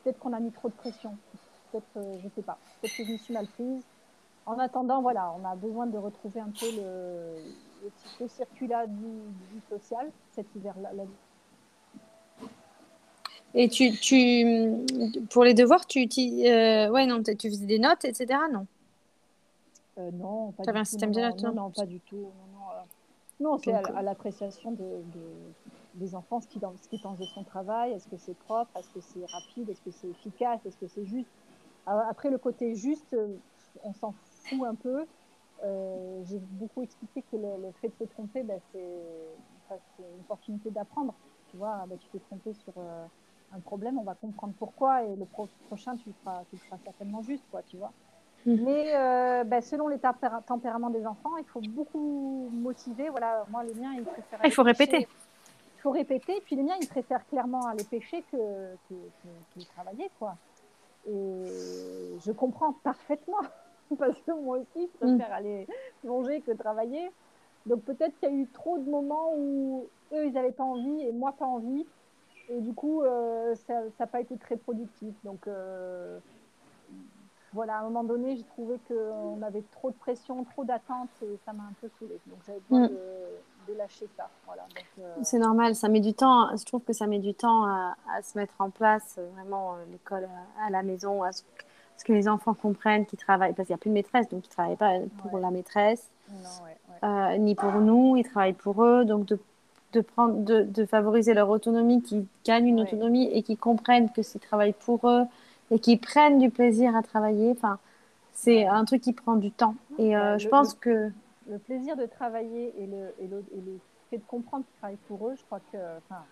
peut-être 0.04 0.20
qu'on 0.20 0.34
a 0.34 0.40
mis 0.40 0.52
trop 0.52 0.70
de 0.70 0.74
pression. 0.74 1.18
Peut-être, 1.72 1.98
euh, 1.98 2.18
je 2.24 2.30
sais 2.36 2.42
pas. 2.42 2.58
Peut-être 2.82 2.96
que 2.96 3.04
je 3.04 3.12
me 3.12 3.18
suis 3.18 3.34
mal 3.34 3.46
prise. 3.48 3.84
En 4.46 4.58
attendant, 4.58 5.02
voilà, 5.02 5.34
on 5.40 5.46
a 5.46 5.56
besoin 5.56 5.88
de 5.88 5.98
retrouver 5.98 6.40
un 6.40 6.52
peu 6.60 6.66
le, 6.72 7.36
le, 7.84 7.92
le 8.22 8.28
circuit-là 8.28 8.88
du, 8.88 9.04
du 9.04 9.62
social 9.70 10.10
cet 10.32 10.48
hiver-là. 10.56 10.94
là. 10.94 11.04
Et 13.56 13.68
tu, 13.68 13.92
tu, 13.92 14.46
pour 15.30 15.44
les 15.44 15.54
devoirs, 15.54 15.86
tu, 15.86 16.00
euh, 16.00 16.90
ouais, 16.90 17.06
non, 17.06 17.22
tu 17.24 17.50
faisais 17.50 17.66
des 17.66 17.80
notes, 17.80 18.06
etc. 18.06 18.40
Non? 18.52 18.66
Euh, 19.98 20.12
non, 20.12 20.52
pas 20.52 20.64
T'avais 20.64 20.78
du 20.78 20.82
un 20.82 20.86
tout, 20.86 20.90
système 20.90 21.12
non, 21.12 21.20
de 21.20 21.22
notes, 21.26 21.44
non, 21.44 21.50
non? 21.50 21.64
non, 21.64 21.70
pas 21.72 21.86
du 21.86 22.00
tout. 22.00 22.16
Non, 22.16 22.32
non, 23.40 23.58
c'est 23.58 23.72
à, 23.74 23.80
à 23.80 24.02
l'appréciation 24.02 24.72
de, 24.72 25.04
de- 25.06 25.56
des 25.94 26.16
enfants, 26.16 26.42
ce 26.42 26.48
qu'ils 26.48 26.62
pensent 27.00 27.20
de 27.20 27.26
son 27.26 27.44
travail. 27.44 27.92
Est-ce 27.94 28.08
que 28.08 28.18
c'est 28.18 28.36
propre? 28.36 28.76
Est-ce 28.78 28.92
que 28.92 29.00
c'est 29.02 29.26
rapide? 29.28 29.70
Est-ce 29.70 29.82
que 29.82 29.92
c'est 29.92 30.10
efficace? 30.10 30.66
Est-ce 30.66 30.78
que 30.78 30.88
c'est 30.88 31.06
juste? 31.06 31.32
Alors, 31.86 32.06
Après, 32.10 32.30
le 32.30 32.38
côté 32.38 32.76
juste, 32.76 33.14
euh, 33.14 33.38
on 33.84 33.94
s'en 33.94 34.14
fout 34.48 34.68
un 34.68 34.76
peu. 34.76 35.08
Euh, 35.64 36.24
J'ai 36.26 36.40
beaucoup 36.40 36.84
expliqué 36.84 37.24
que 37.24 37.36
le, 37.36 37.62
le 37.68 37.72
fait 37.82 37.90
de 37.90 37.96
se 37.96 38.04
tromper, 38.06 38.44
ben, 38.44 38.60
c'est 38.72 39.38
enfin, 39.70 39.82
une 40.00 40.22
opportunité 40.22 40.72
d'apprendre. 40.72 41.20
Tu 41.48 41.58
vois, 41.58 41.86
ben, 41.88 41.98
tu 41.98 42.10
t'es 42.10 42.20
trompé 42.20 42.54
sur 42.54 42.78
euh, 42.78 43.08
un 43.52 43.60
problème, 43.62 43.98
on 44.00 44.04
va 44.04 44.16
comprendre 44.16 44.56
pourquoi, 44.58 45.04
et 45.06 45.16
le 45.16 45.26
pro- 45.26 45.50
prochain, 45.66 45.96
tu 45.98 46.10
le 46.10 46.16
feras, 46.16 46.46
tu 46.46 46.56
le 46.56 46.62
feras 46.62 46.78
certainement 46.80 47.22
juste, 47.24 47.48
quoi, 47.50 47.64
tu 47.64 47.78
vois. 47.78 47.94
Mhm. 48.46 48.64
Mais 48.64 48.96
euh, 48.96 49.44
ben, 49.44 49.62
selon 49.62 49.88
les 49.90 49.98
tempéra- 49.98 50.42
tempéraments 50.46 50.90
des 50.90 51.06
enfants, 51.06 51.36
il 51.38 51.46
faut 51.46 51.62
beaucoup 51.62 52.50
motiver. 52.54 53.10
Voilà, 53.10 53.46
moi, 53.50 53.64
les 53.64 53.74
miens, 53.74 53.94
ils 53.98 54.04
préfèrent. 54.04 54.40
Ah, 54.42 54.48
il 54.48 54.54
faut 54.54 54.64
répéter. 54.64 55.08
Il 55.78 55.82
faut 55.82 55.92
répéter. 55.92 56.42
Puis 56.46 56.56
les 56.56 56.64
miens, 56.64 56.76
ils 56.82 56.88
préfèrent 56.88 57.26
clairement 57.28 57.68
aller 57.68 57.84
pêcher 57.84 58.24
que, 58.32 58.38
que, 58.38 58.94
que- 58.94 59.60
que 59.60 59.66
travailler, 59.68 60.10
quoi. 60.20 60.36
Et 61.08 61.46
je 62.26 62.32
comprends 62.32 62.74
parfaitement. 62.84 63.38
Parce 63.98 64.18
que 64.22 64.32
moi 64.32 64.58
aussi, 64.60 64.90
je 65.02 65.08
préfère 65.08 65.34
aller 65.34 65.68
plonger 66.02 66.42
que 66.42 66.52
travailler. 66.52 67.12
Donc 67.66 67.82
peut-être 67.84 68.18
qu'il 68.20 68.30
y 68.30 68.32
a 68.32 68.36
eu 68.36 68.48
trop 68.54 68.78
de 68.78 68.90
moments 68.90 69.34
où 69.36 69.88
eux, 70.14 70.26
ils 70.28 70.34
n'avaient 70.34 70.52
pas 70.52 70.64
envie 70.64 71.02
et 71.02 71.12
moi, 71.12 71.32
pas 71.34 71.46
envie. 71.46 71.86
Et 72.50 72.60
du 72.62 72.74
coup, 72.74 73.02
euh, 73.04 73.54
ça 73.68 73.82
n'a 74.00 74.08
pas 74.08 74.22
été 74.22 74.38
très 74.38 74.58
productif. 74.58 75.14
Donc 75.24 75.48
euh, 75.48 76.20
voilà, 77.54 77.78
à 77.78 77.80
un 77.80 77.84
moment 77.84 78.04
donné, 78.04 78.36
j'ai 78.38 78.44
trouvé 78.44 78.78
qu'on 78.88 79.42
avait 79.42 79.64
trop 79.72 79.90
de 79.90 79.96
pression, 79.96 80.44
trop 80.44 80.64
d'attentes 80.64 81.10
et 81.24 81.38
ça 81.46 81.54
m'a 81.54 81.64
un 81.64 81.74
peu 81.82 81.90
saoulée. 82.00 82.20
Donc 82.28 82.40
j'avais 82.46 82.60
besoin 82.70 82.86
Mm. 82.88 82.90
de, 82.90 83.74
de 83.74 83.78
lâcher 83.78 84.08
ça. 84.18 84.30
Voilà, 84.46 84.64
euh, 85.00 85.16
C'est 85.24 85.40
normal, 85.40 85.76
ça 85.76 85.90
met 85.90 86.00
du 86.00 86.14
temps. 86.14 86.56
Je 86.56 86.64
trouve 86.66 86.82
que 86.84 86.94
ça 86.94 87.08
met 87.08 87.20
du 87.20 87.34
temps 87.34 87.66
à, 87.66 87.96
à 88.16 88.22
se 88.22 88.38
mettre 88.38 88.54
en 88.60 88.70
place, 88.70 89.16
euh, 89.18 89.28
vraiment, 89.36 89.74
euh, 89.74 89.78
l'école 89.92 90.28
à, 90.60 90.68
à 90.68 90.70
la 90.70 90.84
maison, 90.84 91.24
à 91.24 91.32
ce, 91.32 91.44
ce 91.98 92.06
que 92.06 92.14
les 92.14 92.28
enfants 92.30 92.54
comprennent 92.54 93.06
qu'ils 93.06 93.20
travaillent, 93.20 93.54
parce 93.54 93.68
qu'il 93.68 93.74
n'y 93.74 93.80
a 93.80 93.82
plus 93.82 93.90
de 93.90 93.96
maîtresse, 93.96 94.30
donc 94.30 94.46
ils 94.46 94.50
ne 94.50 94.54
travaillent 94.54 94.76
pas 94.78 94.94
pour 95.24 95.34
Ouais. 95.34 95.42
la 95.42 95.52
maîtresse, 95.52 96.08
non, 96.30 96.36
ouais, 96.66 96.78
ouais. 96.90 97.10
euh, 97.36 97.38
ni 97.38 97.56
pour 97.56 97.72
nous, 97.74 98.16
ils 98.16 98.24
travaillent 98.24 98.54
pour 98.54 98.84
eux. 98.84 99.06
Donc, 99.06 99.26
de, 99.26 99.40
de, 99.94 100.02
prendre, 100.02 100.36
de, 100.46 100.62
de 100.62 100.86
favoriser 100.86 101.34
leur 101.34 101.50
autonomie, 101.50 102.02
qu'ils 102.04 102.26
gagnent 102.46 102.68
une 102.68 102.82
autonomie 102.82 103.26
et 103.34 103.42
qu'ils 103.44 103.58
comprennent 103.58 104.12
que 104.12 104.22
s'ils 104.22 104.40
travaillent 104.40 104.74
pour 104.74 105.10
eux 105.10 105.24
et 105.72 105.80
qu'ils 105.80 106.00
prennent 106.00 106.40
du 106.40 106.50
plaisir 106.50 106.96
à 106.96 107.02
travailler, 107.04 107.52
enfin, 107.52 107.80
c'est 108.34 108.66
un 108.66 108.86
truc 108.86 109.02
qui 109.02 109.14
prend 109.14 109.36
du 109.36 109.52
temps. 109.52 109.76
Et 109.98 110.16
euh, 110.16 110.34
Ouais, 110.34 110.40
je 110.40 110.46
le- 110.46 110.50
pense 110.50 110.74
le- 110.76 110.80
que. 110.80 111.12
le 111.50 111.58
plaisir 111.60 111.96
de 111.98 112.06
travailler 112.06 112.74
et 112.78 112.86
le, 112.88 113.14
et 113.20 113.28
le, 113.28 113.40
et 113.56 113.62
le 113.62 113.80
fait 114.10 114.18
de 114.18 114.24
comprendre 114.24 114.64
qu'ils 114.66 114.78
travaillent 114.80 114.98
pour 115.08 115.28
eux, 115.28 115.36
je 115.38 115.44
crois 115.46 115.60
que. 115.72 115.78
Enfin, 115.78 116.24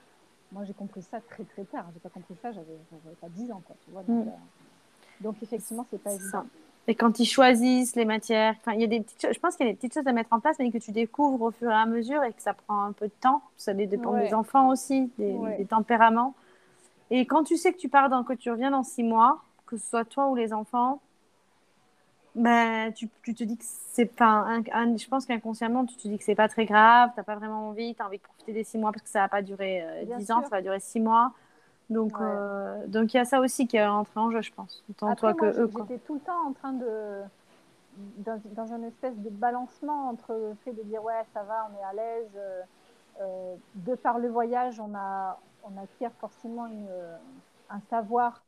moi, 0.52 0.64
j'ai 0.66 0.74
compris 0.74 1.02
ça 1.02 1.20
très 1.30 1.44
très 1.44 1.64
tard. 1.66 1.86
J'ai 1.94 2.00
pas 2.00 2.10
compris 2.10 2.36
ça, 2.42 2.52
j'avais 2.52 2.78
pas 3.22 3.28
10 3.30 3.52
ans, 3.52 3.62
quoi. 3.66 3.76
Tu 3.86 3.92
vois, 3.92 4.02
donc, 4.04 4.26
Mm. 4.26 4.30
euh, 4.30 4.32
donc, 5.22 5.36
effectivement, 5.44 5.86
c'est 5.90 6.02
pas 6.02 6.14
évident. 6.14 6.30
ça. 6.32 6.46
Et 6.90 6.96
quand 6.96 7.20
ils 7.20 7.26
choisissent 7.26 7.98
les 7.98 8.06
matières, 8.06 8.56
il 8.74 8.80
y 8.80 8.84
a 8.86 8.88
des 8.88 9.02
petites 9.02 9.22
choses, 9.22 9.34
je 9.34 9.40
pense 9.42 9.58
qu'il 9.58 9.66
y 9.66 9.70
a 9.70 9.74
des 9.74 9.76
petites 9.78 9.94
choses 9.94 10.08
à 10.08 10.14
mettre 10.14 10.32
en 10.32 10.40
place, 10.40 10.56
mais 10.58 10.72
que 10.72 10.78
tu 10.78 10.92
découvres 10.94 11.42
au 11.42 11.52
fur 11.52 11.70
et 11.70 11.74
à 11.74 11.86
mesure 11.86 12.24
et 12.24 12.32
que 12.32 12.42
ça 12.42 12.54
prend 12.54 12.84
un 12.86 12.94
peu 12.94 13.08
de 13.08 13.14
temps. 13.20 13.42
Ça 13.58 13.74
dépend 13.74 14.14
Ouais. 14.14 14.30
des 14.30 14.34
enfants 14.34 14.70
aussi, 14.70 15.12
des, 15.18 15.34
Ouais. 15.34 15.58
des 15.58 15.66
tempéraments. 15.66 16.34
Et 17.10 17.26
quand 17.26 17.44
tu 17.44 17.58
sais 17.58 17.72
que 17.74 17.78
tu 17.78 17.90
pars 17.90 18.10
dans, 18.10 18.24
que 18.24 18.34
tu 18.34 18.52
reviens 18.52 18.72
dans 18.72 18.84
six 18.84 19.04
mois, 19.04 19.42
que 19.66 19.78
ce 19.78 19.88
soit 19.90 20.06
toi 20.06 20.28
ou 20.30 20.36
les 20.36 20.54
enfants, 20.54 21.02
ben, 22.36 22.94
tu, 22.94 23.10
tu 23.24 23.34
te 23.34 23.44
dis 23.44 23.58
que 23.58 23.64
c'est 23.66 24.06
pas, 24.06 24.26
un- 24.26 24.62
un- 24.72 24.96
je 24.98 25.08
pense 25.08 25.26
qu'inconsciemment, 25.26 25.86
tu 25.86 25.96
te 25.96 26.08
dis 26.08 26.18
que 26.18 26.24
c'est 26.24 26.36
pas 26.36 26.48
très 26.48 26.66
grave, 26.66 27.10
t'as 27.16 27.24
pas 27.24 27.36
vraiment 27.36 27.70
envie, 27.70 27.96
t'as 27.96 28.06
envie 28.06 28.18
de 28.18 28.24
profiter 28.24 28.54
des 28.54 28.64
six 28.64 28.78
mois 28.78 28.92
parce 28.92 29.02
que 29.04 29.10
ça 29.10 29.22
va 29.22 29.30
pas 29.30 29.42
durer 29.42 29.82
euh, 29.82 30.18
dix 30.18 30.30
ans, 30.32 30.44
ça 30.44 30.50
va 30.50 30.62
durer 30.62 30.80
six 30.80 31.00
mois. 31.00 31.34
Donc, 31.90 32.12
Ouais. 32.12 32.26
euh, 32.26 32.86
donc 32.88 33.14
il 33.14 33.18
y 33.18 33.20
a 33.20 33.26
ça 33.26 33.40
aussi 33.40 33.66
qui 33.66 33.78
est 33.78 33.86
entré 33.86 34.20
en 34.20 34.30
jeu, 34.30 34.42
je 34.42 34.52
pense. 34.54 34.84
Autant 34.90 35.12
Après, 35.12 35.28
toi 35.28 35.34
moi, 35.34 35.52
que 35.52 35.62
eux, 35.62 35.68
quoi. 35.68 35.86
j'étais 35.88 36.00
tout 36.06 36.16
le 36.16 36.20
temps 36.20 36.48
en 36.48 36.54
train 36.54 36.74
de. 36.74 37.22
Dans, 38.18 38.40
dans 38.56 38.74
un 38.74 38.84
espèce 38.84 39.18
de 39.18 39.30
balancement 39.30 40.10
entre 40.10 40.34
le 40.34 40.56
fait 40.64 40.74
de 40.74 40.84
dire 40.84 41.04
ouais, 41.04 41.26
ça 41.34 41.42
va, 41.44 41.68
on 41.72 41.80
est 41.82 41.84
à 41.84 41.94
l'aise. 41.94 42.30
euh, 42.36 43.56
de 43.74 43.96
par 43.96 44.20
le 44.20 44.28
voyage, 44.28 44.80
on, 44.80 44.94
a, 44.94 45.40
on 45.64 45.78
acquiert 45.82 46.12
forcément 46.14 46.68
une, 46.68 46.88
euh, 46.90 47.18
un 47.70 47.80
savoir, 47.90 48.44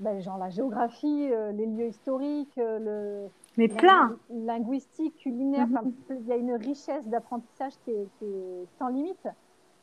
ben, 0.00 0.20
genre 0.20 0.38
la 0.38 0.50
géographie, 0.50 1.28
euh, 1.32 1.52
les 1.52 1.66
lieux 1.66 1.86
historiques, 1.88 2.58
euh, 2.58 2.78
le, 2.78 3.28
Mais 3.56 3.68
plein. 3.68 4.16
linguistique, 4.30 5.16
culinaire. 5.16 5.68
Mhm. 5.68 5.92
Il 6.10 6.26
y 6.26 6.32
a 6.32 6.36
une 6.36 6.54
richesse 6.54 7.06
d'apprentissage 7.08 7.72
qui 7.84 7.90
est, 7.90 8.08
qui 8.18 8.24
est 8.24 8.66
sans 8.78 8.88
limite. 8.88 9.28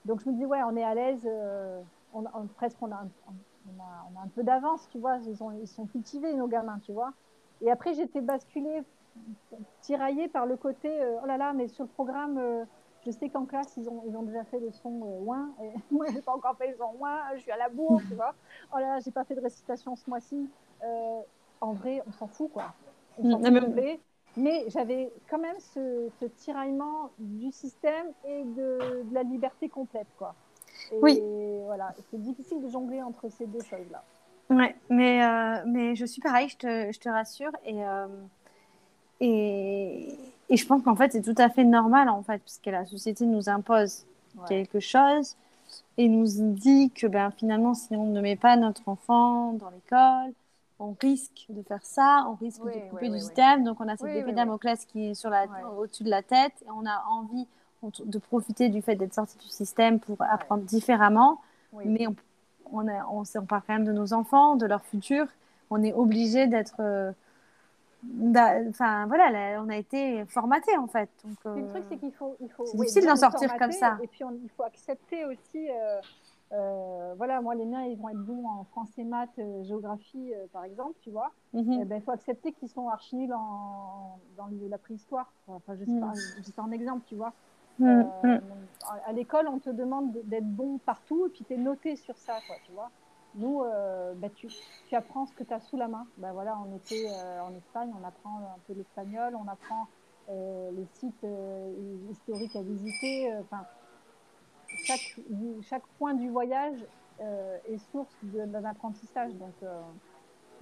Donc 0.06 0.22
je 0.22 0.30
me 0.30 0.36
dis, 0.36 0.46
ouais, 0.46 0.62
on 0.64 0.76
est 0.76 0.84
à 0.84 0.96
l'aise, 0.96 1.22
euh, 1.26 1.82
on, 2.14 2.24
on- 2.34 2.48
presque 2.58 2.78
on 2.82 2.92
a, 2.92 2.96
un, 2.96 3.10
on, 3.28 3.82
a, 3.82 4.08
on 4.14 4.20
a 4.20 4.24
un 4.24 4.28
peu 4.28 4.44
d'avance, 4.44 4.88
tu 4.90 4.98
vois, 5.00 5.18
ils, 5.28 5.44
ont, 5.44 5.52
ils 5.52 5.68
sont 5.68 5.86
cultivés, 5.86 6.34
nos 6.34 6.48
gamins, 6.48 6.80
tu 6.80 6.92
vois. 6.92 7.14
Et 7.62 7.70
après, 7.70 7.94
j'étais 7.94 8.22
basculée, 8.22 8.82
tiraillée 9.82 10.28
par 10.28 10.46
le 10.46 10.58
côté, 10.58 10.90
euh, 11.02 11.20
oh 11.24 11.26
là 11.28 11.38
là, 11.38 11.54
mais 11.54 11.68
sur 11.68 11.84
le 11.84 11.90
programme, 11.90 12.38
euh, 12.38 12.66
je 13.06 13.12
sais 13.12 13.30
qu'en 13.30 13.46
classe, 13.46 13.74
ils 13.78 13.90
ont, 13.90 14.04
ils 14.08 14.16
ont 14.16 14.24
déjà 14.24 14.44
fait 14.46 14.60
le 14.60 14.72
son 14.72 15.02
euh, 15.02 15.26
ouin, 15.26 15.50
et 15.64 15.72
moi, 15.92 16.06
j'ai 16.14 16.22
pas 16.22 16.34
encore 16.34 16.56
fait 16.58 16.68
le 16.68 16.78
son 16.78 16.94
ouin, 17.00 17.20
je 17.36 17.42
suis 17.42 17.52
à 17.52 17.58
la 17.58 17.70
bourre, 17.70 18.02
tu 18.08 18.16
vois. 18.16 18.34
Oh 18.74 18.78
là 18.78 18.88
là, 18.96 19.00
j'ai 19.00 19.12
pas 19.12 19.24
fait 19.24 19.36
de 19.36 19.42
récitation 19.42 19.96
ce 19.96 20.10
mois-ci. 20.10 20.50
Euh, 20.84 21.22
en 21.62 21.74
vrai, 21.74 22.02
on 22.08 22.12
s'en 22.12 22.28
fout, 22.28 22.52
quoi. 22.52 22.74
On 23.18 23.30
s'en 23.30 23.40
Mm, 23.40 23.74
mais-. 23.76 24.00
Mais 24.38 24.64
j'avais 24.70 25.12
quand 25.30 25.40
même 25.40 25.60
ce, 25.60 26.10
ce 26.20 26.26
tiraillement 26.26 27.12
du 27.20 27.52
système 27.52 28.08
et 28.26 28.44
de, 28.46 29.04
de 29.04 29.14
la 29.14 29.24
liberté 29.24 29.68
complète, 29.68 30.08
quoi. 30.18 30.36
Et 30.94 31.00
Oui. 31.02 31.22
voilà, 31.66 31.94
c'est 32.10 32.22
difficile 32.22 32.62
de 32.62 32.70
jongler 32.70 33.02
entre 33.02 33.30
ces 33.30 33.46
deux 33.46 33.62
choses-là. 33.62 34.04
Ouais, 34.50 34.76
mais, 34.90 35.24
euh, 35.24 35.64
mais 35.66 35.96
je 35.96 36.06
suis 36.06 36.22
pareil, 36.22 36.50
je 36.50 36.58
te, 36.58 36.92
je 36.92 37.00
te 37.00 37.10
rassure. 37.10 37.52
Et, 37.66 37.84
euh, 37.86 38.08
et, 39.20 40.18
et 40.52 40.58
je 40.58 40.68
pense 40.68 40.84
qu'en 40.84 40.96
fait, 40.96 41.14
c'est 41.14 41.22
tout 41.22 41.36
à 41.38 41.50
fait 41.50 41.64
normal, 41.64 42.10
en 42.10 42.22
fait, 42.24 42.40
puisque 42.40 42.68
la 42.68 42.86
société 42.86 43.26
nous 43.26 43.50
impose 43.50 44.06
Ouais. 44.38 44.48
quelque 44.48 44.80
chose 44.80 45.36
et 45.98 46.08
nous 46.08 46.26
dit 46.54 46.90
que 46.92 47.06
ben, 47.08 47.32
finalement, 47.32 47.74
si 47.74 47.94
on 47.96 48.06
ne 48.06 48.22
met 48.22 48.38
pas 48.38 48.56
notre 48.56 48.88
enfant 48.88 49.52
dans 49.54 49.70
l'école, 49.70 50.34
on 50.80 50.96
risque 51.02 51.48
de 51.50 51.62
faire 51.64 51.84
ça, 51.84 52.26
on 52.30 52.36
risque 52.36 52.62
Oui, 52.64 52.72
de 52.74 52.80
couper 52.90 53.06
oui, 53.06 53.10
du 53.10 53.14
oui, 53.16 53.20
système. 53.22 53.64
Donc, 53.66 53.82
on 53.82 53.88
a 53.90 53.98
cette 53.98 54.16
épée. 54.16 54.32
Damoclès 54.32 54.86
qui 54.86 55.08
est 55.10 55.14
sur 55.16 55.30
la, 55.30 55.46
au-dessus 55.78 56.04
de 56.04 56.10
la 56.10 56.24
tête 56.24 56.54
et 56.66 56.70
on 56.72 56.86
a 56.86 57.04
envie 57.10 57.46
de 58.06 58.18
profiter 58.20 58.70
du 58.70 58.82
fait 58.82 58.96
d'être 58.96 59.14
sorti 59.14 59.38
du 59.38 59.48
système 59.48 60.00
pour 60.00 60.16
apprendre 60.22 60.64
différemment. 60.64 61.42
Mais 61.84 62.08
on, 62.08 62.16
on, 62.72 62.88
a- 62.88 63.06
on, 63.12 63.24
parle 63.46 63.62
quand 63.68 63.74
même 63.74 63.86
de 63.86 63.92
nos 63.94 64.14
enfants, 64.14 64.56
de 64.56 64.66
leur 64.66 64.84
futur. 64.86 65.26
On 65.70 65.84
est 65.84 65.94
obligé 65.94 66.48
d'être. 66.48 66.76
euh, 66.80 67.12
Enfin, 68.70 69.06
voilà, 69.08 69.30
là, 69.30 69.62
on 69.64 69.70
a 69.70 69.78
été 69.78 70.26
formaté 70.26 70.76
en 70.78 70.88
fait. 70.88 71.10
Donc, 71.24 71.38
le 71.46 71.64
euh, 71.64 71.68
truc, 71.70 71.84
c'est 71.90 71.98
qu'il 71.98 72.14
faut, 72.14 72.36
il 72.40 72.50
faut 72.52 72.66
c'est 72.66 72.78
oui, 72.78 72.88
difficile 72.88 73.06
d'en 73.08 73.16
sortir 73.16 73.56
comme 73.58 73.72
ça. 73.72 73.98
Et 74.02 74.08
puis, 74.08 74.24
on- 74.24 74.32
il 74.44 74.50
faut 74.50 74.64
accepter 74.64 75.26
aussi. 75.26 75.70
euh, 75.70 76.02
euh, 76.54 77.14
voilà, 77.16 77.40
moi, 77.42 77.56
les 77.56 77.66
miens, 77.66 77.84
ils 77.84 77.98
vont 77.98 78.10
être 78.10 78.26
bons 78.26 78.46
en 78.46 78.66
français, 78.66 79.04
maths, 79.06 79.30
euh, 79.40 79.64
géographie, 79.64 80.34
euh, 80.34 80.48
par 80.52 80.66
exemple, 80.66 80.96
tu 81.02 81.10
vois. 81.10 81.32
mhm. 81.54 81.80
Eh 81.82 81.86
ben, 81.86 81.96
il 81.98 82.02
faut 82.02 82.12
accepter 82.12 82.52
qu'ils 82.52 82.68
sont 82.70 82.90
archi 82.90 83.16
nuls 83.16 83.34
en, 83.34 84.20
dans 84.36 84.48
le- 84.48 84.68
la 84.68 84.78
préhistoire. 84.78 85.32
Enfin, 85.48 85.76
je 85.80 85.86
sais 85.86 85.92
Mm. 85.92 86.00
pas, 86.02 86.14
sais 86.44 86.52
pas 86.52 86.64
un 86.64 86.72
exemple, 86.72 87.04
tu 87.08 87.16
vois. 87.16 87.32
Mm. 87.80 88.02
À 89.06 89.14
l'école, 89.14 89.48
on 89.48 89.60
te 89.60 89.70
demande 89.70 90.12
d'être 90.26 90.46
bon 90.50 90.78
partout 90.80 91.28
et 91.28 91.30
puis 91.30 91.46
tu 91.46 91.54
es 91.54 91.58
noté 91.58 91.96
sur 91.96 92.18
ça, 92.18 92.40
quoi, 92.48 92.58
tu 92.66 92.74
vois. 92.74 92.90
Nous, 93.36 93.64
bah, 94.16 94.28
tu, 94.36 94.48
tu, 94.88 94.96
apprends 94.96 95.26
ce 95.26 95.34
que 95.34 95.44
tu 95.44 95.54
as 95.54 95.60
sous 95.62 95.78
la 95.78 95.88
main. 95.88 96.06
Ben 96.18 96.34
voilà, 96.34 96.58
on 96.66 96.76
était 96.76 97.10
en 97.42 97.56
Espagne, 97.56 97.92
on 98.02 98.06
apprend 98.06 98.40
un 98.40 98.60
peu 98.68 98.74
l'espagnol, 98.74 99.36
on 99.36 99.48
apprend 99.48 99.88
les 100.30 100.86
sites 100.94 101.26
historiques 102.10 102.56
à 102.56 102.62
visiter. 102.62 103.34
Enfin, 103.40 103.66
chaque, 104.86 105.16
chaque 105.62 105.88
point 105.98 106.14
du 106.14 106.30
voyage 106.30 106.84
euh, 107.22 107.58
est 107.70 107.78
source 107.92 108.16
d'un 108.24 108.66
apprentissage. 108.66 109.34
Donc, 109.36 109.54
euh, 109.62 109.80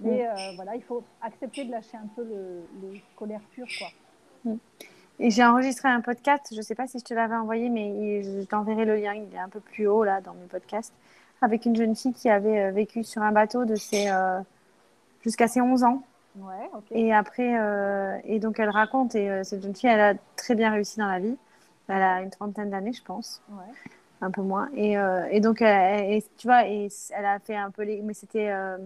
mais 0.00 0.24
mm. 0.24 0.28
euh, 0.28 0.52
voilà, 0.56 0.76
il 0.76 0.82
faut 0.82 1.02
accepter 1.22 1.64
de 1.64 1.70
lâcher 1.70 1.96
un 1.96 2.08
peu 2.14 2.22
le, 2.22 2.98
scolaire 3.14 3.40
pur. 3.52 3.66
Quoi. 3.78 3.88
Mm. 4.52 4.58
Et 5.20 5.30
j'ai 5.30 5.44
enregistré 5.44 5.88
un 5.88 6.00
podcast, 6.00 6.48
je 6.50 6.56
ne 6.56 6.62
sais 6.62 6.74
pas 6.74 6.86
si 6.86 6.98
je 6.98 7.04
te 7.04 7.14
l'avais 7.14 7.34
envoyé, 7.34 7.68
mais 7.68 8.22
je 8.22 8.44
t'enverrai 8.44 8.84
le 8.86 8.96
lien, 8.96 9.14
il 9.14 9.34
est 9.34 9.38
un 9.38 9.50
peu 9.50 9.60
plus 9.60 9.86
haut 9.86 10.02
là 10.02 10.22
dans 10.22 10.32
mes 10.32 10.46
podcasts, 10.46 10.94
avec 11.40 11.66
une 11.66 11.76
jeune 11.76 11.96
fille 11.96 12.12
qui 12.12 12.28
avait 12.28 12.70
vécu 12.70 13.04
sur 13.04 13.22
un 13.22 13.32
bateau 13.32 13.64
de 13.64 13.74
ses, 13.74 14.10
jusqu'à 15.22 15.48
ses 15.48 15.60
11 15.60 15.84
ans. 15.84 16.02
Ouais, 16.36 16.70
Et 16.92 17.12
après, 17.12 17.56
et 18.24 18.38
donc 18.38 18.58
elle 18.60 18.70
raconte, 18.70 19.14
et 19.14 19.42
cette 19.44 19.62
jeune 19.62 19.74
fille, 19.74 19.90
elle 19.90 20.00
a 20.00 20.14
très 20.36 20.54
bien 20.54 20.70
réussi 20.70 20.98
dans 20.98 21.08
la 21.08 21.18
vie. 21.18 21.36
Elle 21.88 22.02
a 22.02 22.22
une 22.22 22.30
trentaine 22.30 22.70
d'années, 22.70 22.92
je 22.92 23.02
pense. 23.02 23.42
Ouais 23.50 23.72
un 24.20 24.30
peu 24.30 24.42
moins. 24.42 24.68
Et, 24.74 24.98
euh, 24.98 25.26
et 25.30 25.40
donc, 25.40 25.62
et, 25.62 26.24
tu 26.36 26.46
vois, 26.46 26.66
et 26.66 26.88
elle 27.10 27.24
a 27.24 27.38
fait 27.38 27.56
un 27.56 27.70
peu 27.70 27.82
les. 27.82 28.02
Mais 28.02 28.14
c'était. 28.14 28.50
Euh, 28.50 28.78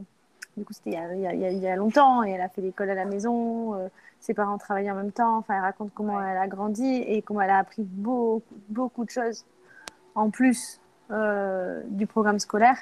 du 0.57 0.65
coup, 0.65 0.73
c'était 0.73 0.93
il, 0.93 1.31
il, 1.35 1.53
il, 1.53 1.59
y 1.59 1.67
a 1.67 1.77
longtemps. 1.77 2.23
Et 2.23 2.31
elle 2.31 2.41
a 2.41 2.49
fait 2.49 2.63
l'école 2.63 2.91
à 2.91 2.95
la 2.95 3.05
maison. 3.05 3.75
Euh, 3.75 3.89
ses 4.21 4.35
parents 4.35 4.59
travaillaient 4.59 4.91
en 4.91 4.97
même 4.97 5.13
temps. 5.13 5.39
Enfin, 5.39 5.55
elle 5.57 5.63
raconte 5.63 5.91
comment 5.95 6.21
elle 6.23 6.37
a 6.37 6.47
grandi 6.47 6.97
et 7.07 7.23
comment 7.23 7.41
elle 7.41 7.51
a 7.51 7.59
appris 7.59 7.83
beaucoup, 7.83 8.43
beaucoup 8.69 9.05
de 9.05 9.11
choses 9.11 9.45
en 10.15 10.31
plus 10.31 10.81
du 11.11 12.07
programme 12.07 12.39
scolaire. 12.39 12.79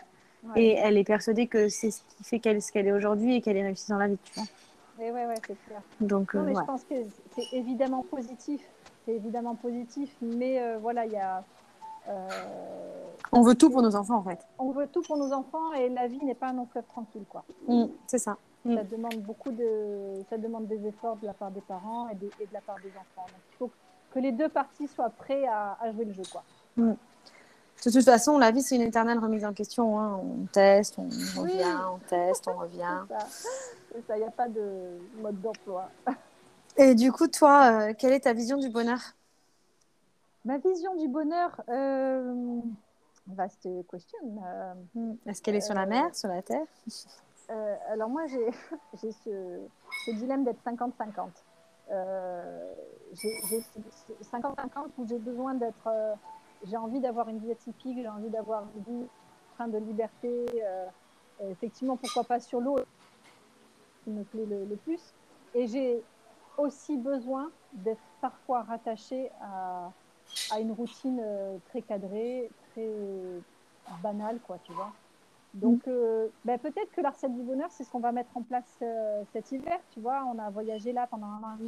Et 0.57 0.73
elle 0.73 0.99
est 0.99 1.05
persuadée 1.05 1.47
que 1.47 1.69
c'est 1.69 1.93
ce 1.93 2.01
qui 2.17 2.25
fait 2.25 2.41
qu'elle 2.41 2.61
ce 2.61 2.73
qu'elle 2.73 2.89
est 2.89 2.93
aujourd'hui 2.93 3.37
et 3.37 3.41
qu'elle 3.41 3.57
est 3.57 3.63
réussie 3.63 3.89
dans 3.91 3.99
la 3.99 4.09
vie, 4.09 4.19
tu 4.25 4.33
vois. 4.35 4.49
Et 4.99 5.13
ouais, 5.13 5.27
ouais, 5.27 5.35
c'est 5.47 5.57
clair. 5.67 5.81
Donc, 6.01 6.35
non, 6.35 6.43
mais 6.43 6.55
je 6.55 6.65
pense 6.65 6.83
que 6.83 6.95
c'est 7.37 7.57
évidemment 7.57 8.03
positif. 8.03 8.61
C'est 9.05 9.13
évidemment 9.13 9.55
positif, 9.55 10.11
mais 10.21 10.61
voilà, 10.81 11.07
il 11.07 11.13
y 11.13 11.17
a 11.17 11.45
euh, 12.09 12.29
on 13.31 13.43
veut 13.43 13.55
tout 13.55 13.71
pour 13.71 13.83
nos 13.83 13.95
enfants, 13.97 14.17
en 14.17 14.23
fait. 14.23 14.39
On 14.59 14.73
veut 14.73 14.87
tout 14.87 15.03
pour 15.03 15.17
nos 15.17 15.33
enfants 15.33 15.73
et 15.73 15.89
la 15.89 16.07
vie 16.07 16.23
n'est 16.25 16.35
pas 16.35 16.49
un 16.49 16.55
long 16.55 16.67
fleuve 16.67 16.85
tranquille, 16.87 17.25
quoi. 17.29 17.45
Mm, 17.69 17.85
c'est 18.07 18.19
ça. 18.19 18.37
Mm. 18.65 18.77
Ça 18.77 18.85
demande 18.85 19.17
beaucoup 19.19 19.51
de, 19.51 20.23
ça 20.29 20.39
demande 20.39 20.67
des 20.67 20.87
efforts 20.87 21.17
de 21.17 21.27
la 21.27 21.33
part 21.33 21.51
des 21.51 21.61
parents 21.61 22.09
et 22.09 22.15
de, 22.15 22.29
la 22.53 22.61
part 22.61 22.77
des 22.83 22.91
enfants. 22.91 23.27
Donc, 23.29 23.41
il 23.53 23.57
faut 23.57 23.71
que 24.13 24.19
les 24.19 24.33
deux 24.33 24.49
parties 24.49 24.89
soient 24.89 25.11
prêts 25.11 25.47
à, 25.47 25.79
jouer 25.93 26.05
le 26.05 26.13
jeu, 26.13 26.23
quoi. 26.31 26.43
Mm. 26.77 26.93
De 27.85 27.91
toute 27.91 28.05
façon, 28.05 28.39
la 28.39 28.53
vie, 28.53 28.63
c'est 28.63 28.77
une 28.77 28.83
éternelle 28.83 29.19
remise 29.19 29.45
en 29.45 29.53
question. 29.53 29.99
Hein. 29.99 30.21
On 30.23 30.47
teste, 30.47 30.95
on 30.99 31.09
revient, 31.41 31.77
on 31.93 31.99
teste, 32.09 32.47
on 32.47 32.57
revient. 32.59 33.03
c'est 33.93 34.07
ça, 34.07 34.17
il 34.17 34.21
n'y 34.21 34.27
a 34.27 34.31
pas 34.31 34.49
de 34.49 35.01
mode 35.21 35.41
d'emploi. 35.41 35.91
Et 36.77 36.95
du 36.95 37.11
coup, 37.11 37.27
toi, 37.27 37.89
euh, 37.89 37.95
quelle 37.99 38.13
est 38.13 38.21
ta 38.21 38.35
vision 38.35 38.57
du 38.57 38.69
bonheur? 38.69 39.01
Ma 40.45 40.59
vision 40.59 40.95
du 40.95 41.09
bonheur, 41.09 41.61
euh, 41.69 42.61
vaste 43.27 43.69
question. 43.91 44.19
Euh, 44.45 44.75
hmm. 44.95 45.15
Est-ce 45.27 45.43
qu'elle 45.43 45.57
est 45.57 45.61
sur 45.61 45.75
la 45.75 45.87
mer, 45.87 46.15
sur 46.15 46.29
la 46.29 46.43
terre? 46.43 46.67
Alors 47.91 48.09
moi, 48.09 48.23
j'ai 49.03 49.13
ce, 49.13 49.61
ce, 50.07 50.11
dilemme 50.13 50.45
d'être 50.45 50.63
50-50. 50.65 51.29
j'ai 53.15 53.63
50-50 54.33 54.69
où 54.99 55.07
j'ai 55.09 55.19
besoin 55.19 55.55
d'être... 55.55 55.89
j'ai 56.65 56.77
envie 56.77 57.01
d'avoir 57.01 57.29
une 57.29 57.39
vie 57.39 57.53
atypique, 57.53 57.99
j'ai 58.01 58.09
envie 58.09 58.31
d'avoir 58.31 58.65
une 58.77 59.01
vie 59.01 59.07
train 59.55 59.69
de 59.69 59.79
liberté. 59.79 60.47
effectivement, 61.51 61.97
pourquoi 61.97 62.25
pas 62.25 62.41
sur 62.41 62.61
l'eau, 62.61 62.79
qui 64.05 64.11
me 64.11 64.23
plaît 64.25 64.47
le, 64.47 64.77
plus. 64.77 65.15
Et 65.55 65.67
j'ai 65.67 66.03
aussi 66.57 66.97
besoin 66.97 67.51
d'être 67.73 68.01
parfois 68.21 68.63
rattachée 68.63 69.31
à 69.41 69.91
à 70.51 70.61
une 70.61 70.73
routine 70.73 71.21
euh, 71.23 71.59
très 71.69 71.83
cadrée, 71.83 72.51
très 72.71 72.91
banale, 74.03 74.39
quoi, 74.47 74.59
tu 74.65 74.73
vois. 74.73 74.93
Donc, 75.55 75.87
euh, 75.87 76.29
ben, 76.45 76.59
peut-être 76.59 76.91
que 76.93 77.01
la 77.01 77.13
du 77.29 77.43
bonheur, 77.43 77.71
c'est 77.71 77.85
ce 77.85 77.91
qu'on 77.91 78.01
va 78.01 78.13
mettre 78.13 78.35
en 78.37 78.43
place 78.43 78.79
euh, 78.81 79.23
cet 79.33 79.53
hiver, 79.53 79.79
tu 79.91 80.01
vois. 80.01 80.25
On 80.25 80.39
a 80.39 80.49
voyagé 80.51 80.93
là 80.93 81.07
pendant 81.07 81.27
un 81.27 81.43
an 81.43 81.59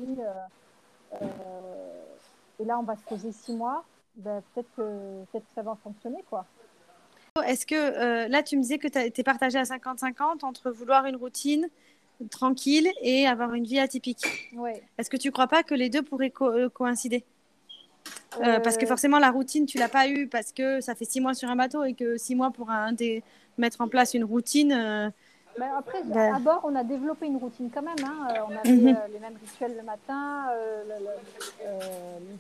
et 2.61 2.65
là, 2.65 2.79
on 2.79 2.83
va 2.85 2.97
se 2.97 3.05
poser 3.05 3.33
six 3.33 3.55
mois. 3.55 3.85
Ben, 4.17 4.43
peut-être 4.55 4.69
que, 4.77 5.25
peut 5.33 5.39
que 5.41 5.45
ça 5.55 5.63
va 5.63 5.77
fonctionner, 5.83 6.23
quoi. 6.29 6.47
Est-ce 7.47 7.67
que 7.67 8.29
là, 8.29 8.43
tu 8.45 8.57
me 8.57 8.63
disais 8.63 8.79
que 8.79 8.87
tu 8.87 9.21
es 9.21 9.25
partagé 9.25 9.59
à 9.59 9.65
50-50 9.65 10.45
entre 10.45 10.71
vouloir 10.71 11.05
une 11.07 11.17
routine 11.17 11.69
tranquille 12.31 12.91
et 13.03 13.27
avoir 13.27 13.55
une 13.55 13.65
vie 13.65 13.79
atypique 13.79 14.53
ouais. 14.55 14.83
Est-ce 14.99 15.11
que 15.11 15.17
tu 15.17 15.29
ne 15.29 15.33
crois 15.33 15.49
pas 15.49 15.63
que 15.63 15.75
les 15.75 15.91
deux 15.91 16.03
pourraient 16.03 16.33
coïncider? 16.73 17.25
Euh, 18.41 18.61
parce 18.61 18.77
que 18.77 18.87
forcément, 18.87 19.19
la 19.19 19.31
routine, 19.31 19.67
tu 19.67 19.79
l'as 19.79 19.89
pas 19.89 20.09
eu 20.09 20.27
parce 20.27 20.53
que 20.53 20.81
ça 20.81 20.95
fait 20.95 21.05
six 21.05 21.21
mois 21.21 21.35
sur 21.35 21.49
un 21.49 21.57
bateau 21.57 21.85
et 21.85 21.95
que 21.95 22.17
six 22.19 22.35
mois 22.35 22.51
pour 22.51 22.71
un 22.71 22.93
des... 22.93 23.23
mettre 23.59 23.81
en 23.81 23.89
place 23.89 24.15
une 24.15 24.25
routine. 24.25 24.73
Euh, 24.73 25.11
après, 25.61 26.03
ben. 26.05 26.35
à 26.35 26.39
bord, 26.39 26.61
on 26.65 26.75
a 26.75 26.85
développé 26.85 27.27
une 27.27 27.37
routine 27.37 27.71
quand 27.73 27.83
même. 27.83 27.95
Hein. 28.05 28.29
Euh, 28.31 28.41
on 28.49 28.57
avait 28.57 28.71
mhm. 28.71 28.99
les 29.13 29.19
mêmes 29.19 29.37
rituels 29.41 29.77
le 29.77 29.83
matin, 29.83 30.49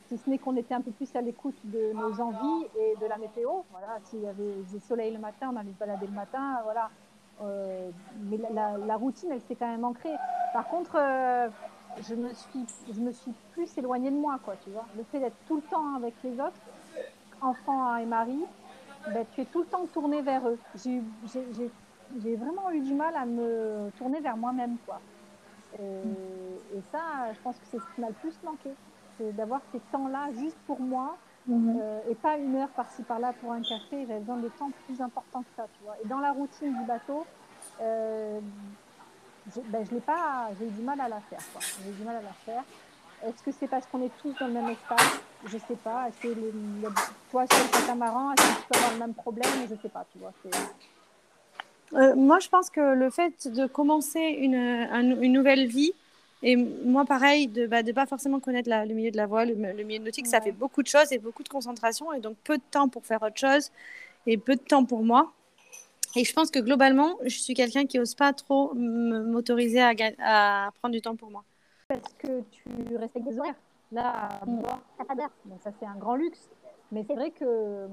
si 0.09 0.19
ce 0.19 0.31
n'est 0.31 0.39
qu'on 0.39 0.57
était 0.57 0.75
un 0.75 0.81
peu 0.81 0.91
plus 0.91 1.15
à 1.15 1.21
l'écoute 1.21 1.57
de 1.65 1.93
nos 1.93 2.21
envies 2.21 2.67
et 2.79 2.95
de 3.01 3.07
la 3.07 3.17
météo. 3.19 3.51
Voilà, 3.71 3.99
s'il 4.05 4.21
y 4.21 4.27
avait 4.27 4.63
du 4.73 4.81
soleil 4.81 5.13
le 5.13 5.21
matin, 5.21 5.51
on 5.53 5.57
allait 5.57 5.73
se 5.73 5.79
balader 5.79 6.07
le 6.07 6.13
matin. 6.13 6.61
Voilà. 6.65 6.91
mais 8.31 8.39
la, 8.53 8.79
la, 8.79 8.97
routine, 8.97 9.31
elle 9.33 9.43
s'est 9.43 9.55
quand 9.55 9.69
même 9.69 9.85
ancrée. 9.85 10.15
Par 10.53 10.67
contre, 10.69 10.99
je 12.03 12.15
me 12.15 12.29
suis, 12.33 12.67
je 12.93 13.01
me 13.01 13.13
suis 13.13 13.33
plus 13.53 13.77
éloignée 13.79 14.11
de 14.11 14.17
moi, 14.17 14.39
quoi, 14.45 14.55
tu 14.63 14.71
vois. 14.71 14.87
Le 14.97 15.05
fait 15.05 15.21
d'être 15.21 15.37
tout 15.47 15.57
le 15.57 15.63
temps 15.63 15.95
avec 15.97 16.15
les 16.25 16.33
autres, 16.35 16.61
enfants 17.41 17.97
et 17.97 18.07
mari, 18.07 18.45
ben, 19.13 19.25
tu 19.33 19.43
es 19.43 19.45
tout 19.45 19.61
le 19.61 19.67
temps 19.67 19.87
tourné 19.93 20.23
vers 20.23 20.47
eux. 20.49 20.59
J'ai 20.77 21.03
vraiment 22.15 22.71
eu 22.71 22.81
du 22.81 22.95
mal 22.95 23.15
à 23.17 23.25
me 23.27 23.91
tourner 23.99 24.21
vers 24.21 24.37
moi-même, 24.37 24.77
quoi. 24.87 25.01
Et, 25.79 26.81
ça, 26.93 27.33
je 27.33 27.41
pense 27.41 27.57
que 27.57 27.65
c'est 27.71 27.79
ce 27.79 27.95
qui 27.95 28.01
m'a 28.01 28.09
le 28.09 28.15
plus 28.15 28.35
manqué. 28.45 28.71
C'est 29.19 29.33
d'avoir 29.35 29.61
ces 29.73 29.81
temps-là 29.93 30.29
juste 30.33 30.57
pour 30.67 30.81
moi 30.81 31.17
mhm. 31.47 31.79
euh, 31.81 32.01
et 32.11 32.15
pas 32.15 32.37
une 32.37 32.57
heure 32.57 32.69
par-ci 32.71 33.03
par-là 33.03 33.33
pour 33.41 33.53
un 33.53 33.63
café. 33.63 34.07
J'avais 34.07 34.21
besoin 34.21 34.37
de 34.39 34.49
temps 34.49 34.71
plus 34.87 35.01
important 35.01 35.43
que 35.43 35.49
ça, 35.57 35.67
tu 35.77 35.85
vois. 35.85 35.97
Et 36.05 36.09
dans 36.09 36.21
la 36.21 36.33
routine 36.33 36.77
du 36.77 36.85
bateau, 36.85 37.25
euh, 37.81 38.41
je, 39.55 39.61
ben, 39.61 39.85
je 39.85 39.95
l'ai 39.95 40.01
pas, 40.01 40.49
j'ai 40.59 40.67
eu 40.67 40.71
du 40.71 40.83
mal 40.83 41.01
à 41.01 41.09
la 41.09 41.21
faire. 41.21 41.41
J'ai 41.85 41.93
du 41.93 42.03
mal 42.03 42.17
à 42.17 42.23
la 42.23 42.33
faire. 42.45 42.65
Est-ce 43.25 43.43
que 43.43 43.53
c'est 43.53 43.69
parce 43.69 43.87
qu'on 43.87 44.03
est 44.03 44.13
tous 44.21 44.35
dans 44.39 44.47
le 44.47 44.53
même 44.53 44.69
espace? 44.69 45.21
Je 45.47 45.59
sais 45.59 45.77
pas. 45.77 46.09
Est-ce 46.09 46.21
que 46.21 46.29
les, 46.29 46.53
toi, 47.31 47.47
sur 47.51 47.65
le 47.65 47.71
catamaran, 47.71 48.33
est-ce 48.33 48.43
que 48.43 48.61
tu 48.61 48.69
peux 48.69 48.79
avoir 48.79 48.93
le 48.93 48.99
même 48.99 49.15
problème? 49.15 49.51
Je 49.71 49.75
sais 49.81 49.89
pas, 49.89 50.05
tu 50.13 50.19
vois. 50.19 50.33
Euh, 51.95 52.15
moi, 52.15 52.39
je 52.41 52.49
pense 52.49 52.71
que 52.71 52.95
le 52.95 53.11
fait 53.11 53.49
de 53.49 53.67
commencer 53.67 54.21
une, 54.21 54.55
une 54.55 55.33
nouvelle 55.33 55.67
vie, 55.67 55.93
et 56.43 56.57
moi, 56.57 57.05
pareil, 57.05 57.47
de 57.47 57.63
ne 57.63 57.67
bah, 57.67 57.83
pas 57.95 58.07
forcément 58.07 58.41
connaître 58.41 58.69
la, 58.69 58.85
le 58.85 58.95
milieu 58.95 59.11
de 59.11 59.17
la 59.17 59.27
voile, 59.27 59.57
le, 59.57 59.73
le 59.73 59.83
milieu 59.85 60.03
nautique, 60.03 60.27
ça 60.27 60.41
fait 60.41 60.53
beaucoup 60.53 60.83
de 60.83 60.89
choses 60.89 61.11
et 61.13 61.19
beaucoup 61.19 61.43
de 61.43 61.49
concentration, 61.49 62.13
et 62.13 62.21
donc 62.21 62.37
peu 62.45 62.59
de 62.59 62.63
temps 62.71 62.89
pour 62.89 63.07
faire 63.07 63.23
autre 63.23 63.39
chose, 63.39 63.71
et 64.27 64.37
peu 64.37 64.55
de 64.57 64.61
temps 64.61 64.85
pour 64.85 65.03
moi. 65.03 65.33
Et 66.17 66.25
je 66.25 66.33
pense 66.33 66.51
que 66.51 66.61
globalement, 66.61 67.17
je 67.25 67.37
suis 67.37 67.55
quelqu'un 67.55 67.87
qui 67.87 67.99
n'ose 67.99 68.15
pas 68.15 68.33
trop 68.33 68.73
m'autoriser 68.75 69.81
à, 69.81 69.93
à, 70.21 70.71
prendre 70.79 70.93
du 70.93 71.01
temps 71.01 71.17
pour 71.17 71.31
moi. 71.31 71.45
Parce 71.89 72.15
que 72.19 72.43
tu 72.53 72.97
respectes 72.97 73.27
des 73.27 73.39
horaires. 73.39 73.57
Là, 73.91 74.41
mm. 74.47 74.63
t'as 74.99 75.05
pas 75.05 75.15
d'heure. 75.15 75.33
Donc 75.45 75.61
ça, 75.63 75.71
c'est 75.79 75.87
un 75.87 75.97
grand 75.97 76.15
luxe. 76.15 76.49
Mais 76.93 77.05
c'est 77.07 77.15
vrai 77.15 77.31
que, 77.31 77.89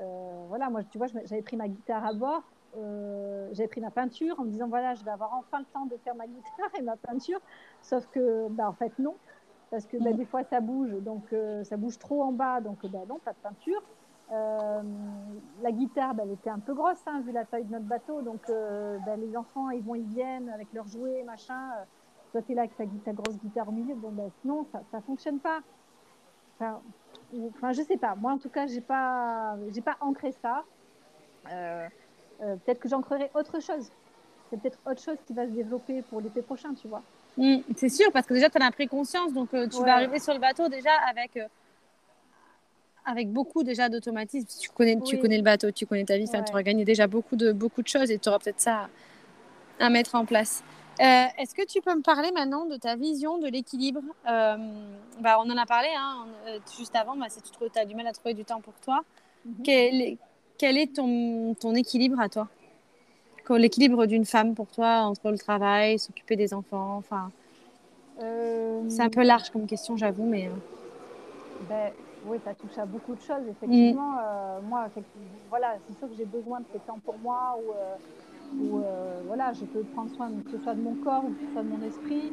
euh, 0.00 0.44
voilà, 0.48 0.70
moi, 0.70 0.82
tu 0.84 0.96
vois, 0.96 1.06
j'avais 1.06 1.42
pris 1.42 1.56
ma 1.56 1.68
guitare 1.68 2.04
à 2.06 2.14
bord. 2.14 2.42
Euh, 2.76 3.48
j'avais 3.52 3.68
pris 3.68 3.80
ma 3.80 3.90
peinture 3.90 4.38
en 4.40 4.44
me 4.44 4.50
disant, 4.50 4.68
voilà, 4.68 4.94
je 4.94 5.04
vais 5.04 5.10
avoir 5.10 5.34
enfin 5.34 5.60
le 5.60 5.66
temps 5.66 5.86
de 5.86 5.96
faire 5.98 6.14
ma 6.14 6.26
guitare 6.26 6.70
et 6.78 6.82
ma 6.82 6.96
peinture. 6.96 7.40
Sauf 7.82 8.06
que, 8.06 8.48
bah, 8.48 8.68
en 8.68 8.72
fait, 8.72 8.92
non. 8.98 9.14
Parce 9.70 9.86
que 9.86 9.96
bah, 9.96 10.10
mm. 10.10 10.16
des 10.16 10.24
fois, 10.24 10.44
ça 10.44 10.60
bouge. 10.60 10.92
Donc, 11.02 11.32
euh, 11.32 11.64
ça 11.64 11.76
bouge 11.76 11.98
trop 11.98 12.22
en 12.22 12.32
bas. 12.32 12.60
Donc, 12.60 12.84
bah, 12.86 13.00
non, 13.08 13.18
pas 13.18 13.32
de 13.32 13.38
peinture. 13.38 13.82
Euh, 14.32 14.82
la 15.62 15.72
guitare, 15.72 16.14
ben, 16.14 16.24
elle 16.24 16.32
était 16.32 16.50
un 16.50 16.58
peu 16.58 16.74
grosse, 16.74 17.02
hein, 17.06 17.20
vu 17.20 17.32
la 17.32 17.44
taille 17.44 17.64
de 17.64 17.72
notre 17.72 17.84
bateau. 17.84 18.22
Donc, 18.22 18.40
euh, 18.48 18.98
ben, 19.04 19.20
les 19.20 19.36
enfants, 19.36 19.70
ils 19.70 19.82
vont, 19.82 19.94
ils 19.94 20.06
viennent 20.06 20.48
avec 20.48 20.72
leurs 20.72 20.86
jouets, 20.86 21.22
machin. 21.24 21.70
Euh, 21.78 21.84
toi, 22.32 22.42
tu 22.42 22.52
es 22.52 22.54
là 22.54 22.62
avec 22.62 23.04
ta, 23.04 23.12
grosse 23.12 23.38
guitare 23.38 23.68
au 23.68 23.72
milieu. 23.72 23.94
Bon, 23.94 24.10
ben, 24.10 24.30
sinon, 24.40 24.66
ça 24.72 24.80
ne 24.92 25.02
fonctionne 25.02 25.38
pas. 25.38 25.60
Enfin, 26.58 26.80
enfin, 27.56 27.72
je 27.72 27.82
sais 27.82 27.96
pas. 27.96 28.14
Moi, 28.14 28.32
en 28.32 28.38
tout 28.38 28.48
cas, 28.48 28.66
j'ai 28.66 28.80
pas, 28.80 29.56
j'ai 29.68 29.82
pas 29.82 29.96
ancré 30.00 30.32
ça. 30.32 30.64
Peut-être 32.38 32.80
que 32.80 32.88
j'ancrerai 32.88 33.30
autre 33.34 33.60
chose. 33.60 33.90
C'est 34.50 34.60
peut-être 34.60 34.78
autre 34.86 35.02
chose 35.02 35.16
qui 35.26 35.32
va 35.32 35.46
se 35.46 35.50
développer 35.50 36.02
pour 36.02 36.20
l'été 36.20 36.42
prochain, 36.42 36.74
tu 36.74 36.88
vois. 36.88 37.02
Mmh, 37.36 37.56
c'est 37.76 37.88
sûr, 37.88 38.12
parce 38.12 38.26
que 38.26 38.34
déjà, 38.34 38.48
tu 38.50 38.58
en 38.58 38.66
as 38.66 38.70
pris 38.70 38.86
conscience. 38.86 39.32
Donc, 39.32 39.50
tu 39.50 39.82
vas 39.82 39.94
arriver 39.94 40.18
sur 40.18 40.34
le 40.34 40.40
bateau 40.40 40.68
déjà 40.68 40.92
avec 41.08 41.38
avec 43.04 43.30
beaucoup 43.30 43.62
déjà 43.62 43.88
d'automatisme. 43.88 44.46
Tu 44.60 44.70
connais, 44.70 44.98
tu 45.00 45.18
connais 45.18 45.36
le 45.36 45.42
bateau, 45.42 45.70
tu 45.70 45.86
connais 45.86 46.04
ta 46.04 46.16
vie, 46.16 46.28
tu 46.28 46.36
auras 46.36 46.62
gagné 46.62 46.84
déjà 46.84 47.06
beaucoup 47.06 47.36
de, 47.36 47.52
beaucoup 47.52 47.82
de 47.82 47.88
choses 47.88 48.10
et 48.10 48.18
tu 48.18 48.28
auras 48.28 48.38
peut-être 48.38 48.60
ça 48.60 48.88
à, 49.78 49.90
mettre 49.90 50.14
en 50.14 50.24
place. 50.24 50.62
Euh, 51.00 51.24
est-ce 51.38 51.54
que 51.54 51.66
tu 51.66 51.80
peux 51.80 51.94
me 51.94 52.02
parler 52.02 52.30
maintenant 52.32 52.66
de 52.66 52.76
ta 52.76 52.96
vision 52.96 53.38
de 53.38 53.48
l'équilibre? 53.48 54.00
Euh, 54.28 54.56
bah, 55.20 55.38
On 55.44 55.50
en 55.50 55.56
a 55.56 55.66
parlé 55.66 55.88
hein, 55.96 56.26
euh, 56.46 56.58
juste 56.78 56.94
avant, 56.94 57.16
bah, 57.16 57.26
si 57.28 57.42
tu 57.42 57.78
as 57.78 57.84
du 57.84 57.94
mal 57.94 58.06
à 58.06 58.12
trouver 58.12 58.34
du 58.34 58.44
temps 58.44 58.60
pour 58.60 58.74
toi. 58.74 59.02
Quel, 59.62 60.00
est, 60.00 60.18
quel, 60.58 60.78
est 60.78 60.94
ton, 60.96 61.54
ton 61.54 61.74
équilibre 61.74 62.20
à 62.20 62.28
toi? 62.28 62.48
L'équilibre 63.50 64.06
d'une 64.06 64.24
femme 64.24 64.54
pour 64.54 64.68
toi 64.68 65.02
entre 65.02 65.30
le 65.30 65.38
travail, 65.38 65.98
s'occuper 65.98 66.34
des 66.34 66.54
enfants 66.54 66.96
enfin, 66.96 67.30
C'est 68.88 69.02
un 69.02 69.10
peu 69.10 69.22
large 69.22 69.50
comme 69.50 69.66
question, 69.66 69.96
j'avoue, 69.96 70.24
mais... 70.24 70.50
Ben, 71.68 71.92
oui, 72.26 72.38
ça 72.44 72.54
touche 72.54 72.76
à 72.78 72.86
beaucoup 72.86 73.14
de 73.14 73.20
choses, 73.20 73.46
effectivement. 73.50 74.12
Mm. 74.12 74.18
Euh, 74.22 74.60
moi, 74.62 74.86
voilà, 75.50 75.76
c'est 75.86 75.98
sûr 75.98 76.08
que 76.08 76.14
j'ai 76.16 76.24
besoin 76.24 76.60
de 76.60 76.64
ces 76.72 76.78
temps 76.80 76.98
pour 77.04 77.18
moi 77.18 77.58
où, 77.58 77.72
euh, 77.72 78.82
euh, 78.82 79.20
voilà, 79.26 79.52
je 79.52 79.64
peux 79.64 79.82
prendre 79.94 80.10
soin, 80.14 80.30
que 80.44 80.50
ce 80.50 80.62
soit 80.62 80.74
de 80.74 80.80
mon 80.80 80.94
corps 80.94 81.24
ou 81.24 81.30
que 81.30 81.46
ce 81.46 81.52
soit 81.52 81.62
de 81.62 81.68
mon 81.68 81.82
esprit. 81.82 82.32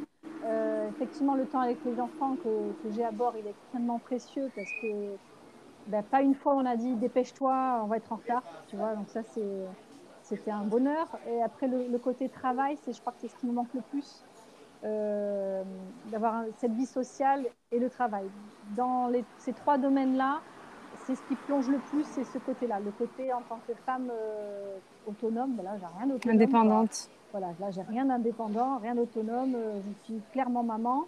effectivement, 0.90 1.36
le 1.36 1.46
temps 1.46 1.62
avec 1.62 1.78
les 1.86 2.00
enfants 2.00 2.36
que, 2.44 2.92
j'ai 2.96 3.04
à 3.04 3.12
bord, 3.12 3.34
il 3.38 3.46
est 3.46 3.52
extrêmement 3.52 4.00
précieux 4.00 4.50
parce 4.56 4.72
que 4.82 4.88
ben, 5.88 6.04
pas 6.04 6.22
une 6.22 6.36
fois 6.36 6.56
on 6.56 6.66
a 6.66 6.76
dit 6.76 6.96
dépêche-toi, 6.96 7.82
on 7.84 7.88
va 7.88 7.98
être 7.98 8.12
en 8.12 8.18
retard, 8.18 8.44
tu 8.68 8.76
vois. 8.76 8.96
Donc 8.96 9.10
ça, 9.10 9.22
c'était 10.24 10.52
un 10.52 10.64
bonheur. 10.64 11.08
Et 11.28 11.42
après, 11.42 11.68
le, 11.68 11.88
le 11.88 11.98
côté 11.98 12.30
travail, 12.30 12.78
c'est, 12.84 12.94
je 12.94 13.02
crois 13.02 13.14
que 13.14 13.20
c'est 13.22 13.28
ce 13.28 13.36
qui 13.36 13.48
me 13.48 13.54
manque 13.54 13.74
le 13.74 13.82
plus. 13.82 14.24
Euh, 14.84 15.64
d'avoir 16.12 16.44
cette 16.58 16.72
vie 16.74 16.88
sociale 16.88 17.46
et 17.72 17.78
le 17.78 17.88
travail. 17.88 18.26
Dans 18.76 19.10
les, 19.10 19.24
ces 19.38 19.54
trois 19.54 19.78
domaines-là, 19.78 20.40
c'est 21.06 21.14
ce 21.14 21.22
qui 21.28 21.36
plonge 21.36 21.70
le 21.70 21.78
plus, 21.78 22.04
c'est 22.04 22.24
ce 22.24 22.40
côté-là. 22.40 22.80
Le 22.80 22.90
côté 22.90 23.32
en 23.32 23.42
tant 23.42 23.60
que 23.68 23.74
femme 23.86 24.10
euh, 24.12 24.78
autonome, 25.08 25.58
là, 25.64 25.78
j'ai 25.80 25.86
rien 26.00 26.08
d'autonome. 26.08 26.36
Indépendante. 26.36 27.10
Voilà, 27.32 27.48
là, 27.60 27.70
j'ai 27.70 27.84
rien 27.84 28.06
d'indépendant, 28.06 28.78
rien 28.78 28.96
d'autonome. 28.96 29.54
Euh, 29.56 29.82
je 29.86 30.06
suis 30.06 30.22
clairement 30.32 30.64
maman. 30.64 31.06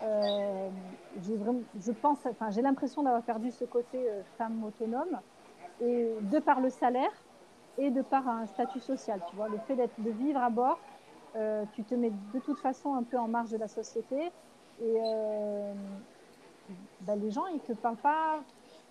Vraiment, 0.00 1.62
je 1.74 1.92
pense, 1.92 2.24
enfin, 2.26 2.50
j'ai 2.50 2.62
l'impression 2.62 3.02
d'avoir 3.02 3.22
perdu 3.22 3.50
ce 3.50 3.64
côté 3.64 4.06
femme 4.36 4.62
autonome, 4.64 5.20
et 5.80 6.18
de 6.20 6.38
par 6.38 6.60
le 6.60 6.70
salaire 6.70 7.12
et 7.78 7.90
de 7.90 8.02
par 8.02 8.28
un 8.28 8.46
statut 8.46 8.80
social. 8.80 9.20
Tu 9.28 9.36
vois, 9.36 9.48
le 9.48 9.58
fait 9.58 9.76
d'être, 9.76 9.98
de 10.00 10.10
vivre 10.10 10.40
à 10.40 10.50
bord, 10.50 10.80
euh, 11.36 11.64
tu 11.72 11.84
te 11.84 11.94
mets 11.94 12.10
de 12.10 12.38
toute 12.40 12.58
façon 12.58 12.94
un 12.94 13.04
peu 13.04 13.18
en 13.18 13.28
marge 13.28 13.50
de 13.50 13.56
la 13.56 13.68
société 13.68 14.16
et 14.80 15.00
euh, 15.00 15.74
bah, 17.00 17.16
les 17.16 17.30
gens 17.30 17.46
ils 17.46 17.60
te 17.60 17.72
parlent 17.72 17.96
pas, 17.96 18.42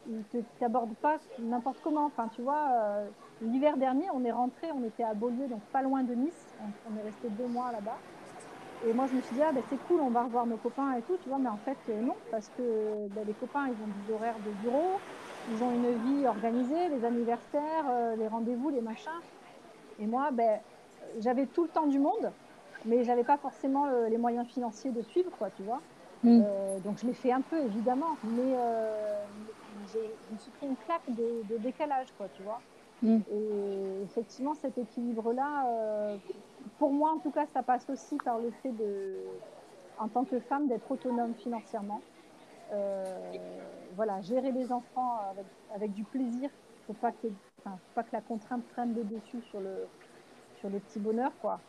ils 0.06 0.26
te 0.26 0.38
t'abordent 0.60 0.98
pas 0.98 1.18
n'importe 1.38 1.82
comment. 1.82 2.06
Enfin, 2.06 2.30
tu 2.30 2.42
vois, 2.42 2.70
euh, 2.72 3.10
l'hiver 3.42 3.78
dernier, 3.78 4.06
on 4.14 4.24
est 4.24 4.32
rentré, 4.32 4.72
on 4.72 4.84
était 4.84 5.04
à 5.04 5.14
Beaulieu, 5.14 5.48
donc 5.48 5.64
pas 5.72 5.82
loin 5.82 6.04
de 6.04 6.14
Nice. 6.14 6.56
On, 6.86 6.96
est 6.96 7.02
resté 7.02 7.30
deux 7.30 7.48
mois 7.48 7.72
là-bas. 7.72 8.02
Et 8.86 8.94
moi, 8.94 9.08
je 9.08 9.16
me 9.16 9.22
suis 9.22 9.36
dit, 9.36 9.42
ah, 9.42 9.52
ben, 9.52 9.64
c'est 9.70 9.78
cool, 9.78 10.02
on 10.02 10.10
va 10.10 10.24
revoir 10.24 10.46
nos 10.46 10.58
copains 10.58 10.94
et 10.94 11.02
tout, 11.02 11.18
tu 11.18 11.30
vois, 11.30 11.40
mais 11.40 11.50
en 11.50 11.58
fait, 11.58 11.78
non, 11.88 12.16
parce 12.32 12.50
que 12.50 13.08
ben, 13.10 13.26
les 13.26 13.34
copains, 13.34 13.68
ils 13.68 13.82
ont 13.82 13.88
des 13.88 14.12
horaires 14.12 14.40
de 14.40 14.52
bureau, 14.52 15.00
ils 15.50 15.64
ont 15.64 15.72
une 15.72 15.92
vie 16.04 16.28
organisée, 16.28 16.90
les 16.90 17.04
anniversaires, 17.04 18.16
les 18.18 18.28
rendez-vous, 18.28 18.70
les 18.70 18.82
machins. 18.82 19.10
Et 20.00 20.06
moi, 20.06 20.30
ben, 20.32 20.60
j'avais 21.20 21.46
tout 21.48 21.64
le 21.64 21.70
temps 21.70 21.88
du 21.88 22.00
monde, 22.00 22.32
mais 22.86 23.04
j'avais 23.04 23.24
pas 23.24 23.38
forcément 23.38 23.86
euh, 23.86 24.08
les 24.10 24.18
moyens 24.18 24.48
financiers 24.48 24.92
de 24.92 25.02
suivre, 25.02 25.32
quoi, 25.38 25.50
tu 25.52 25.64
vois. 25.64 25.82
Mm. 26.24 26.42
Euh, 26.44 26.80
donc 26.80 26.98
je 26.98 27.06
l'ai 27.06 27.14
fait 27.14 27.32
un 27.32 27.42
peu, 27.42 27.60
évidemment, 27.64 28.18
mais 28.24 28.56
euh, 28.56 29.26
je 29.94 30.00
me 30.34 30.38
suis 30.38 30.52
pris 30.52 30.68
une 30.68 30.78
claque 30.78 31.10
de, 31.10 31.58
décalage, 31.58 32.12
quoi, 32.18 32.28
tu 32.30 32.44
vois. 32.44 32.62
Mm. 33.02 33.20
Et 33.32 34.04
effectivement, 34.04 34.54
cet 34.56 34.78
équilibre-là, 34.78 36.18
pour 36.80 36.92
moi, 36.92 37.12
en 37.12 37.20
tout 37.20 37.32
cas, 37.32 37.46
ça 37.48 37.64
passe 37.64 37.90
aussi 37.90 38.18
par 38.18 38.40
le 38.40 38.52
fait 38.64 38.72
de, 38.72 39.16
en 39.98 40.08
tant 40.08 40.24
que 40.24 40.40
femme, 40.40 40.68
d'être 40.68 40.90
autonome 40.92 41.34
financièrement. 41.36 42.02
voilà, 43.96 44.22
gérer 44.22 44.52
les 44.52 44.72
enfants 44.72 45.20
avec, 45.74 45.94
du 45.94 46.04
plaisir. 46.04 46.50
Il 46.90 46.92
ne 46.92 46.96
faut, 46.96 47.02
pas 47.02 48.04
que 48.04 48.14
la 48.14 48.22
contrainte 48.22 48.64
prenne 48.74 48.96
le 48.96 49.04
dessus 49.04 49.42
sur 49.50 49.60
le, 49.60 49.88
sur 50.60 50.70
le 50.70 50.80
petit 50.80 51.00
bonheur, 51.00 51.32
quoi. 51.42 51.60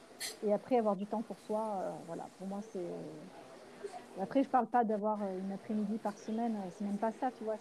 Et 0.45 0.53
après, 0.53 0.79
avoir 0.79 0.97
du 0.97 1.07
temps 1.07 1.23
pour 1.23 1.39
soi, 1.41 1.79
euh, 1.81 1.91
voilà, 2.07 2.27
pour 2.39 2.47
moi, 2.47 2.61
c'est. 2.73 2.79
Euh, 2.79 4.23
après, 4.23 4.43
je 4.43 4.49
parle 4.49 4.67
pas 4.67 4.85
d'avoir 4.85 5.23
euh, 5.23 5.39
une 5.39 5.53
après-midi 5.53 5.99
par 5.99 6.17
semaine, 6.17 6.57
c'est 6.71 6.85
même 6.85 6.99
pas 6.99 7.13
ça, 7.13 7.31
tu 7.31 7.45
vois. 7.45 7.57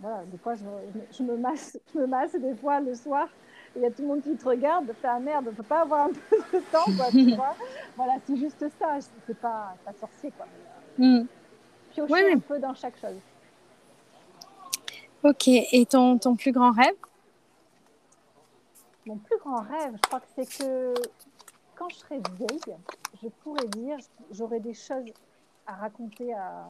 Voilà, 0.00 0.24
des 0.26 0.38
fois, 0.38 0.54
je, 0.54 1.22
me 1.22 1.36
masse, 1.36 1.78
je 1.92 1.98
me 1.98 2.06
masse 2.06 2.34
des 2.34 2.54
fois 2.54 2.80
le 2.80 2.94
soir. 2.94 3.28
Il 3.76 3.82
y 3.82 3.86
a 3.86 3.90
tout 3.90 4.02
le 4.02 4.08
monde 4.08 4.22
qui 4.22 4.34
te 4.36 4.48
regarde, 4.48 4.92
fait 5.00 5.08
un 5.08 5.20
merde, 5.20 5.46
on 5.48 5.54
peut 5.54 5.62
pas 5.62 5.82
avoir 5.82 6.06
un 6.06 6.10
peu 6.30 6.58
de 6.58 6.64
temps, 6.72 6.84
quoi, 6.96 7.10
tu 7.10 7.34
vois. 7.36 7.54
Voilà, 7.96 8.14
c'est 8.26 8.36
juste 8.36 8.64
ça, 8.78 8.98
c'est 9.26 9.38
pas, 9.38 9.74
pas 9.84 9.92
sorcier, 9.92 10.32
quoi. 10.32 10.46
Mm. 10.98 11.26
Piocher 11.90 12.32
un 12.32 12.38
peu 12.38 12.58
dans 12.58 12.74
chaque 12.74 12.98
chose. 12.98 13.20
Ok, 15.22 15.48
et 15.48 15.86
ton, 15.86 16.18
ton 16.18 16.34
plus 16.34 16.52
grand 16.52 16.72
rêve? 16.72 16.94
Mon 19.06 19.16
plus 19.16 19.38
grand 19.38 19.62
rêve, 19.62 19.92
je 19.96 20.08
crois 20.08 20.20
que 20.20 20.26
c'est 20.34 20.58
que 20.58 20.94
quand 21.74 21.88
je 21.90 21.96
serai 21.96 22.20
vieille, 22.36 22.76
je 23.22 23.28
pourrais 23.42 23.66
dire, 23.68 23.98
j'aurai 24.30 24.60
des 24.60 24.74
choses 24.74 25.12
à 25.66 25.74
raconter 25.74 26.32
à, 26.34 26.68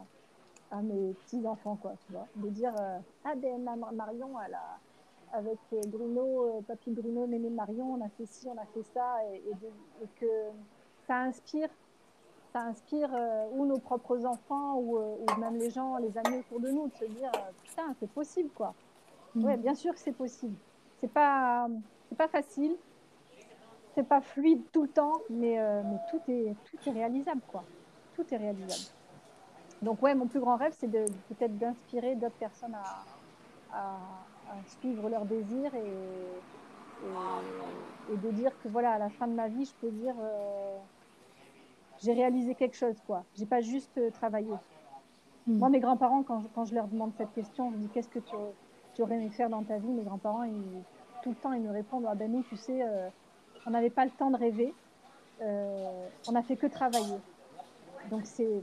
à 0.70 0.82
mes 0.82 1.14
petits-enfants, 1.14 1.76
quoi, 1.76 1.94
tu 2.06 2.12
vois. 2.12 2.26
De 2.36 2.48
dire, 2.48 2.72
euh, 2.80 2.98
ah 3.24 3.34
ben 3.36 3.58
Marion, 3.92 4.30
elle 4.46 4.54
a, 4.54 4.78
avec 5.32 5.58
Bruno, 5.86 6.58
euh, 6.58 6.60
papy 6.62 6.90
Bruno, 6.90 7.26
néné 7.26 7.50
Marion, 7.50 7.94
on 7.94 8.04
a 8.04 8.08
fait 8.08 8.26
ci, 8.26 8.48
on 8.48 8.58
a 8.58 8.66
fait 8.66 8.82
ça, 8.94 9.18
et, 9.32 9.42
que 10.20 10.26
ça 11.06 11.20
inspire, 11.20 11.68
ça 12.52 12.62
inspire 12.62 13.10
euh, 13.14 13.46
ou 13.52 13.66
nos 13.66 13.78
propres 13.78 14.24
enfants, 14.26 14.76
ou, 14.76 14.98
ou, 14.98 15.40
même 15.40 15.56
les 15.56 15.70
gens, 15.70 15.96
les 15.98 16.16
amis 16.18 16.38
autour 16.38 16.60
de 16.60 16.70
nous, 16.70 16.88
de 16.88 16.94
se 16.94 17.04
dire, 17.04 17.30
putain, 17.64 17.94
c'est 18.00 18.10
possible, 18.10 18.50
quoi. 18.54 18.74
Mm. 19.34 19.44
Ouais, 19.44 19.56
bien 19.56 19.74
sûr 19.74 19.92
que 19.92 20.00
c'est 20.00 20.12
possible. 20.12 20.56
C'est 21.00 21.10
pas 21.10 21.68
c'est 22.10 22.18
pas 22.18 22.28
facile, 22.28 22.76
c'est 23.94 24.06
pas 24.06 24.20
fluide 24.20 24.62
tout 24.72 24.82
le 24.82 24.88
temps, 24.88 25.20
mais, 25.30 25.58
euh, 25.58 25.82
mais 25.84 25.98
tout, 26.10 26.20
est, 26.30 26.54
tout 26.64 26.88
est 26.88 26.92
réalisable, 26.92 27.40
quoi. 27.48 27.62
Tout 28.14 28.24
est 28.32 28.36
réalisable. 28.36 28.90
Donc, 29.80 30.02
ouais, 30.02 30.14
mon 30.14 30.26
plus 30.26 30.40
grand 30.40 30.56
rêve, 30.56 30.74
c'est 30.76 30.90
de, 30.90 31.04
peut-être 31.28 31.56
d'inspirer 31.56 32.16
d'autres 32.16 32.34
personnes 32.34 32.74
à, 32.74 33.04
à, 33.72 33.96
suivre 34.66 35.08
leurs 35.08 35.24
désirs 35.24 35.74
et, 35.74 35.92
et, 38.12 38.16
de 38.16 38.30
dire 38.30 38.52
que, 38.62 38.68
voilà, 38.68 38.92
à 38.92 38.98
la 38.98 39.08
fin 39.10 39.26
de 39.26 39.32
ma 39.32 39.48
vie, 39.48 39.64
je 39.64 39.74
peux 39.80 39.90
dire 39.90 40.14
euh, 40.20 40.76
j'ai 42.02 42.12
réalisé 42.12 42.54
quelque 42.54 42.76
chose, 42.76 42.96
quoi. 43.06 43.24
J'ai 43.34 43.46
pas 43.46 43.60
juste 43.60 43.96
euh, 43.98 44.10
travaillé. 44.10 44.52
Hmm. 45.46 45.58
Moi, 45.58 45.68
mes 45.68 45.80
grands-parents, 45.80 46.22
quand, 46.22 46.44
quand, 46.54 46.64
je 46.64 46.74
leur 46.74 46.88
demande 46.88 47.12
cette 47.16 47.32
question, 47.32 47.70
je 47.72 47.76
dis 47.76 47.88
qu'est-ce 47.88 48.08
que 48.08 48.18
tu, 48.18 48.36
tu 48.94 49.02
aurais 49.02 49.16
aimé 49.16 49.30
faire 49.30 49.50
dans 49.50 49.62
ta 49.62 49.78
vie? 49.78 49.88
Mes 49.88 50.04
grands-parents, 50.04 50.44
ils 50.44 50.82
tout 51.22 51.30
le 51.30 51.36
temps, 51.36 51.52
ils 51.52 51.62
me 51.62 51.70
répondent 51.70 52.06
Ah 52.08 52.14
ben 52.14 52.32
nous, 52.32 52.42
tu 52.44 52.56
sais, 52.56 52.82
euh, 52.82 53.08
on 53.66 53.70
n'avait 53.70 53.90
pas 53.90 54.06
le 54.06 54.10
temps 54.10 54.30
de 54.30 54.38
rêver, 54.38 54.72
on 55.42 56.32
n'a 56.32 56.42
fait 56.42 56.56
que 56.56 56.66
travailler. 56.66 57.18
Donc 58.10 58.22
c'est, 58.24 58.62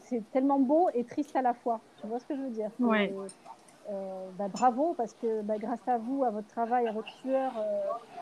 c'est 0.00 0.22
tellement 0.30 0.60
beau 0.60 0.88
et 0.94 1.02
triste 1.02 1.34
à 1.34 1.42
la 1.42 1.54
fois. 1.54 1.80
Tu 2.00 2.06
vois 2.06 2.20
ce 2.20 2.26
que 2.26 2.36
je 2.36 2.40
veux 2.40 2.50
dire? 2.50 2.70
Ouais. 2.78 3.12
Euh, 3.90 4.30
bah, 4.32 4.48
bravo 4.48 4.94
parce 4.94 5.14
que 5.14 5.42
bah, 5.42 5.58
grâce 5.58 5.86
à 5.88 5.98
vous, 5.98 6.24
à 6.24 6.30
votre 6.30 6.48
travail, 6.48 6.86
à 6.86 6.92
votre 6.92 7.10
sueur, 7.10 7.52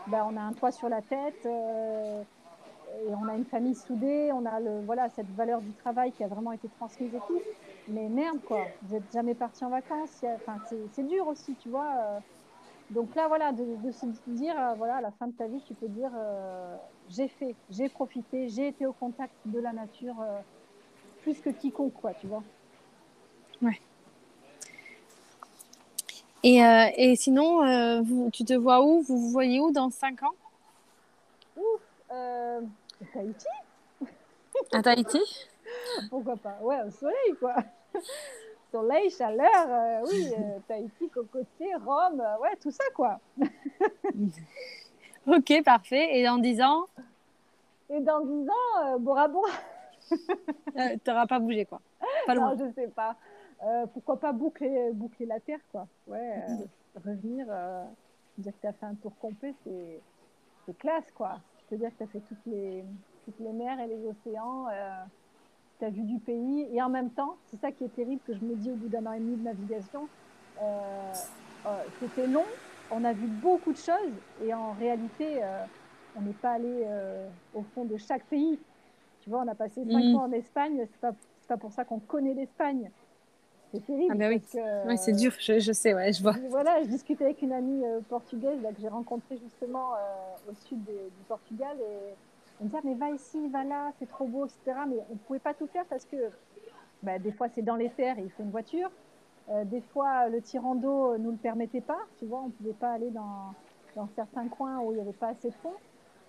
bah, 0.06 0.26
on 0.26 0.36
a 0.36 0.40
un 0.40 0.52
toit 0.52 0.72
sur 0.72 0.88
la 0.88 1.02
tête 1.02 1.46
et 1.46 3.14
on 3.14 3.28
a 3.28 3.34
une 3.34 3.46
famille 3.46 3.74
soudée, 3.74 4.30
on 4.32 4.44
a 4.46 5.08
cette 5.10 5.30
valeur 5.32 5.62
du 5.62 5.74
travail 5.74 6.12
qui 6.12 6.24
a 6.24 6.28
vraiment 6.28 6.52
été 6.52 6.68
transmise 6.68 7.14
et 7.14 7.20
tout. 7.26 7.42
Mais 7.88 8.08
merde, 8.08 8.42
quoi, 8.44 8.68
vous 8.82 8.94
n'êtes 8.94 9.10
jamais 9.12 9.34
parti 9.34 9.64
en 9.64 9.70
vacances. 9.70 10.24
Enfin, 10.36 10.58
c'est 10.92 11.06
dur 11.06 11.26
aussi, 11.26 11.56
tu 11.56 11.68
vois. 11.70 12.20
Donc 12.90 13.14
là, 13.14 13.28
voilà, 13.28 13.52
de, 13.52 13.92
se 13.92 14.06
dire, 14.26 14.58
euh, 14.58 14.74
voilà, 14.74 14.96
à 14.96 15.00
la 15.00 15.12
fin 15.12 15.28
de 15.28 15.32
ta 15.36 15.46
vie, 15.46 15.62
tu 15.64 15.74
peux 15.76 15.88
dire, 15.88 16.10
euh, 16.14 16.76
j'ai 17.08 17.28
fait, 17.28 17.56
j'ai 17.68 17.88
profité, 17.88 18.48
j'ai 18.48 18.66
été 18.66 18.84
au 18.84 18.92
contact 18.92 19.34
de 19.44 19.60
la 19.60 19.72
nature 19.72 20.20
euh, 20.20 20.40
plus 21.20 21.40
que 21.40 21.50
quiconque, 21.50 21.94
quoi, 21.94 22.14
tu 22.14 22.26
vois. 22.26 22.44
Ouais. 23.62 23.89
Et, 26.42 26.58
et 26.96 27.16
sinon, 27.16 28.02
vous, 28.02 28.30
tu 28.32 28.44
te 28.44 28.54
vois 28.54 28.82
où? 28.82 29.02
Vous 29.02 29.18
vous 29.18 29.30
voyez 29.30 29.60
où 29.60 29.70
dans 29.70 29.90
5 29.90 30.22
ans? 30.22 30.34
Ouf, 31.56 31.80
euh, 32.12 32.60
Tahiti 33.12 33.46
À 34.72 34.82
Tahiti? 34.82 35.20
Pourquoi 36.10 36.36
pas? 36.36 36.56
Ouais, 36.62 36.78
au 36.86 36.90
soleil, 36.90 37.34
quoi 37.38 37.56
soleil, 38.72 39.10
chaleur, 39.10 39.66
euh, 39.68 40.06
oui, 40.08 40.32
euh, 40.32 40.58
Tahiti, 40.68 41.08
cocotier, 41.08 41.74
Rome, 41.84 42.20
euh, 42.20 42.38
ouais, 42.40 42.56
tout 42.60 42.70
ça, 42.70 42.84
quoi. 42.94 43.18
ok, 45.26 45.62
parfait. 45.64 46.18
Et 46.18 46.24
dans 46.24 46.38
10 46.38 46.62
ans? 46.62 46.86
Et 47.90 48.00
dans 48.00 48.20
10 48.20 48.48
ans, 48.48 48.98
Bora 49.00 49.28
Bora. 49.28 49.50
T'auras 51.04 51.26
pas 51.26 51.38
bougé, 51.38 51.64
quoi. 51.64 51.80
Pas 52.26 52.34
loin. 52.34 52.54
Non, 52.54 52.66
je 52.66 52.72
sais 52.80 52.88
pas. 52.88 53.16
Euh, 53.62 53.86
pourquoi 53.92 54.18
pas 54.18 54.32
boucler, 54.32 54.90
boucler 54.92 55.26
la 55.26 55.40
terre, 55.40 55.60
quoi. 55.70 55.86
Ouais, 56.06 56.42
revenir, 57.04 57.46
dire 58.38 58.52
que 58.52 58.60
tu 58.60 58.66
as 58.66 58.72
fait 58.72 58.86
un 58.86 58.94
tour 58.94 59.12
complet, 59.20 59.54
c'est 59.64 60.78
classe, 60.78 61.10
quoi. 61.14 61.40
C'est-à-dire 61.68 61.90
que 61.90 61.98
tu 61.98 62.02
as 62.04 62.06
fait 62.06 62.20
toutes 62.20 62.46
les, 62.46 62.84
toutes 63.24 63.38
les 63.40 63.52
mers 63.52 63.78
et 63.80 63.86
les 63.86 64.06
océans, 64.06 64.66
tu 65.78 65.84
as 65.84 65.90
vu 65.90 66.02
du 66.02 66.18
pays, 66.18 66.68
et 66.72 66.80
en 66.80 66.88
même 66.88 67.10
temps, 67.10 67.36
c'est 67.46 67.60
ça 67.60 67.70
qui 67.70 67.84
est 67.84 67.94
terrible 67.94 68.20
que 68.26 68.34
je 68.34 68.44
me 68.44 68.54
dis 68.54 68.70
au 68.70 68.76
bout 68.76 68.88
d'un 68.88 69.06
an 69.06 69.12
et 69.12 69.20
demi 69.20 69.36
de 69.36 69.44
navigation, 69.44 70.08
c'était 72.00 72.26
long, 72.26 72.46
on 72.90 73.04
a 73.04 73.12
vu 73.12 73.26
beaucoup 73.26 73.72
de 73.72 73.78
choses, 73.78 74.14
et 74.42 74.54
en 74.54 74.72
réalité, 74.72 75.42
on 76.16 76.22
n'est 76.22 76.32
pas 76.32 76.52
allé 76.52 76.86
au 77.54 77.62
fond 77.74 77.84
de 77.84 77.96
chaque 77.96 78.24
pays. 78.24 78.58
Tu 79.20 79.28
vois, 79.28 79.40
on 79.40 79.48
a 79.48 79.54
passé 79.54 79.84
cinq 79.84 80.02
mm. 80.02 80.12
mois 80.12 80.22
en 80.22 80.32
Espagne, 80.32 80.86
c'est 80.90 81.00
pas, 81.00 81.12
pas 81.46 81.56
pour 81.58 81.72
ça 81.72 81.84
qu'on 81.84 81.98
connaît 81.98 82.32
l'Espagne. 82.32 82.90
C'est 83.72 83.86
terrible. 83.86 84.12
Ah 84.12 84.14
bah 84.16 84.28
oui, 84.28 84.42
oui 84.86 84.98
c'est 84.98 85.12
dur, 85.12 85.32
je, 85.38 85.60
je, 85.60 85.72
sais, 85.72 85.94
ouais, 85.94 86.12
je 86.12 86.22
vois. 86.22 86.34
Voilà, 86.48 86.82
je 86.82 86.88
discutais 86.88 87.24
avec 87.24 87.42
une 87.42 87.52
amie 87.52 87.84
euh, 87.84 88.00
portugaise 88.08 88.60
là, 88.62 88.72
que 88.72 88.80
j'ai 88.80 88.88
rencontrée 88.88 89.38
justement 89.38 89.94
euh, 89.94 90.50
au 90.50 90.54
sud 90.66 90.82
du 90.84 91.24
Portugal 91.28 91.76
et 91.78 92.14
elle 92.58 92.66
me 92.66 92.70
disait, 92.70 92.82
mais 92.84 92.94
va 92.94 93.10
ici, 93.10 93.48
va 93.48 93.64
là, 93.64 93.92
c'est 93.98 94.08
trop 94.08 94.26
beau, 94.26 94.46
etc. 94.46 94.60
Mais 94.88 94.96
on 95.10 95.14
ne 95.14 95.18
pouvait 95.18 95.38
pas 95.38 95.54
tout 95.54 95.66
faire 95.68 95.84
parce 95.86 96.04
que 96.04 96.16
bah, 97.02 97.18
des 97.18 97.32
fois 97.32 97.48
c'est 97.54 97.62
dans 97.62 97.76
les 97.76 97.90
terres 97.90 98.18
et 98.18 98.22
il 98.22 98.30
faut 98.30 98.42
une 98.42 98.50
voiture. 98.50 98.90
Euh, 99.50 99.64
des 99.64 99.80
fois, 99.80 100.28
le 100.28 100.40
tirant 100.40 100.74
d'eau 100.74 101.12
ne 101.14 101.18
nous 101.18 101.30
le 101.30 101.36
permettait 101.36 101.80
pas. 101.80 101.98
Tu 102.18 102.26
vois, 102.26 102.40
on 102.40 102.46
ne 102.46 102.52
pouvait 102.52 102.72
pas 102.72 102.92
aller 102.92 103.10
dans, 103.10 103.52
dans 103.96 104.08
certains 104.14 104.46
coins 104.48 104.78
où 104.80 104.92
il 104.92 104.96
n'y 104.96 105.00
avait 105.00 105.12
pas 105.12 105.28
assez 105.28 105.48
de 105.48 105.54
fonds. 105.54 105.74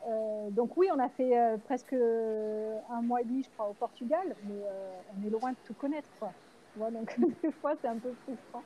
Euh, 0.07 0.49
donc 0.49 0.75
oui, 0.77 0.87
on 0.93 0.99
a 0.99 1.09
fait 1.09 1.37
euh, 1.37 1.57
presque 1.65 1.93
un 1.93 3.01
mois 3.01 3.21
et 3.21 3.25
demi, 3.25 3.43
je 3.43 3.49
crois, 3.51 3.69
au 3.69 3.73
Portugal, 3.73 4.35
mais 4.45 4.55
euh, 4.55 4.91
on 5.15 5.27
est 5.27 5.29
loin 5.29 5.51
de 5.51 5.57
tout 5.65 5.73
connaître, 5.73 6.09
quoi. 6.19 6.31
Donc 6.77 7.15
des 7.43 7.51
fois, 7.51 7.73
c'est 7.81 7.87
un 7.87 7.97
peu 7.97 8.13
frustrant. 8.23 8.63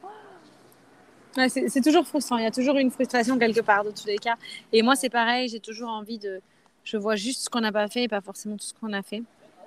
c'est 1.69 1.81
toujours 1.81 2.05
frustrant. 2.05 2.37
Il 2.37 2.43
y 2.43 2.47
a 2.47 2.51
toujours 2.51 2.77
une 2.77 2.91
frustration 2.91 3.37
quelque 3.37 3.61
part, 3.61 3.83
de 3.83 3.91
tous 3.91 4.07
les 4.07 4.17
cas. 4.17 4.35
Et 4.71 4.81
moi, 4.81 4.95
c'est 4.95 5.09
pareil. 5.09 5.49
J'ai 5.49 5.59
toujours 5.59 5.89
envie 5.89 6.19
de. 6.19 6.41
Je 6.83 6.97
vois 6.97 7.15
juste 7.15 7.45
ce 7.45 7.49
qu'on 7.49 7.61
n'a 7.61 7.71
pas 7.71 7.87
fait 7.87 8.03
et 8.03 8.07
pas 8.07 8.21
forcément 8.21 8.57
tout 8.57 8.65
ce 8.65 8.73
qu'on 8.73 8.93
a 8.93 9.01
fait. 9.01 9.23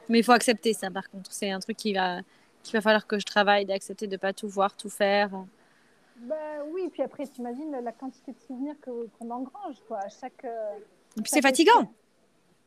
Mais 0.09 0.21
il 0.21 0.25
faut 0.25 0.33
accepter 0.33 0.73
ça, 0.73 0.91
par 0.91 1.11
contre. 1.11 1.33
C'est 1.33 1.51
un 1.51 1.59
truc 1.59 1.77
qui 1.77 1.93
va, 1.93 2.21
qui 2.63 2.73
va 2.73 2.81
falloir 2.81 3.07
que 3.07 3.19
je 3.19 3.27
travaille, 3.27 3.67
d'accepter 3.67 4.07
de 4.07 4.13
ne 4.13 4.17
pas 4.17 4.33
tout 4.33 4.49
voir, 4.49 4.75
tout 4.77 4.89
faire. 4.89 5.31
Ben 6.17 6.63
oui, 6.73 6.89
puis 6.93 7.03
après, 7.03 7.27
tu 7.27 7.41
imagines 7.41 7.71
la 7.83 7.93
quantité 7.93 8.33
de 8.33 8.39
souvenirs 8.47 8.75
qu'on 8.85 9.31
engrange, 9.31 9.77
quoi. 9.87 10.01
Chaque 10.21 10.47
c'est 11.25 11.43
fatigant. 11.43 11.91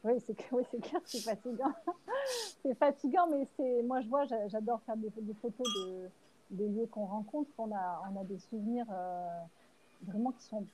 Oui, 0.03 0.13
c'est 0.25 0.35
oui, 0.51 0.63
clair, 0.81 1.01
c'est 1.05 1.19
fatigant. 1.19 1.73
c'est 2.61 2.73
fatigant, 2.75 3.27
mais 3.27 3.45
c'est 3.55 3.83
moi 3.83 4.01
je 4.01 4.07
vois, 4.07 4.25
j'adore 4.47 4.81
faire 4.81 4.97
des, 4.97 5.11
photos 5.41 5.67
de, 5.75 6.09
des 6.51 6.67
lieux 6.67 6.87
qu'on 6.87 7.05
rencontre. 7.05 7.49
On 7.57 7.71
a, 7.71 8.01
on 8.11 8.19
a 8.19 8.23
des 8.23 8.39
souvenirs 8.39 8.85
euh, 8.91 9.27
vraiment 10.07 10.31
qui 10.31 10.43
sont 10.43 10.65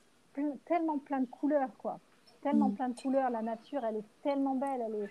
tellement 0.66 0.98
plein 0.98 1.20
de 1.20 1.26
couleurs, 1.26 1.70
quoi. 1.78 1.98
Tellement 2.42 2.68
mm. 2.68 2.74
plein 2.74 2.88
de 2.90 3.00
couleurs. 3.00 3.30
La 3.30 3.42
nature, 3.42 3.84
elle 3.84 3.96
est 3.96 4.22
tellement 4.22 4.54
belle. 4.54 4.82
Elle 4.86 4.94
est... 4.94 5.10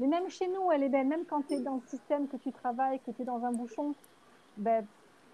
Mais 0.00 0.06
même 0.06 0.28
chez 0.28 0.48
nous, 0.48 0.70
elle 0.72 0.84
est 0.84 0.88
belle. 0.88 1.06
Même 1.06 1.24
quand 1.24 1.42
tu 1.46 1.54
es 1.54 1.60
dans 1.60 1.76
le 1.76 1.82
système 1.86 2.28
que 2.28 2.36
tu 2.36 2.52
travailles, 2.52 3.00
que 3.00 3.10
tu 3.10 3.22
es 3.22 3.24
dans 3.24 3.44
un 3.44 3.52
bouchon, 3.52 3.94
ben, 4.56 4.84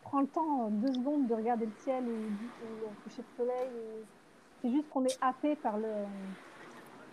prends 0.02 0.20
le 0.20 0.26
temps, 0.26 0.68
deux 0.70 0.92
secondes, 0.92 1.26
de 1.26 1.34
regarder 1.34 1.66
le 1.66 1.72
ciel 1.82 2.04
ou, 2.04 2.08
le 2.10 3.02
coucher 3.02 3.22
de 3.22 3.36
soleil. 3.36 3.68
C'est 4.62 4.70
juste 4.70 4.88
qu'on 4.90 5.04
est 5.04 5.18
happé 5.20 5.56
par 5.56 5.76
le 5.76 5.88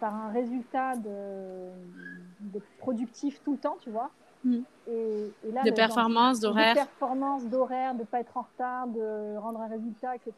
par 0.02 0.16
un 0.16 0.32
résultat 0.32 0.96
de, 0.96 2.60
productif 2.80 3.42
tout 3.44 3.54
le 3.54 3.60
temps, 3.60 3.78
tu 3.80 3.92
vois. 3.92 4.10
Mm. 4.44 4.58
Et, 4.88 5.32
là, 5.54 5.62
de 5.64 5.72
performance, 5.72 6.40
d'horaire. 6.40 6.74
De 6.74 6.80
performance, 6.80 7.46
d'horaire, 7.46 7.94
de 7.94 8.00
ne 8.00 8.06
pas 8.06 8.20
être 8.20 8.36
en 8.36 8.42
retard, 8.42 8.88
de 8.88 9.38
rendre 9.38 9.62
un 9.62 9.68
résultat, 9.68 10.16
etc. 10.16 10.34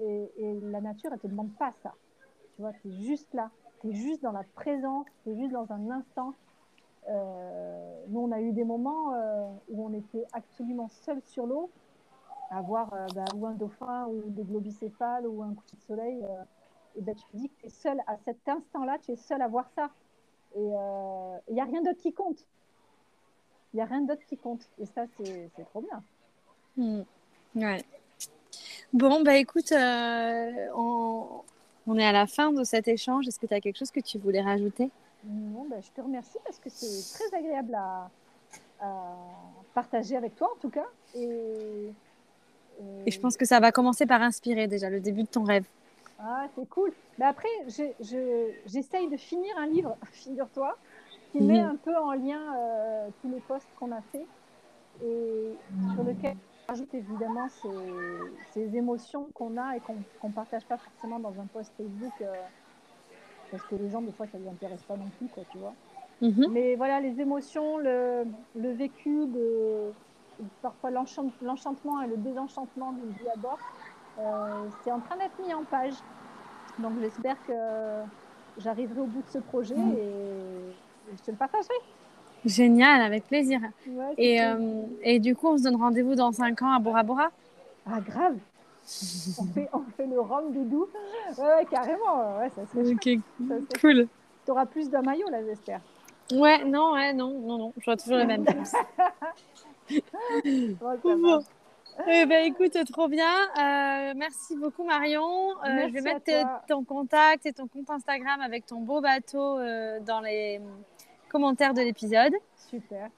Et, 0.00 0.30
la 0.62 0.80
nature, 0.80 1.10
elle 1.12 1.18
ne 1.18 1.22
te 1.22 1.26
demande 1.26 1.52
pas 1.58 1.70
ça. 1.82 1.92
Tu 2.56 2.62
vois, 2.62 2.72
tu 2.80 2.88
es 2.88 2.92
juste 2.92 3.32
là. 3.34 3.50
Tu 3.82 3.90
es 3.90 3.92
juste 3.92 4.22
dans 4.22 4.32
la 4.32 4.44
présence, 4.54 5.06
tu 5.22 5.30
es 5.30 5.36
juste 5.36 5.52
dans 5.52 5.70
un 5.70 5.90
instant. 5.90 6.32
Euh, 7.10 8.04
nous, 8.08 8.20
on 8.20 8.32
a 8.32 8.40
eu 8.40 8.52
des 8.52 8.64
moments 8.64 9.12
euh, 9.12 9.46
où 9.68 9.86
on 9.86 9.92
était 9.92 10.24
absolument 10.32 10.88
seul 10.88 11.20
sur 11.26 11.46
l'eau, 11.46 11.70
à 12.50 12.62
voir 12.62 12.92
euh, 12.94 13.06
bah, 13.14 13.24
ou 13.36 13.46
un 13.46 13.52
dauphin, 13.52 14.06
ou 14.06 14.22
des 14.30 14.44
globicéphales, 14.44 15.26
ou 15.26 15.42
un 15.42 15.52
coucher 15.52 15.76
de 15.76 15.82
soleil 15.82 16.26
et 16.98 17.00
ben, 17.00 17.14
tu 17.14 17.24
te 17.24 17.36
dis 17.36 17.48
que 17.48 17.60
tu 17.60 17.66
es 17.66 17.70
seul 17.70 18.00
à 18.06 18.16
cet 18.24 18.48
instant-là, 18.48 18.98
tu 19.04 19.12
es 19.12 19.16
seul 19.16 19.40
à 19.40 19.48
voir 19.48 19.68
ça. 19.76 19.90
Et 20.56 20.60
il 20.60 20.74
euh, 20.76 21.52
n'y 21.52 21.60
a 21.60 21.64
rien 21.64 21.80
d'autre 21.82 22.00
qui 22.00 22.12
compte. 22.12 22.44
Il 23.72 23.76
n'y 23.76 23.82
a 23.82 23.84
rien 23.84 24.00
d'autre 24.00 24.22
qui 24.26 24.36
compte. 24.36 24.68
Et 24.80 24.86
ça, 24.86 25.04
c'est 25.16 25.64
trop 25.70 25.80
bien. 25.80 26.02
Hmm. 26.76 27.02
Ouais. 27.54 27.84
Bon, 28.92 29.22
bah 29.22 29.36
écoute, 29.36 29.70
euh, 29.72 30.66
on, 30.74 31.42
on, 31.86 31.98
est 31.98 32.04
à 32.04 32.12
la 32.12 32.26
fin 32.26 32.50
de 32.50 32.64
cet 32.64 32.88
échange. 32.88 33.28
Est-ce 33.28 33.38
que 33.38 33.46
tu 33.46 33.54
as 33.54 33.60
quelque 33.60 33.78
chose 33.78 33.90
que 33.90 34.00
tu 34.00 34.18
voulais 34.18 34.40
rajouter? 34.40 34.90
Non, 35.24 35.66
bah, 35.68 35.76
je 35.80 35.90
te 35.90 36.00
remercie 36.00 36.38
parce 36.44 36.58
que 36.58 36.70
c'est 36.70 37.18
très 37.18 37.38
agréable 37.38 37.74
à, 37.74 38.10
partager 39.74 40.16
avec 40.16 40.34
toi, 40.34 40.50
en 40.56 40.60
tout 40.60 40.70
cas. 40.70 40.86
Et, 41.14 41.92
et 43.06 43.10
je 43.10 43.20
pense 43.20 43.36
que 43.36 43.44
ça 43.44 43.60
va 43.60 43.70
commencer 43.70 44.06
par 44.06 44.22
inspirer 44.22 44.66
déjà 44.66 44.88
le 44.88 45.00
début 45.00 45.22
de 45.22 45.28
ton 45.28 45.44
rêve. 45.44 45.66
Ah, 46.18 46.46
c'est 46.54 46.68
cool. 46.68 46.92
Mais 47.18 47.24
après, 47.24 47.48
j'essaye 47.68 49.08
de 49.08 49.16
finir 49.16 49.56
un 49.56 49.66
livre, 49.66 49.96
figure-toi, 50.12 50.76
qui 51.32 51.40
met 51.40 51.62
mhm. 51.62 51.70
un 51.70 51.76
peu 51.76 51.96
en 51.96 52.12
lien 52.12 52.40
euh, 52.56 53.08
tous 53.20 53.30
les 53.30 53.40
posts 53.40 53.68
qu'on 53.78 53.92
a 53.92 54.00
fait 54.12 54.26
et 55.04 55.52
sur 55.94 56.02
lequel 56.02 56.34
on 56.34 56.72
rajoute 56.72 56.92
évidemment 56.92 57.48
ces, 58.52 58.76
émotions 58.76 59.28
qu'on 59.32 59.56
a 59.56 59.76
et 59.76 59.80
qu'on 59.80 60.28
ne 60.28 60.32
partage 60.32 60.64
pas 60.64 60.76
forcément 60.76 61.20
dans 61.20 61.38
un 61.40 61.46
post 61.52 61.72
Facebook 61.76 62.12
euh, 62.20 62.34
parce 63.50 63.62
que 63.64 63.76
les 63.76 63.90
gens, 63.90 64.02
des 64.02 64.12
fois, 64.12 64.26
ça 64.26 64.38
ne 64.38 64.44
les 64.44 64.48
intéresse 64.50 64.82
pas 64.82 64.96
non 64.96 65.08
plus, 65.18 65.28
quoi, 65.28 65.44
tu 65.52 65.58
vois. 65.58 65.74
Mhm. 66.20 66.48
Mais 66.50 66.74
voilà, 66.74 67.00
les 67.00 67.20
émotions, 67.20 67.78
le, 67.78 68.24
le 68.56 68.72
vécu, 68.72 69.26
de, 69.26 69.92
parfois 70.62 70.90
l'enchantement 70.90 72.02
et 72.02 72.08
le 72.08 72.16
désenchantement 72.16 72.92
d'une 72.92 73.10
vie 73.10 73.28
à 73.32 73.36
bord 73.36 73.58
c'est 74.82 74.92
en 74.92 75.00
train 75.00 75.16
d'être 75.16 75.38
mis 75.46 75.54
en 75.54 75.64
page. 75.64 75.94
Donc 76.78 76.92
j'espère 77.00 77.36
que 77.46 77.52
j'arriverai 78.58 79.00
au 79.00 79.06
bout 79.06 79.22
de 79.22 79.30
ce 79.30 79.38
projet 79.38 79.76
mm. 79.76 79.92
et, 79.92 81.14
je 81.16 81.22
te 81.22 81.30
le 81.30 81.36
partagerai. 81.36 81.74
Génial, 82.44 83.02
avec 83.02 83.26
plaisir. 83.26 83.60
et, 84.16 84.42
euh, 84.42 84.82
et, 85.02 85.18
du 85.18 85.34
coup, 85.34 85.48
on 85.48 85.58
se 85.58 85.64
donne 85.64 85.76
rendez-vous 85.76 86.14
dans 86.14 86.30
5 86.30 86.62
ans 86.62 86.72
à 86.72 86.78
Bora 86.78 87.02
Bora? 87.02 87.30
Ah, 87.86 88.00
grave 88.00 88.36
on, 89.38 89.44
fait, 89.44 89.68
on 89.72 89.82
fait 89.96 90.06
le 90.06 90.20
rhum 90.20 90.52
doudou. 90.52 90.88
Ouais, 91.36 91.66
carrément. 91.70 92.38
Ouais, 92.38 92.50
ça 92.50 92.62
serait 92.66 92.94
cool. 93.80 94.08
Tu 94.44 94.50
auras 94.50 94.66
plus 94.66 94.88
d'un 94.88 95.02
maillot, 95.02 95.28
là, 95.30 95.44
j'espère. 95.44 95.80
Ouais, 96.32 96.64
non, 96.64 96.92
ouais, 96.92 97.12
non, 97.12 97.38
non, 97.40 97.58
non. 97.58 97.72
J'aurai 97.78 97.96
toujours 97.96 98.18
le 98.18 98.26
même. 98.26 98.44
bon, 100.80 100.98
eh 102.06 102.26
ben, 102.26 102.44
écoute, 102.44 102.76
trop 102.90 103.08
bien. 103.08 103.34
Euh, 103.58 104.12
merci 104.16 104.56
beaucoup, 104.56 104.84
Marion. 104.84 105.50
Euh, 105.64 105.88
je 105.88 105.92
vais 105.92 106.00
mettre 106.00 106.30
ton 106.66 106.84
contact 106.84 107.46
et 107.46 107.52
ton 107.52 107.66
compte 107.66 107.90
Instagram 107.90 108.40
avec 108.40 108.66
ton 108.66 108.80
beau 108.80 109.00
bateau 109.00 109.58
euh, 109.58 109.98
dans 110.00 110.20
les 110.20 110.60
commentaires 111.28 111.74
de 111.74 111.82
l'épisode. 111.82 112.32
Super. 112.56 113.10